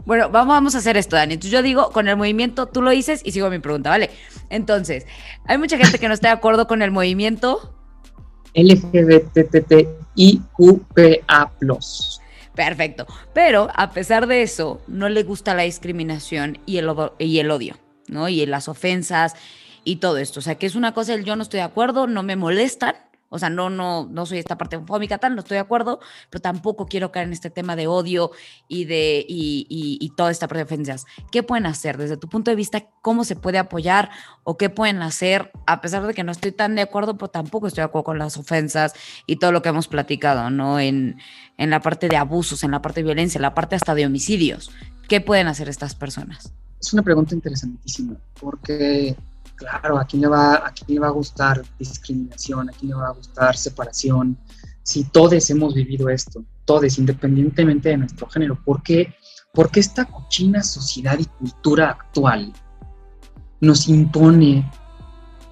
Bueno, 0.05 0.29
vamos 0.29 0.75
a 0.75 0.77
hacer 0.77 0.97
esto, 0.97 1.15
Dani. 1.15 1.33
Entonces 1.33 1.51
yo 1.51 1.63
digo, 1.63 1.89
con 1.91 2.07
el 2.07 2.15
movimiento, 2.15 2.67
tú 2.67 2.81
lo 2.81 2.91
dices 2.91 3.21
y 3.23 3.31
sigo 3.31 3.49
mi 3.49 3.59
pregunta, 3.59 3.89
¿vale? 3.89 4.11
Entonces, 4.49 5.07
hay 5.47 5.57
mucha 5.57 5.77
gente 5.77 5.97
que 5.97 6.07
no 6.07 6.13
está 6.13 6.27
de 6.27 6.33
acuerdo 6.33 6.67
con 6.67 6.83
el 6.83 6.91
movimiento. 6.91 7.73
LGBTTIQPA+. 8.55 9.91
Perfecto. 12.55 13.05
Pero 13.33 13.69
a 13.75 13.91
pesar 13.91 14.27
de 14.27 14.41
eso, 14.41 14.81
no 14.87 15.09
le 15.09 15.23
gusta 15.23 15.53
la 15.53 15.63
discriminación 15.63 16.57
y 16.65 16.77
el, 16.77 16.89
y 17.19 17.39
el 17.39 17.51
odio, 17.51 17.77
¿no? 18.07 18.29
Y 18.29 18.45
las 18.45 18.69
ofensas 18.69 19.35
y 19.83 19.97
todo 19.97 20.17
esto. 20.17 20.39
O 20.39 20.43
sea, 20.43 20.55
que 20.55 20.65
es 20.65 20.75
una 20.75 20.93
cosa 20.93 21.13
el 21.13 21.25
yo 21.25 21.35
no 21.35 21.43
estoy 21.43 21.59
de 21.59 21.65
acuerdo, 21.65 22.07
no 22.07 22.23
me 22.23 22.35
molestan, 22.35 22.95
o 23.35 23.39
sea, 23.39 23.49
no, 23.49 23.69
no, 23.69 24.07
no 24.09 24.25
soy 24.25 24.39
esta 24.39 24.57
parte 24.57 24.77
homofóbica, 24.77 25.17
tal, 25.17 25.35
no 25.35 25.41
estoy 25.41 25.55
de 25.55 25.61
acuerdo, 25.61 25.99
pero 26.29 26.41
tampoco 26.41 26.85
quiero 26.85 27.11
caer 27.11 27.27
en 27.27 27.33
este 27.33 27.49
tema 27.49 27.75
de 27.75 27.87
odio 27.87 28.31
y 28.69 28.85
de 28.85 29.25
y, 29.27 29.67
y, 29.69 30.09
toda 30.15 30.31
esta 30.31 30.47
parte 30.47 30.59
de 30.59 30.63
ofensas. 30.63 31.05
¿Qué 31.31 31.43
pueden 31.43 31.65
hacer 31.65 31.97
desde 31.97 32.15
tu 32.15 32.29
punto 32.29 32.49
de 32.49 32.55
vista? 32.55 32.85
¿Cómo 33.01 33.25
se 33.25 33.35
puede 33.35 33.57
apoyar 33.57 34.09
o 34.45 34.55
qué 34.55 34.69
pueden 34.69 35.01
hacer 35.01 35.51
a 35.67 35.81
pesar 35.81 36.07
de 36.07 36.13
que 36.13 36.23
no 36.23 36.31
estoy 36.31 36.53
tan 36.53 36.75
de 36.75 36.81
acuerdo, 36.83 37.17
pero 37.17 37.29
tampoco 37.29 37.67
estoy 37.67 37.81
de 37.81 37.85
acuerdo 37.85 38.05
con 38.05 38.19
las 38.19 38.37
ofensas 38.37 38.93
y 39.25 39.35
todo 39.35 39.51
lo 39.51 39.61
que 39.61 39.69
hemos 39.69 39.89
platicado, 39.89 40.49
¿no? 40.49 40.79
En, 40.79 41.17
en 41.57 41.69
la 41.69 41.81
parte 41.81 42.07
de 42.07 42.15
abusos, 42.15 42.63
en 42.63 42.71
la 42.71 42.81
parte 42.81 43.01
de 43.01 43.05
violencia, 43.05 43.37
en 43.37 43.41
la 43.43 43.53
parte 43.53 43.75
hasta 43.75 43.95
de 43.95 44.05
homicidios. 44.05 44.71
¿Qué 45.09 45.19
pueden 45.19 45.47
hacer 45.47 45.67
estas 45.67 45.93
personas? 45.93 46.53
Es 46.79 46.93
una 46.93 47.03
pregunta 47.03 47.35
interesantísima 47.35 48.15
porque 48.39 49.15
claro, 49.55 49.97
¿a 49.97 50.05
quién, 50.05 50.21
le 50.21 50.27
va, 50.27 50.67
¿a 50.67 50.71
quién 50.71 50.95
le 50.95 50.99
va 50.99 51.07
a 51.07 51.11
gustar 51.11 51.63
discriminación? 51.79 52.69
¿A 52.69 52.73
quién 52.73 52.89
le 52.89 52.95
va 52.95 53.07
a 53.07 53.13
gustar 53.13 53.55
separación? 53.55 54.37
Si 54.83 55.05
todos 55.05 55.49
hemos 55.49 55.73
vivido 55.73 56.09
esto, 56.09 56.43
todos, 56.65 56.97
independientemente 56.97 57.89
de 57.89 57.97
nuestro 57.97 58.27
género, 58.27 58.59
¿por 58.63 58.83
qué, 58.83 59.15
Porque 59.53 59.79
esta 59.79 60.05
cochina 60.05 60.61
sociedad 60.63 61.17
y 61.17 61.25
cultura 61.25 61.91
actual 61.91 62.51
nos 63.61 63.87
impone 63.87 64.69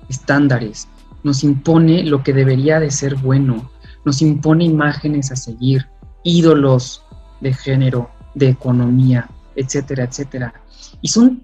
estándares, 0.10 0.88
nos 1.24 1.44
impone 1.44 2.04
lo 2.04 2.22
que 2.22 2.34
debería 2.34 2.80
de 2.80 2.92
ser 2.92 3.16
bueno, 3.16 3.72
nos 4.06 4.22
impone 4.22 4.66
imágenes 4.66 5.32
a 5.32 5.36
seguir, 5.38 5.88
ídolos 6.24 7.04
de 7.40 7.54
género, 7.54 8.12
de 8.36 8.50
economía, 8.50 9.30
etcétera, 9.56 10.04
etcétera. 10.04 10.54
Y 11.02 11.08
son 11.08 11.44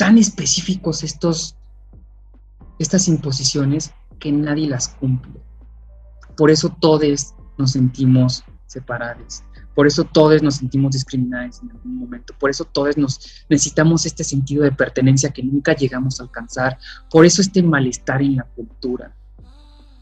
tan 0.00 0.16
específicos 0.16 1.04
estos, 1.04 1.56
estas 2.78 3.06
imposiciones 3.06 3.92
que 4.18 4.32
nadie 4.32 4.66
las 4.66 4.88
cumple. 4.88 5.42
Por 6.38 6.50
eso 6.50 6.74
todos 6.80 7.34
nos 7.58 7.72
sentimos 7.72 8.42
separados. 8.64 9.42
Por 9.74 9.86
eso 9.86 10.04
todos 10.04 10.42
nos 10.42 10.54
sentimos 10.54 10.92
discriminados 10.92 11.60
en 11.62 11.72
algún 11.72 11.98
momento. 11.98 12.32
Por 12.40 12.48
eso 12.48 12.64
todos 12.64 12.96
nos 12.96 13.44
necesitamos 13.50 14.06
este 14.06 14.24
sentido 14.24 14.62
de 14.62 14.72
pertenencia 14.72 15.28
que 15.28 15.42
nunca 15.42 15.74
llegamos 15.74 16.18
a 16.18 16.22
alcanzar. 16.22 16.78
Por 17.10 17.26
eso 17.26 17.42
este 17.42 17.62
malestar 17.62 18.22
en 18.22 18.36
la 18.36 18.44
cultura 18.44 19.14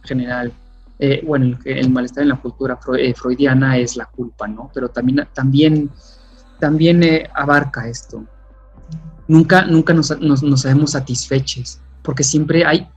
general. 0.05 0.53
Eh, 1.01 1.25
bueno, 1.27 1.59
el, 1.65 1.91
malestar 1.91 2.23
en 2.23 2.29
la 2.29 2.41
cultura 2.41 2.79
eh, 2.97 3.15
freudiana 3.15 3.77
es 3.77 3.97
la 3.97 4.07
culpa, 4.07 4.47
¿no? 4.47 4.71
Pero 4.73 4.91
también, 4.91 5.27
también, 5.35 5.91
también 6.61 7.03
eh, 7.03 7.29
abarca 7.35 7.89
esto 7.89 8.25
nunca, 9.29 9.65
nunca 9.67 9.93
nos, 9.93 10.19
nos, 10.21 10.61
sabemos 10.61 10.93
satisfechos, 10.93 11.79
porque 12.03 12.25
siempre 12.25 12.65
hay 12.65 12.89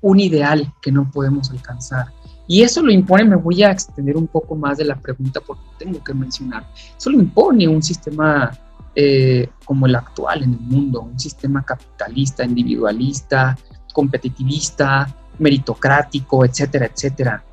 un 0.00 0.18
ideal 0.18 0.72
que 0.80 0.90
no 0.90 1.08
podemos 1.10 1.50
alcanzar. 1.50 2.06
Y 2.48 2.62
eso 2.62 2.82
lo 2.82 2.90
impone, 2.90 3.24
me 3.24 3.36
voy 3.36 3.62
a 3.62 3.70
extender 3.70 4.16
un 4.16 4.26
poco 4.26 4.56
más 4.56 4.78
de 4.78 4.84
la 4.84 4.96
pregunta 4.96 5.40
porque 5.40 5.62
tengo 5.78 6.02
que 6.02 6.12
mencionar, 6.12 6.66
eso 6.96 7.10
lo 7.10 7.20
impone 7.20 7.68
un 7.68 7.82
sistema 7.82 8.50
eh, 8.96 9.48
como 9.64 9.86
el 9.86 9.94
actual 9.94 10.42
en 10.42 10.54
el 10.54 10.60
mundo, 10.60 11.02
un 11.02 11.20
sistema 11.20 11.64
capitalista, 11.64 12.44
individualista, 12.44 13.56
competitivista, 13.92 15.14
meritocrático, 15.38 16.44
etcétera, 16.44 16.86
etcétera. 16.86 17.44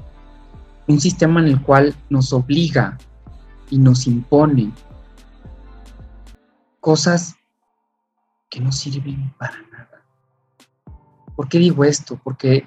Un 0.88 0.99
sistema 0.99 1.39
en 1.39 1.47
el 1.47 1.62
cual 1.62 1.93
nos 2.10 2.34
obliga 2.34 2.97
y 3.70 3.78
nos 3.78 4.07
impone 4.07 4.72
cosas 6.80 7.36
que 8.50 8.60
no 8.60 8.72
sirven 8.72 9.34
para 9.38 9.62
nada. 9.72 10.04
¿Por 11.36 11.47
qué 11.47 11.60
digo 11.60 11.84
esto? 11.84 12.20
Porque 12.24 12.66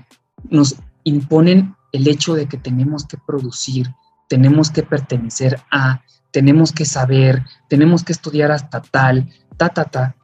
nos 0.49 0.77
imponen 1.05 1.75
el 1.93 2.09
hecho 2.09 2.35
de 2.35 2.47
que 2.47 2.57
tenemos 2.57 3.07
que 3.07 3.19
producir, 3.19 3.89
tenemos 4.29 4.71
que 4.71 4.83
pertenecer 4.83 5.61
a, 5.71 6.03
tenemos 6.31 6.73
que 6.73 6.85
saber, 6.85 7.45
tenemos 7.69 8.03
que 8.03 8.13
estudiar 8.13 8.51
hasta 8.51 8.81
tal, 8.81 9.29
ta, 9.57 9.69
ta, 9.69 9.85
ta, 9.85 10.17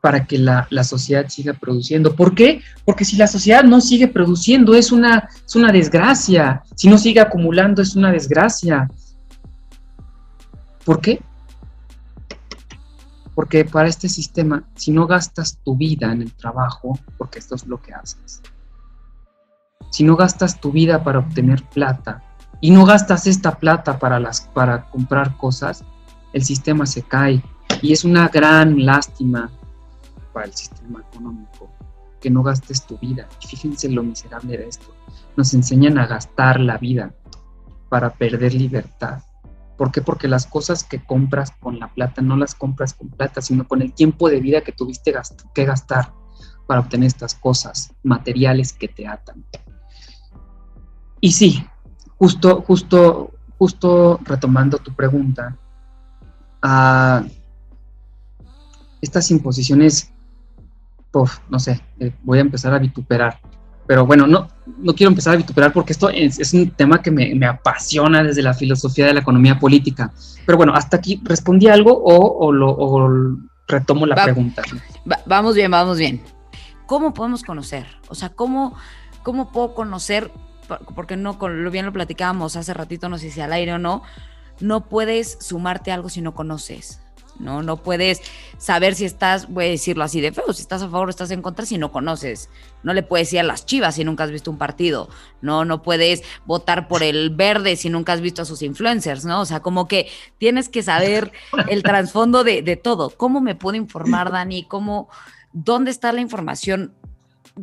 para 0.00 0.24
que 0.24 0.38
la, 0.38 0.66
sociedad 0.84 1.28
siga 1.28 1.52
produciendo. 1.52 2.16
¿Por 2.16 2.34
qué? 2.34 2.62
Porque 2.86 3.04
si 3.04 3.16
la 3.16 3.26
sociedad 3.26 3.62
no 3.64 3.80
sigue 3.80 4.08
produciendo 4.08 4.74
es 4.74 4.92
una, 4.92 5.28
es 5.46 5.54
una 5.54 5.70
desgracia, 5.70 6.62
si 6.74 6.88
no 6.88 6.96
sigue 6.96 7.20
acumulando 7.20 7.82
es 7.82 7.94
una 7.94 8.10
desgracia. 8.10 8.88
¿Por 10.84 11.00
qué? 11.00 11.20
Porque 13.34 13.64
para 13.64 13.88
este 13.88 14.08
sistema, 14.08 14.64
si 14.74 14.92
no 14.92 15.06
gastas 15.06 15.58
tu 15.64 15.76
vida 15.76 16.12
en 16.12 16.22
el 16.22 16.32
trabajo, 16.32 16.98
porque 17.16 17.38
esto 17.38 17.54
es 17.54 17.66
lo 17.66 17.80
que 17.80 17.94
haces, 17.94 18.42
si 19.90 20.04
no 20.04 20.16
gastas 20.16 20.60
tu 20.60 20.70
vida 20.70 21.02
para 21.02 21.18
obtener 21.18 21.62
plata 21.64 22.22
y 22.60 22.70
no 22.70 22.84
gastas 22.84 23.26
esta 23.26 23.58
plata 23.58 23.98
para, 23.98 24.20
las, 24.20 24.42
para 24.42 24.88
comprar 24.90 25.36
cosas, 25.36 25.84
el 26.32 26.44
sistema 26.44 26.86
se 26.86 27.02
cae. 27.02 27.42
Y 27.82 27.92
es 27.92 28.04
una 28.04 28.28
gran 28.28 28.84
lástima 28.84 29.50
para 30.32 30.46
el 30.46 30.52
sistema 30.52 31.02
económico 31.10 31.70
que 32.20 32.30
no 32.30 32.42
gastes 32.42 32.84
tu 32.86 32.98
vida. 32.98 33.28
Y 33.42 33.46
fíjense 33.46 33.88
lo 33.88 34.02
miserable 34.02 34.56
de 34.58 34.68
esto. 34.68 34.94
Nos 35.36 35.54
enseñan 35.54 35.98
a 35.98 36.06
gastar 36.06 36.60
la 36.60 36.78
vida 36.78 37.14
para 37.88 38.10
perder 38.10 38.54
libertad. 38.54 39.22
¿Por 39.80 39.90
qué? 39.90 40.02
Porque 40.02 40.28
las 40.28 40.46
cosas 40.46 40.84
que 40.84 41.02
compras 41.02 41.52
con 41.52 41.78
la 41.78 41.88
plata 41.88 42.20
no 42.20 42.36
las 42.36 42.54
compras 42.54 42.92
con 42.92 43.08
plata, 43.08 43.40
sino 43.40 43.66
con 43.66 43.80
el 43.80 43.94
tiempo 43.94 44.28
de 44.28 44.38
vida 44.38 44.60
que 44.60 44.72
tuviste 44.72 45.14
que 45.54 45.64
gastar 45.64 46.12
para 46.66 46.80
obtener 46.80 47.06
estas 47.06 47.34
cosas 47.34 47.90
materiales 48.02 48.74
que 48.74 48.88
te 48.88 49.06
atan. 49.06 49.42
Y 51.18 51.32
sí, 51.32 51.64
justo, 52.18 52.60
justo, 52.60 53.30
justo 53.56 54.20
retomando 54.22 54.76
tu 54.76 54.94
pregunta, 54.94 55.56
a 56.60 57.24
estas 59.00 59.30
imposiciones, 59.30 60.12
no 61.48 61.58
sé, 61.58 61.80
eh, 62.00 62.14
voy 62.22 62.36
a 62.36 62.42
empezar 62.42 62.74
a 62.74 62.78
vituperar 62.78 63.40
pero 63.90 64.06
bueno, 64.06 64.24
no, 64.28 64.46
no 64.78 64.94
quiero 64.94 65.10
empezar 65.10 65.34
a 65.34 65.36
vituperar 65.36 65.72
porque 65.72 65.92
esto 65.92 66.10
es, 66.10 66.54
un 66.54 66.70
tema 66.70 67.02
que 67.02 67.10
me, 67.10 67.44
apasiona 67.44 68.22
desde 68.22 68.40
la 68.40 68.54
filosofía 68.54 69.06
de 69.06 69.14
la 69.14 69.18
economía 69.18 69.58
política. 69.58 70.12
Pero 70.46 70.56
bueno, 70.56 70.72
hasta 70.76 70.98
aquí, 70.98 71.20
¿respondí 71.24 71.66
algo 71.66 72.00
o, 72.04 72.52
lo, 72.52 73.36
retomo 73.66 74.06
la 74.06 74.14
pregunta? 74.22 74.62
vamos 75.26 75.56
bien, 75.56 75.72
vamos 75.72 75.98
bien. 75.98 76.22
¿Cómo 76.86 77.12
podemos 77.12 77.42
conocer? 77.42 77.84
O 78.06 78.14
sea, 78.14 78.28
¿cómo, 78.28 78.76
cómo 79.24 79.50
puedo 79.50 79.74
conocer? 79.74 80.30
Porque 80.94 81.16
no, 81.16 81.36
lo 81.40 81.70
bien 81.72 81.84
lo 81.84 81.92
platicábamos 81.92 82.54
hace 82.54 82.72
ratito, 82.72 83.08
no 83.08 83.18
sé 83.18 83.32
si 83.32 83.40
al 83.40 83.52
aire 83.52 83.72
o 83.72 83.78
no, 83.78 84.04
no 84.60 84.88
puedes 84.88 85.36
sumarte 85.40 85.90
a 85.90 85.94
algo 85.94 86.10
si 86.10 86.20
no 86.20 86.32
conoces. 86.32 87.02
¿No? 87.40 87.62
No 87.62 87.78
puedes 87.78 88.22
saber 88.58 88.94
si 88.94 89.04
estás, 89.04 89.48
voy 89.48 89.64
a 89.66 89.68
decirlo 89.70 90.04
así 90.04 90.20
de 90.20 90.32
feo, 90.32 90.52
si 90.52 90.62
estás 90.62 90.82
a 90.82 90.88
favor 90.88 91.08
o 91.08 91.10
estás 91.10 91.30
en 91.30 91.42
contra 91.42 91.66
si 91.66 91.78
no 91.78 91.90
conoces. 91.90 92.50
No 92.82 92.92
le 92.92 93.02
puedes 93.02 93.32
ir 93.32 93.40
a 93.40 93.42
las 93.42 93.66
chivas 93.66 93.96
si 93.96 94.04
nunca 94.04 94.24
has 94.24 94.30
visto 94.30 94.50
un 94.50 94.58
partido, 94.58 95.08
¿no? 95.40 95.64
No 95.64 95.82
puedes 95.82 96.22
votar 96.46 96.88
por 96.88 97.02
el 97.02 97.30
verde 97.30 97.76
si 97.76 97.90
nunca 97.90 98.12
has 98.12 98.20
visto 98.20 98.42
a 98.42 98.44
sus 98.44 98.62
influencers, 98.62 99.24
¿no? 99.24 99.40
O 99.40 99.46
sea, 99.46 99.60
como 99.60 99.88
que 99.88 100.08
tienes 100.38 100.68
que 100.68 100.82
saber 100.82 101.32
el 101.68 101.82
trasfondo 101.82 102.44
de, 102.44 102.62
de 102.62 102.76
todo. 102.76 103.10
¿Cómo 103.10 103.40
me 103.40 103.54
puedo 103.54 103.76
informar, 103.76 104.30
Dani? 104.30 104.64
¿Cómo, 104.64 105.08
dónde 105.52 105.90
está 105.90 106.12
la 106.12 106.20
información 106.20 106.94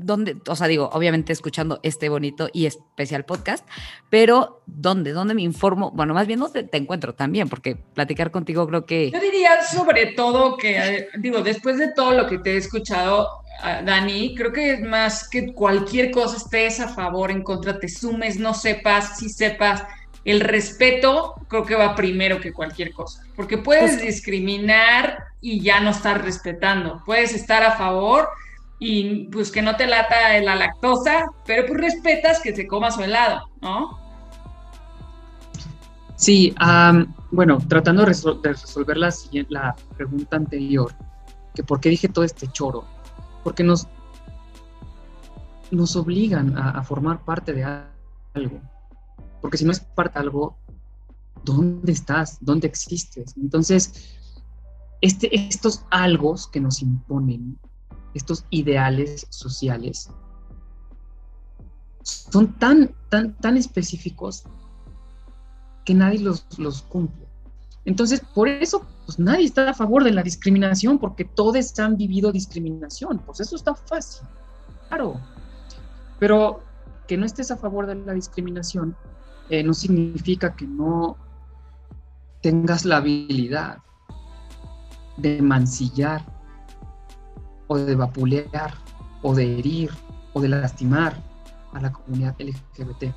¿dónde? 0.06 0.38
O 0.48 0.56
sea, 0.56 0.68
digo, 0.68 0.90
obviamente 0.94 1.34
escuchando 1.34 1.80
este 1.84 2.10
bonito 2.10 2.50
y 2.54 2.66
especial 2.66 3.26
podcast, 3.26 3.68
pero 4.10 4.62
¿dónde? 4.66 5.12
¿Dónde 5.12 5.34
me 5.34 5.42
informo? 5.42 5.92
Bueno, 5.92 6.14
más 6.14 6.28
bien, 6.28 6.40
¿dónde 6.40 6.64
te 6.64 6.78
encuentro 6.78 7.16
también? 7.16 7.50
Porque 7.50 7.76
platicar 7.76 8.32
contigo 8.32 8.68
creo 8.68 8.86
que... 8.86 9.12
Yo 9.12 9.20
diría 9.20 9.64
sobre 9.64 10.08
todo 10.08 10.58
que, 10.58 10.78
eh, 10.78 11.08
digo, 11.18 11.42
después 11.42 11.78
de 11.78 11.92
todo 11.94 12.12
lo 12.12 12.28
que 12.28 12.38
te 12.38 12.54
he 12.54 12.58
escuchado, 12.58 13.28
ah, 13.62 13.82
Dani, 13.84 14.36
creo 14.36 14.54
que 14.54 14.74
es 14.74 14.82
más 14.82 15.28
que 15.30 15.54
cualquier 15.54 16.12
cosa 16.12 16.38
estés 16.38 16.80
a 16.80 16.90
favor, 16.90 17.32
en 17.32 17.44
contra, 17.44 17.80
te 17.80 17.90
sumes, 17.90 18.38
no 18.40 18.54
sepas, 18.54 19.18
si 19.18 19.30
sepas. 19.30 19.84
El 20.26 20.42
respeto 20.42 21.36
creo 21.48 21.64
que 21.64 21.76
va 21.76 21.96
primero 21.96 22.42
que 22.42 22.52
cualquier 22.52 22.92
cosa, 22.92 23.24
porque 23.36 23.58
puedes 23.58 24.02
discriminar 24.02 25.24
y 25.40 25.62
ya 25.62 25.80
no 25.80 25.92
estar 25.92 26.22
respetando, 26.22 27.02
puedes 27.06 27.34
estar 27.34 27.64
a 27.64 27.78
favor 27.78 28.28
y 28.80 29.26
pues 29.30 29.52
que 29.52 29.62
no 29.62 29.76
te 29.76 29.88
lata 29.88 30.40
la 30.40 30.56
lactosa, 30.56 31.26
pero 31.46 31.66
pues 31.68 31.80
respetas 31.80 32.40
que 32.42 32.54
te 32.54 32.68
comas 32.68 32.96
su 32.96 33.04
helado, 33.04 33.50
¿no? 33.62 34.08
Sí, 36.16 36.54
bueno, 37.32 37.60
tratando 37.68 38.04
de, 38.04 38.08
resolver 38.08 38.98
la, 38.98 39.14
la 39.50 39.76
pregunta 39.96 40.36
anterior, 40.36 40.92
que 41.54 41.64
por 41.64 41.80
qué 41.80 41.90
dije 41.90 42.10
todo 42.10 42.26
este 42.26 42.48
choro, 42.48 42.86
porque 43.44 43.64
nos, 43.64 43.88
nos 45.70 45.96
obligan 45.96 46.58
a, 46.58 46.84
formar 46.84 47.24
parte 47.24 47.54
de 47.54 47.64
algo, 47.64 48.62
porque 49.42 49.58
si 49.58 49.66
no 49.66 49.72
es 49.72 49.80
parte 49.80 50.16
de 50.16 50.26
algo, 50.26 50.58
¿dónde 51.44 51.92
estás? 51.92 52.40
¿Dónde 52.42 52.68
existes? 52.68 53.36
Entonces, 53.38 54.18
este, 55.02 55.36
estos 55.36 55.86
algos 55.92 56.48
que 56.48 56.60
nos 56.60 56.82
imponen, 56.82 57.60
estos 58.18 58.46
ideales 58.50 59.28
sociales, 59.30 60.10
son 62.04 62.54
tan, 62.54 62.94
tan, 63.10 63.34
tan 63.36 63.58
específicos 63.58 64.44
que 65.86 65.94
nadie 65.94 66.20
los, 66.20 66.46
los 66.58 66.82
cumple. 66.82 67.28
Entonces, 67.86 68.22
por 68.36 68.50
eso, 68.50 68.86
pues 69.06 69.18
nadie 69.18 69.46
está 69.46 69.70
a 69.70 69.74
favor 69.74 70.04
de 70.04 70.12
la 70.12 70.22
discriminación, 70.22 71.00
porque 71.00 71.24
todos 71.24 71.80
han 71.80 71.96
vivido 71.96 72.32
discriminación. 72.32 73.20
Pues 73.20 73.40
eso 73.40 73.56
está 73.56 73.74
fácil, 73.74 74.28
claro. 74.90 75.22
Pero 76.20 76.62
que 77.08 77.16
no 77.16 77.26
estés 77.26 77.52
a 77.52 77.58
favor 77.58 77.88
de 77.88 77.96
la 77.96 78.14
discriminación 78.14 78.96
eh, 79.50 79.64
no 79.64 79.74
significa 79.74 80.56
que 80.56 80.68
no 80.68 81.16
tengas 82.42 82.84
la 82.84 82.98
habilidad 82.98 83.78
de 85.16 85.42
mancillar 85.42 86.37
o 87.68 87.78
de 87.78 87.96
vapulear 87.96 88.74
o 89.22 89.36
de 89.36 89.60
herir 89.60 89.92
o 90.34 90.42
de 90.42 90.50
lastimar 90.50 91.22
a 91.74 91.82
la 91.82 91.92
comunidad 91.92 92.36
LGBT. 92.40 93.14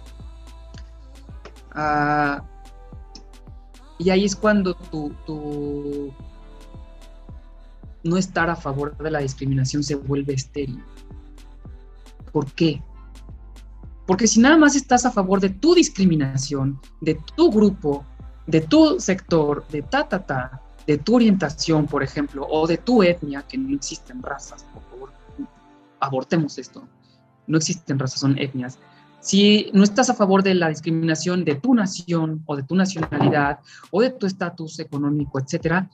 Ah, 1.72 2.42
y 3.98 4.10
ahí 4.10 4.24
es 4.24 4.34
cuando 4.34 4.74
tu, 4.74 6.12
no 8.02 8.16
estar 8.16 8.48
a 8.48 8.56
favor 8.56 8.96
de 8.96 9.10
la 9.10 9.18
discriminación 9.20 9.82
se 9.82 9.94
vuelve 9.94 10.32
estéril. 10.32 10.82
¿Por 12.32 12.50
qué? 12.52 12.82
Porque 14.06 14.26
si 14.26 14.40
nada 14.40 14.56
más 14.56 14.74
estás 14.74 15.04
a 15.04 15.10
favor 15.10 15.40
de 15.40 15.50
tu 15.50 15.74
discriminación, 15.74 16.80
de 17.00 17.20
tu 17.36 17.50
grupo, 17.50 18.04
de 18.46 18.62
tu 18.62 18.98
sector, 18.98 19.66
de 19.68 19.82
ta, 19.82 20.08
ta, 20.08 20.24
ta, 20.24 20.62
de 20.90 20.98
tu 20.98 21.14
orientación, 21.14 21.86
por 21.86 22.02
ejemplo, 22.02 22.44
o 22.50 22.66
de 22.66 22.76
tu 22.76 23.04
etnia, 23.04 23.42
que 23.42 23.56
no 23.56 23.72
existen 23.76 24.20
razas, 24.20 24.64
por 24.74 24.82
favor, 24.90 25.12
abortemos 26.00 26.58
esto. 26.58 26.82
No 27.46 27.58
existen 27.58 27.96
razas, 27.96 28.18
son 28.18 28.36
etnias. 28.36 28.76
Si 29.20 29.70
no 29.72 29.84
estás 29.84 30.10
a 30.10 30.14
favor 30.14 30.42
de 30.42 30.56
la 30.56 30.68
discriminación 30.68 31.44
de 31.44 31.54
tu 31.54 31.76
nación 31.76 32.42
o 32.44 32.56
de 32.56 32.64
tu 32.64 32.74
nacionalidad 32.74 33.60
o 33.92 34.02
de 34.02 34.10
tu 34.10 34.26
estatus 34.26 34.80
económico, 34.80 35.38
etcétera, 35.38 35.88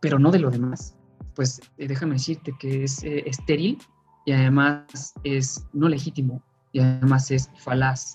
pero 0.00 0.18
no 0.18 0.30
de 0.30 0.38
lo 0.38 0.50
demás, 0.50 0.96
pues 1.34 1.60
eh, 1.76 1.86
déjame 1.86 2.14
decirte 2.14 2.54
que 2.58 2.84
es 2.84 3.04
eh, 3.04 3.24
estéril 3.26 3.82
y 4.24 4.32
además 4.32 5.12
es 5.24 5.66
no 5.74 5.90
legítimo 5.90 6.40
y 6.72 6.80
además 6.80 7.30
es 7.30 7.50
falaz. 7.58 8.14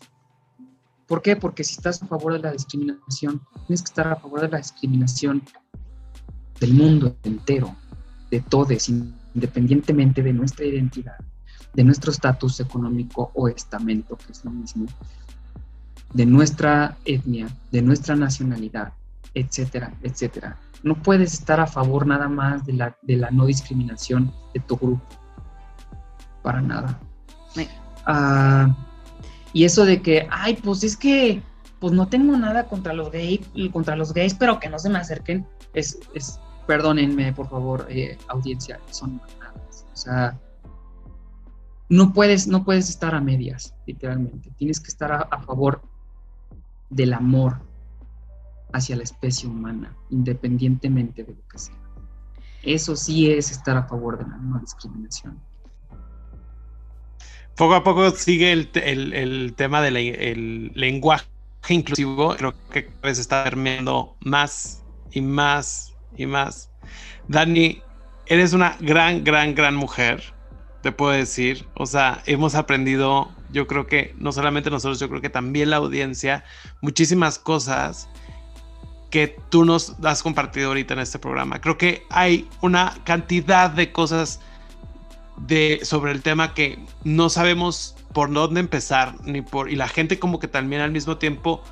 ¿Por 1.06 1.22
qué? 1.22 1.36
Porque 1.36 1.64
si 1.64 1.76
estás 1.76 2.02
a 2.02 2.08
favor 2.08 2.34
de 2.34 2.40
la 2.40 2.52
discriminación, 2.54 3.40
tienes 3.68 3.84
que 3.84 3.90
estar 3.92 4.08
a 4.08 4.16
favor 4.16 4.42
de 4.42 4.50
la 4.50 4.58
discriminación 4.58 5.44
del 6.60 6.74
mundo 6.74 7.16
entero, 7.24 7.76
de 8.32 8.42
todos, 8.42 8.90
independientemente 8.90 10.24
de 10.24 10.34
nuestra 10.34 10.66
identidad 10.66 11.18
de 11.78 11.84
nuestro 11.84 12.12
estatus 12.12 12.60
económico 12.60 13.32
o 13.36 13.48
estamento, 13.48 14.18
que 14.18 14.32
es 14.32 14.44
lo 14.44 14.50
mismo, 14.50 14.88
de 16.12 16.26
nuestra 16.26 16.98
etnia, 17.06 17.48
de 17.72 17.84
nuestra 17.84 18.16
nacionalidad, 18.16 18.94
etcétera, 19.36 19.94
etcétera. 20.02 20.58
No 20.82 20.96
puedes 20.96 21.34
estar 21.34 21.60
a 21.60 21.68
favor 21.68 22.08
nada 22.08 22.30
más 22.30 22.66
de 22.66 22.74
la, 22.74 22.98
de 23.04 23.18
la 23.18 23.30
no 23.30 23.46
discriminación 23.46 24.34
de 24.56 24.60
tu 24.62 24.76
grupo. 24.76 25.06
Para 26.42 26.62
nada. 26.62 27.00
Ah, 28.08 28.76
y 29.54 29.64
eso 29.64 29.86
de 29.86 30.02
que, 30.02 30.28
ay, 30.32 30.56
pues 30.56 30.84
es 30.84 30.98
que, 30.98 31.44
pues 31.80 31.94
no 31.94 32.08
tengo 32.08 32.36
nada 32.38 32.68
contra 32.68 32.94
los 32.94 33.12
gays, 33.12 33.42
contra 33.72 33.96
los 33.96 34.14
gays, 34.14 34.34
pero 34.34 34.60
que 34.60 34.70
no 34.70 34.80
se 34.80 34.90
me 34.90 34.98
acerquen, 34.98 35.46
es, 35.76 36.00
es 36.16 36.40
perdónenme, 36.68 37.34
por 37.34 37.50
favor, 37.50 37.88
eh, 37.90 38.18
audiencia, 38.28 38.80
son. 38.92 39.20
O 39.94 39.96
sea, 40.00 40.40
no 41.90 42.14
puedes, 42.14 42.48
no 42.48 42.64
puedes 42.64 42.90
estar 42.90 43.16
a 43.16 43.22
medias, 43.22 43.74
literalmente. 43.88 44.52
Tienes 44.58 44.80
que 44.80 44.90
estar 44.90 45.12
a, 45.12 45.42
favor 45.42 45.82
del 46.90 47.14
amor 47.14 47.62
hacia 48.74 48.96
la 48.98 49.04
especie 49.04 49.50
humana, 49.50 49.96
independientemente 50.10 51.24
de 51.24 51.34
lo 51.34 51.48
que 51.48 51.58
sea. 51.58 51.76
Eso 52.64 52.96
sí 52.96 53.32
es 53.32 53.50
estar 53.52 53.78
a 53.78 53.88
favor 53.88 54.18
de 54.18 54.30
la 54.30 54.38
no 54.38 54.60
discriminación. 54.60 55.40
Poco 57.56 57.74
a 57.74 57.84
poco 57.84 58.12
sigue 58.12 58.52
el, 58.52 59.54
tema 59.56 59.82
del 59.82 60.72
lenguaje 60.76 61.26
inclusivo. 61.70 62.36
Creo 62.36 62.54
que 62.70 62.86
cada 62.86 63.02
vez 63.02 63.18
está 63.18 63.44
permeando 63.46 64.16
más 64.20 64.84
y 65.12 65.22
más 65.22 65.97
y 66.16 66.26
más. 66.26 66.70
Dani, 67.28 67.82
eres 68.26 68.54
una 68.54 68.78
gran, 68.80 69.24
gran, 69.24 69.56
gran 69.56 69.76
mujer 69.76 70.24
te 70.82 70.92
puedo 70.92 71.12
decir. 71.12 71.68
O 71.74 71.86
sea, 71.86 72.22
hemos 72.26 72.56
aprendido, 72.56 73.32
yo 73.52 73.68
creo 73.68 73.88
que 73.88 74.14
no 74.18 74.32
solamente 74.32 74.70
nosotros, 74.70 75.00
yo 75.00 75.10
creo 75.10 75.22
que 75.22 75.30
también 75.30 75.70
la 75.70 75.78
audiencia, 75.78 76.44
muchísimas 76.82 77.40
cosas 77.40 78.10
que 79.10 79.38
tú 79.50 79.66
nos 79.66 79.96
has 80.04 80.22
compartido 80.22 80.70
ahorita 80.70 80.94
en 80.94 81.00
este 81.02 81.20
programa. 81.20 81.60
Creo 81.62 81.78
que 81.78 82.04
hay 82.10 82.48
una 82.62 82.94
cantidad 83.06 83.70
de 83.70 83.92
cosas 83.92 84.42
de, 85.38 85.80
sobre 85.84 86.12
el 86.12 86.22
tema 86.22 86.54
que 86.54 86.80
no 87.04 87.30
sabemos 87.30 87.96
por 88.14 88.32
dónde 88.32 88.60
empezar, 88.60 89.16
ni 89.24 89.42
por, 89.42 89.70
y 89.70 89.76
la 89.76 89.88
gente 89.88 90.20
como 90.20 90.40
que 90.40 90.48
también 90.48 90.82
al 90.82 90.92
mismo 90.92 91.18
tiempo, 91.18 91.64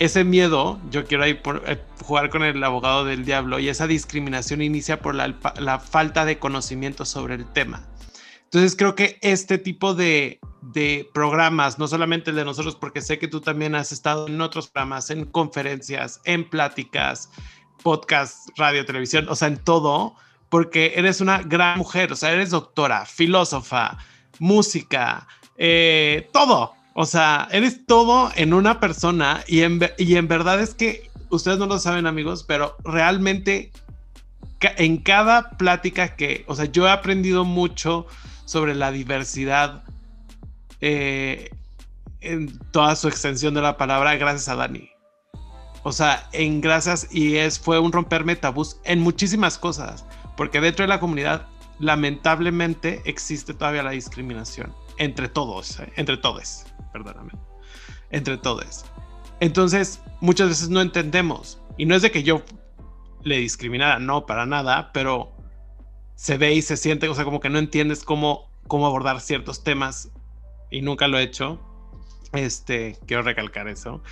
ese 0.00 0.24
miedo, 0.24 0.80
yo 0.90 1.04
quiero 1.04 1.22
ahí 1.22 1.40
eh, 1.66 1.78
jugar 2.02 2.30
con 2.30 2.42
el 2.42 2.62
abogado 2.64 3.04
del 3.04 3.24
diablo, 3.24 3.60
y 3.60 3.68
esa 3.68 3.86
discriminación 3.86 4.62
inicia 4.62 5.00
por 5.00 5.14
la 5.14 5.78
falta 5.78 6.24
de 6.24 6.40
conocimiento 6.40 7.04
sobre 7.04 7.36
el 7.36 7.46
tema. 7.52 7.86
Entonces 8.52 8.74
creo 8.74 8.96
que 8.96 9.16
este 9.22 9.58
tipo 9.58 9.94
de, 9.94 10.40
programas, 11.14 11.78
no 11.78 11.86
solamente 11.86 12.30
el 12.30 12.36
de 12.36 12.44
nosotros, 12.44 12.74
porque 12.74 13.00
sé 13.00 13.16
que 13.20 13.28
tú 13.28 13.40
también 13.40 13.76
has 13.76 13.92
estado 13.92 14.26
en 14.26 14.40
otros 14.40 14.66
programas, 14.66 15.10
en 15.10 15.24
conferencias, 15.24 16.20
en 16.24 16.50
pláticas, 16.50 17.30
podcast, 17.84 18.48
radio, 18.56 18.84
televisión, 18.84 19.28
o 19.28 19.36
sea, 19.36 19.46
en 19.46 19.56
todo, 19.56 20.16
porque 20.48 20.94
eres 20.96 21.20
una 21.20 21.42
gran 21.42 21.78
mujer, 21.78 22.10
o 22.10 22.16
sea, 22.16 22.32
eres 22.32 22.50
doctora, 22.50 23.06
filósofa, 23.06 23.98
música, 24.40 25.28
eh, 25.56 26.28
todo. 26.32 26.74
O 27.00 27.06
sea, 27.06 27.48
eres 27.50 27.86
todo 27.86 28.30
en 28.36 28.52
una 28.52 28.78
persona 28.78 29.42
y 29.46 29.62
en, 29.62 29.80
y 29.96 30.16
en 30.16 30.28
verdad 30.28 30.60
es 30.60 30.74
que 30.74 31.08
ustedes 31.30 31.56
no 31.56 31.64
lo 31.64 31.78
saben 31.78 32.06
amigos, 32.06 32.44
pero 32.46 32.76
realmente 32.84 33.72
en 34.60 34.98
cada 34.98 35.48
plática 35.52 36.14
que, 36.14 36.44
o 36.46 36.54
sea, 36.54 36.66
yo 36.66 36.86
he 36.86 36.90
aprendido 36.90 37.46
mucho 37.46 38.06
sobre 38.44 38.74
la 38.74 38.92
diversidad 38.92 39.82
eh, 40.82 41.48
en 42.20 42.58
toda 42.70 42.94
su 42.96 43.08
extensión 43.08 43.54
de 43.54 43.62
la 43.62 43.78
palabra 43.78 44.16
gracias 44.16 44.50
a 44.50 44.56
Dani. 44.56 44.90
O 45.84 45.92
sea, 45.92 46.28
en 46.34 46.60
gracias 46.60 47.08
y 47.10 47.36
es 47.36 47.58
fue 47.58 47.78
un 47.78 47.92
romperme 47.92 48.36
tabús 48.36 48.76
en 48.84 49.00
muchísimas 49.00 49.56
cosas, 49.56 50.04
porque 50.36 50.60
dentro 50.60 50.82
de 50.82 50.88
la 50.88 51.00
comunidad 51.00 51.46
lamentablemente 51.78 53.00
existe 53.06 53.54
todavía 53.54 53.84
la 53.84 53.92
discriminación 53.92 54.74
entre 54.98 55.30
todos, 55.30 55.80
eh, 55.80 55.90
entre 55.96 56.18
todos, 56.18 56.66
perdóname, 56.92 57.32
entre 58.10 58.36
todos. 58.36 58.84
Entonces, 59.40 60.00
muchas 60.20 60.48
veces 60.48 60.68
no 60.68 60.80
entendemos 60.80 61.60
y 61.78 61.86
no 61.86 61.94
es 61.94 62.02
de 62.02 62.10
que 62.10 62.22
yo 62.22 62.42
le 63.22 63.38
discriminara, 63.38 63.98
no, 63.98 64.26
para 64.26 64.46
nada, 64.46 64.92
pero 64.92 65.32
se 66.14 66.36
ve 66.36 66.54
y 66.54 66.62
se 66.62 66.76
siente, 66.76 67.08
o 67.08 67.14
sea, 67.14 67.24
como 67.24 67.40
que 67.40 67.48
no 67.48 67.58
entiendes 67.58 68.04
cómo, 68.04 68.50
cómo 68.66 68.86
abordar 68.86 69.20
ciertos 69.20 69.64
temas 69.64 70.10
y 70.70 70.82
nunca 70.82 71.08
lo 71.08 71.18
he 71.18 71.22
hecho. 71.22 71.60
Este, 72.32 72.96
quiero 73.06 73.22
recalcar 73.22 73.68
eso. 73.68 74.02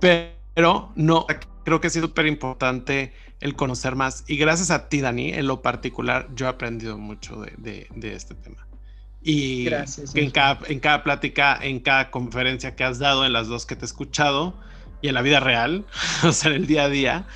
Pero 0.00 0.92
no, 0.96 1.26
creo 1.64 1.80
que 1.80 1.88
es 1.88 1.92
súper 1.92 2.26
importante 2.26 3.12
el 3.40 3.54
conocer 3.54 3.94
más. 3.94 4.24
Y 4.26 4.36
gracias 4.36 4.70
a 4.70 4.88
ti, 4.88 5.00
Dani, 5.00 5.32
en 5.32 5.46
lo 5.46 5.62
particular, 5.62 6.28
yo 6.34 6.46
he 6.46 6.48
aprendido 6.48 6.98
mucho 6.98 7.40
de, 7.40 7.86
de, 7.94 8.14
este 8.14 8.34
tema. 8.34 8.67
Y 9.22 9.64
gracias, 9.64 10.14
en, 10.14 10.30
cada, 10.30 10.60
en 10.66 10.80
cada 10.80 11.02
plática, 11.02 11.58
en 11.60 11.80
cada 11.80 12.10
conferencia 12.10 12.76
que 12.76 12.84
has 12.84 12.98
dado, 12.98 13.26
en 13.26 13.32
las 13.32 13.48
dos 13.48 13.66
que 13.66 13.76
te 13.76 13.82
he 13.82 13.86
escuchado 13.86 14.54
y 15.02 15.08
en 15.08 15.14
la 15.14 15.22
vida 15.22 15.40
real, 15.40 15.84
o 16.24 16.32
sea, 16.32 16.50
en 16.50 16.58
el 16.58 16.66
día 16.66 16.84
a 16.84 16.88
día, 16.88 17.26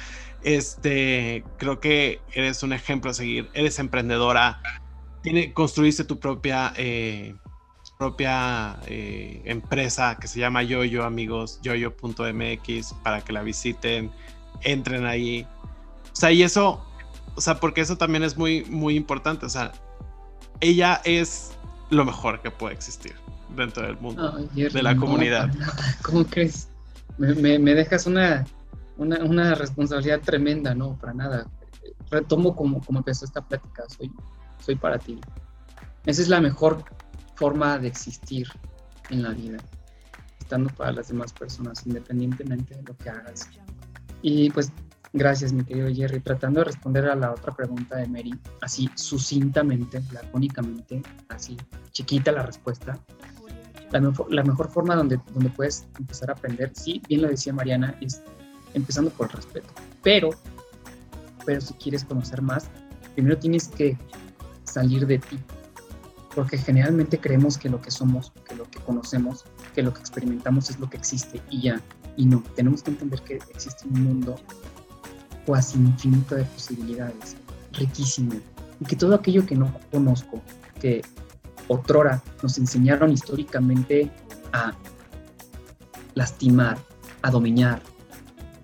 este, 0.43 1.45
creo 1.59 1.81
que 1.81 2.21
eres 2.33 2.63
un 2.63 2.73
ejemplo 2.73 3.11
a 3.11 3.15
seguir. 3.15 3.49
Eres 3.55 3.79
emprendedora, 3.79 4.61
tiene, 5.23 5.53
construiste 5.53 6.05
tu 6.05 6.19
propia, 6.19 6.73
eh, 6.77 7.35
propia 7.99 8.79
eh, 8.87 9.43
empresa 9.45 10.19
que 10.21 10.27
se 10.27 10.41
llama 10.41 10.63
Yoyo, 10.63 11.05
amigos, 11.05 11.61
yoyo.mx, 11.63 12.95
para 13.03 13.21
que 13.21 13.33
la 13.33 13.43
visiten, 13.43 14.11
entren 14.63 15.07
ahí. 15.07 15.47
O 16.13 16.17
sea, 16.17 16.33
y 16.33 16.43
eso, 16.43 16.85
o 17.35 17.41
sea, 17.41 17.61
porque 17.61 17.81
eso 17.81 17.97
también 17.97 18.25
es 18.25 18.37
muy, 18.37 18.65
muy 18.65 18.97
importante. 18.97 19.47
O 19.47 19.51
sea, 19.51 19.73
ella 20.61 21.01
es 21.05 21.57
lo 21.93 22.05
mejor 22.05 22.41
que 22.41 22.51
puede 22.51 22.75
existir 22.75 23.15
dentro 23.55 23.87
del 23.87 23.99
mundo, 23.99 24.49
de 24.55 24.83
la 24.83 24.97
comunidad. 24.97 25.51
¿Cómo 26.03 26.25
crees? 26.25 26.69
Me, 27.19 27.59
me, 27.59 27.75
dejas 27.75 28.07
una, 28.07 28.45
una, 28.97 29.23
una, 29.23 29.55
responsabilidad 29.55 30.21
tremenda, 30.21 30.75
¿no? 30.75 30.97
Para 30.99 31.13
nada. 31.13 31.47
Retomo 32.11 32.57
como, 32.57 32.81
como 32.81 33.01
empezó 33.01 33.25
esta 33.25 33.43
plática, 33.43 33.85
soy, 33.89 34.11
soy 34.59 34.77
para 34.77 34.99
ti. 34.99 35.21
Esa 36.07 36.23
es 36.23 36.29
la 36.29 36.41
mejor 36.41 36.83
forma 37.37 37.79
de 37.79 37.89
existir 37.89 38.49
en 39.11 39.23
la 39.23 39.31
vida, 39.31 39.59
estando 40.41 40.71
para 40.71 40.93
las 40.93 41.09
demás 41.09 41.33
personas, 41.33 41.87
independientemente 41.87 42.75
de 42.75 42.83
lo 42.83 42.97
que 42.97 43.11
hagas. 43.11 43.49
Y 44.23 44.51
pues 44.51 44.73
gracias, 45.13 45.53
mi 45.53 45.65
querido 45.65 45.89
Jerry, 45.93 46.21
tratando 46.21 46.61
de 46.61 46.65
responder 46.65 47.07
a 47.07 47.15
la 47.15 47.33
otra 47.33 47.55
pregunta 47.55 47.97
de 47.97 48.07
Mary, 48.07 48.35
así 48.61 48.91
sucintamente, 48.95 50.03
lacónicamente, 50.13 51.03
así 51.29 51.57
chiquita 51.93 52.33
la 52.33 52.43
respuesta. 52.43 52.99
La, 53.91 54.01
la 54.31 54.43
mejor 54.43 54.71
forma 54.71 54.97
donde, 54.97 55.21
donde 55.35 55.51
puedes 55.51 55.87
empezar 55.99 56.31
a 56.31 56.33
aprender, 56.33 56.73
sí, 56.75 57.03
bien 57.09 57.23
lo 57.23 57.29
decía 57.29 57.53
Mariana, 57.53 57.95
es 58.01 58.23
empezando 58.75 59.11
por 59.11 59.27
el 59.27 59.33
respeto. 59.33 59.69
Pero, 60.03 60.31
pero 61.45 61.61
si 61.61 61.75
quieres 61.75 62.05
conocer 62.05 62.41
más, 62.43 62.71
primero 63.15 63.39
tienes 63.39 63.69
que 63.69 63.99
salir 64.65 65.07
de 65.07 65.19
ti, 65.19 65.39
porque 66.35 66.57
generalmente 66.57 67.19
creemos 67.19 67.59
que 67.59 67.69
lo 67.69 67.81
que 67.81 67.91
somos, 67.91 68.33
que 68.49 68.55
lo 68.55 68.65
que 68.65 68.79
conocemos, 68.81 69.45
que 69.75 69.83
lo 69.83 69.93
que 69.93 70.01
experimentamos 70.01 70.71
es 70.71 70.81
lo 70.81 70.89
que 70.89 70.97
existe 70.97 71.41
y 71.51 71.63
ya. 71.63 71.81
Y 72.17 72.27
no, 72.27 72.43
tenemos 72.57 72.83
que 72.83 72.91
entender 72.91 73.23
que 73.23 73.35
existe 73.51 73.87
un 73.89 74.03
mundo 74.03 74.37
cuasi 75.47 75.79
infinito 75.79 76.35
de 76.35 76.45
posibilidades, 76.45 77.37
riquísimo, 77.73 78.35
y 78.81 78.85
que 78.85 78.97
todo 78.97 79.15
aquello 79.15 79.47
que 79.47 79.57
no 79.57 79.73
conozco, 79.91 80.43
que 80.81 81.03
otrora 81.69 82.23
nos 82.43 82.59
enseñaron 82.59 83.13
históricamente 83.13 84.11
a 84.53 84.73
lastimar, 86.15 86.79
a 87.23 87.31
dominar, 87.31 87.83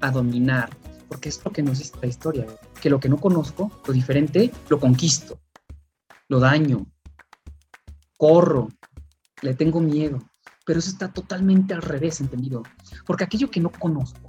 a 0.01 0.11
dominar, 0.11 0.71
porque 1.09 1.29
es 1.29 1.41
lo 1.45 1.51
que 1.53 1.63
nos 1.63 1.79
dice 1.79 1.95
la 2.01 2.09
historia, 2.09 2.47
que 2.81 2.91
lo 2.91 3.01
que 3.01 3.09
no 3.09 3.17
conozco, 3.17 3.71
lo 3.87 3.93
diferente, 3.93 4.53
lo 4.69 4.79
conquisto, 4.79 5.41
lo 6.29 6.41
daño, 6.41 6.87
corro, 8.17 8.69
le 9.43 9.55
tengo 9.55 9.81
miedo. 9.81 10.19
Pero 10.67 10.81
eso 10.81 10.91
está 10.91 11.11
totalmente 11.11 11.73
al 11.73 11.81
revés, 11.81 12.21
entendido. 12.21 12.63
Porque 13.07 13.25
aquello 13.25 13.51
que 13.51 13.61
no 13.61 13.71
conozco, 13.71 14.21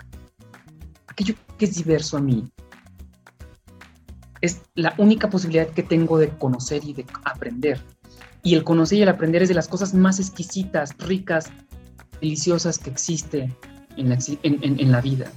aquello 1.08 1.36
es 1.66 1.76
diverso 1.76 2.18
a 2.18 2.22
mí, 2.22 2.51
es 4.41 4.62
la 4.76 4.93
única 4.97 5.30
posibilidad 5.30 5.68
que 5.68 5.84
tengo 5.84 6.18
de 6.18 6.30
conocer 6.30 6.84
y 6.84 6.93
de 6.93 7.05
aprender. 7.26 7.82
Y 8.41 8.55
el 8.55 8.64
conocer 8.64 8.99
y 8.99 9.01
el 9.01 9.10
aprender 9.10 9.43
es 9.43 9.49
de 9.49 9.55
las 9.55 9.68
cosas 9.68 9.93
más 9.93 10.20
exquisitas, 10.20 10.95
ricas, 10.97 11.51
deliciosas 12.22 12.80
que 12.80 12.89
existe 12.89 13.53
en 13.97 14.10
la, 14.10 14.18
en 14.43 14.91
la 14.91 15.01
vida. 15.01 15.30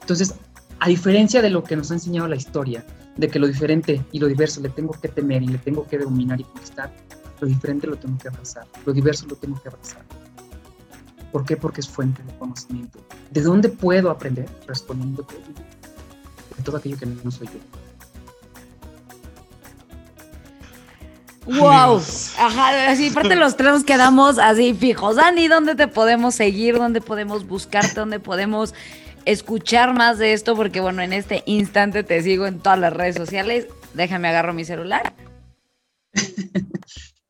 Entonces, 0.00 0.34
a 0.78 0.88
diferencia 0.88 1.42
de 1.42 1.50
lo 1.50 1.62
que 1.62 1.76
nos 1.76 1.90
ha 1.90 1.94
enseñado 1.94 2.28
la 2.28 2.36
historia, 2.36 2.84
de 3.16 3.28
que 3.28 3.38
lo 3.38 3.46
diferente 3.46 4.04
y 4.12 4.18
lo 4.18 4.26
diverso 4.26 4.60
le 4.60 4.70
tengo 4.70 4.92
que 4.92 5.08
temer 5.08 5.42
y 5.42 5.48
le 5.48 5.58
tengo 5.58 5.86
que 5.86 5.98
dominar 5.98 6.40
y 6.40 6.44
conquistar, 6.44 6.92
lo 7.40 7.48
diferente 7.48 7.86
lo 7.86 7.96
tengo 7.96 8.18
que 8.18 8.28
abrazar, 8.28 8.66
lo 8.84 8.92
diverso 8.92 9.26
lo 9.26 9.36
tengo 9.36 9.60
que 9.60 9.68
abrazar. 9.68 10.04
¿Por 11.32 11.44
qué? 11.44 11.56
Porque 11.56 11.80
es 11.80 11.88
fuente 11.88 12.22
de 12.22 12.36
conocimiento. 12.38 12.98
¿De 13.30 13.42
dónde 13.42 13.68
puedo 13.68 14.10
aprender? 14.10 14.48
Respondiendo 14.66 15.26
todo 16.60 16.76
aquello 16.76 16.98
que 16.98 17.06
no 17.06 17.30
soy 17.30 17.46
yo. 17.48 17.60
Wow, 21.46 22.00
ajá, 22.38 22.90
así 22.90 23.10
parte 23.10 23.34
los 23.34 23.56
tres 23.56 23.72
nos 23.72 23.84
quedamos 23.84 24.38
así 24.38 24.74
fijos. 24.74 25.16
Dani, 25.16 25.48
¿dónde 25.48 25.74
te 25.74 25.88
podemos 25.88 26.34
seguir? 26.34 26.76
¿Dónde 26.76 27.00
podemos 27.00 27.46
buscarte? 27.46 27.94
¿Dónde 27.94 28.20
podemos 28.20 28.74
escuchar 29.24 29.94
más 29.94 30.18
de 30.18 30.32
esto? 30.32 30.54
Porque 30.54 30.80
bueno, 30.80 31.02
en 31.02 31.12
este 31.12 31.42
instante 31.46 32.04
te 32.04 32.22
sigo 32.22 32.46
en 32.46 32.60
todas 32.60 32.78
las 32.78 32.92
redes 32.92 33.16
sociales. 33.16 33.66
Déjame 33.94 34.28
agarro 34.28 34.54
mi 34.54 34.64
celular. 34.64 35.12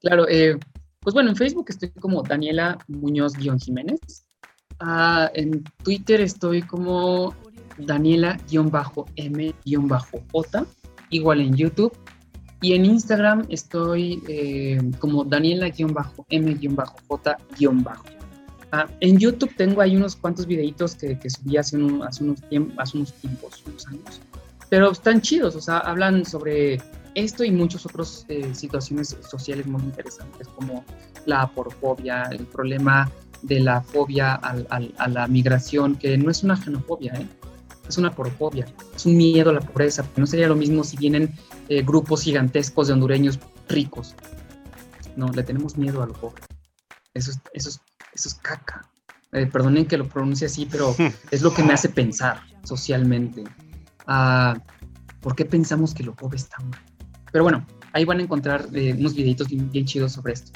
Claro, 0.02 0.26
eh, 0.30 0.58
pues 1.00 1.12
bueno, 1.12 1.28
en 1.28 1.36
Facebook 1.36 1.66
estoy 1.68 1.90
como 1.90 2.22
Daniela 2.22 2.78
Muñoz-Jiménez. 2.88 4.00
Ah, 4.78 5.30
en 5.34 5.62
Twitter 5.82 6.22
estoy 6.22 6.62
como 6.62 7.34
Daniela-M-J. 7.86 10.66
Igual 11.10 11.40
en 11.40 11.56
YouTube. 11.56 11.92
Y 12.62 12.74
en 12.74 12.84
Instagram 12.84 13.46
estoy 13.48 14.22
eh, 14.28 14.78
como 14.98 15.24
Daniela-M-J- 15.24 16.24
ah, 18.72 18.86
en 19.00 19.18
YouTube 19.18 19.54
tengo 19.56 19.80
ahí 19.80 19.96
unos 19.96 20.14
cuantos 20.14 20.46
videitos 20.46 20.94
que, 20.94 21.18
subí 21.30 21.56
hace, 21.56 21.78
hace, 22.06 22.24
unos 22.24 22.42
hace 22.76 22.98
unos 22.98 23.12
tiempos, 23.14 23.62
unos 23.66 23.86
años. 23.88 24.20
Pero 24.68 24.90
están 24.90 25.20
chidos, 25.20 25.56
o 25.56 25.60
sea, 25.60 25.78
hablan 25.78 26.24
sobre 26.24 26.80
esto 27.14 27.44
y 27.44 27.50
muchas 27.50 27.86
otras 27.86 28.24
eh, 28.28 28.54
situaciones 28.54 29.16
sociales 29.28 29.66
muy 29.66 29.82
interesantes 29.82 30.46
como 30.48 30.84
la 31.26 31.42
aporofobia, 31.42 32.22
el 32.30 32.46
problema 32.46 33.10
de 33.42 33.60
la 33.60 33.80
fobia 33.80 34.34
a 34.34 35.08
la 35.08 35.26
migración, 35.26 35.96
que 35.96 36.16
no 36.18 36.30
es 36.30 36.44
una 36.44 36.56
xenofobia, 36.56 37.14
¿eh? 37.14 37.26
Es 37.91 37.99
una 37.99 38.14
porofobia, 38.14 38.66
es 38.95 39.07
un 39.07 39.16
miedo 39.16 39.51
a 39.51 39.53
la 39.53 39.61
pobreza. 39.61 40.05
No 40.16 40.26
sería 40.26 40.49
lo 40.49 40.57
mismo 40.57 40.82
si 40.84 40.97
vienen 40.97 41.34
eh, 41.68 41.82
grupos 41.82 42.22
gigantescos 42.22 42.88
de 42.88 42.95
hondureños 42.95 43.38
ricos. 43.68 44.14
No, 45.16 45.28
le 45.28 45.43
tenemos 45.43 45.76
miedo 45.76 46.03
a 46.03 46.07
lo 46.07 46.14
pobre. 46.14 46.43
Eso 47.14 47.30
es, 47.30 47.41
eso 47.53 47.68
es, 47.68 47.80
eso 48.14 48.28
es 48.28 48.34
caca. 48.36 48.88
perdonen 49.30 49.86
que 49.86 49.99
lo 49.99 50.09
pronuncie 50.09 50.47
así, 50.47 50.66
pero 50.66 50.95
es 51.30 51.43
lo 51.43 51.53
que 51.53 51.62
me 51.62 51.72
hace 51.72 51.88
pensar 51.88 52.41
socialmente. 52.64 53.45
Ah, 54.07 54.57
¿Por 55.20 55.36
qué 55.36 55.45
pensamos 55.45 55.93
que 55.93 56.03
lo 56.03 56.14
pobre 56.14 56.36
está 56.38 56.59
mal? 56.61 56.80
Pero 57.30 57.45
bueno, 57.45 57.66
ahí 57.93 58.05
van 58.05 58.20
a 58.20 58.22
encontrar 58.22 58.68
eh, 58.72 58.95
unos 58.99 59.14
videitos 59.14 59.49
bien, 59.49 59.84
chidos 59.84 60.12
sobre 60.12 60.32
esto. 60.32 60.53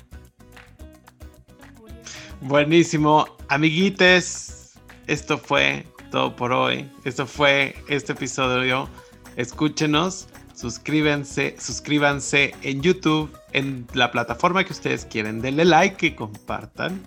Buenísimo. 2.41 3.26
Amiguites, 3.49 4.72
esto 5.07 5.39
fue 5.39 5.87
todo 6.14 6.36
por 6.36 6.52
hoy. 6.52 6.88
Esto 7.02 7.26
fue 7.26 7.74
este 7.88 8.12
episodio. 8.12 8.88
Escúchenos, 9.34 10.28
suscríbanse, 10.54 11.56
suscríbanse 11.58 12.54
en 12.62 12.82
YouTube, 12.82 13.36
en 13.50 13.84
la 13.94 14.12
plataforma 14.12 14.62
que 14.62 14.72
ustedes 14.72 15.06
quieren. 15.06 15.42
Denle 15.42 15.64
like 15.64 16.14
compartan. 16.14 17.02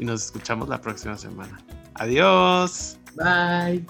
Y 0.00 0.04
nos 0.04 0.24
escuchamos 0.24 0.68
la 0.68 0.80
próxima 0.80 1.16
semana. 1.16 1.60
Adiós. 1.94 2.98
Bye. 3.14 3.86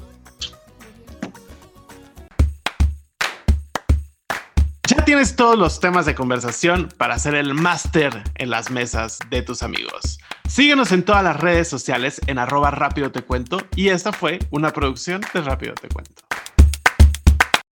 Tienes 5.11 5.34
todos 5.34 5.58
los 5.58 5.80
temas 5.80 6.06
de 6.06 6.14
conversación 6.14 6.88
para 6.96 7.18
ser 7.18 7.34
el 7.34 7.52
máster 7.52 8.22
en 8.36 8.48
las 8.48 8.70
mesas 8.70 9.18
de 9.28 9.42
tus 9.42 9.64
amigos. 9.64 10.20
Síguenos 10.48 10.92
en 10.92 11.02
todas 11.02 11.24
las 11.24 11.40
redes 11.40 11.66
sociales 11.66 12.20
en 12.28 12.38
arroba 12.38 12.70
rápido 12.70 13.11
te 13.11 13.22
cuento 13.22 13.58
y 13.74 13.88
esta 13.88 14.12
fue 14.12 14.38
una 14.52 14.70
producción 14.70 15.20
de 15.34 15.40
Rápido 15.40 15.74
te 15.74 15.88
cuento. 15.88 16.30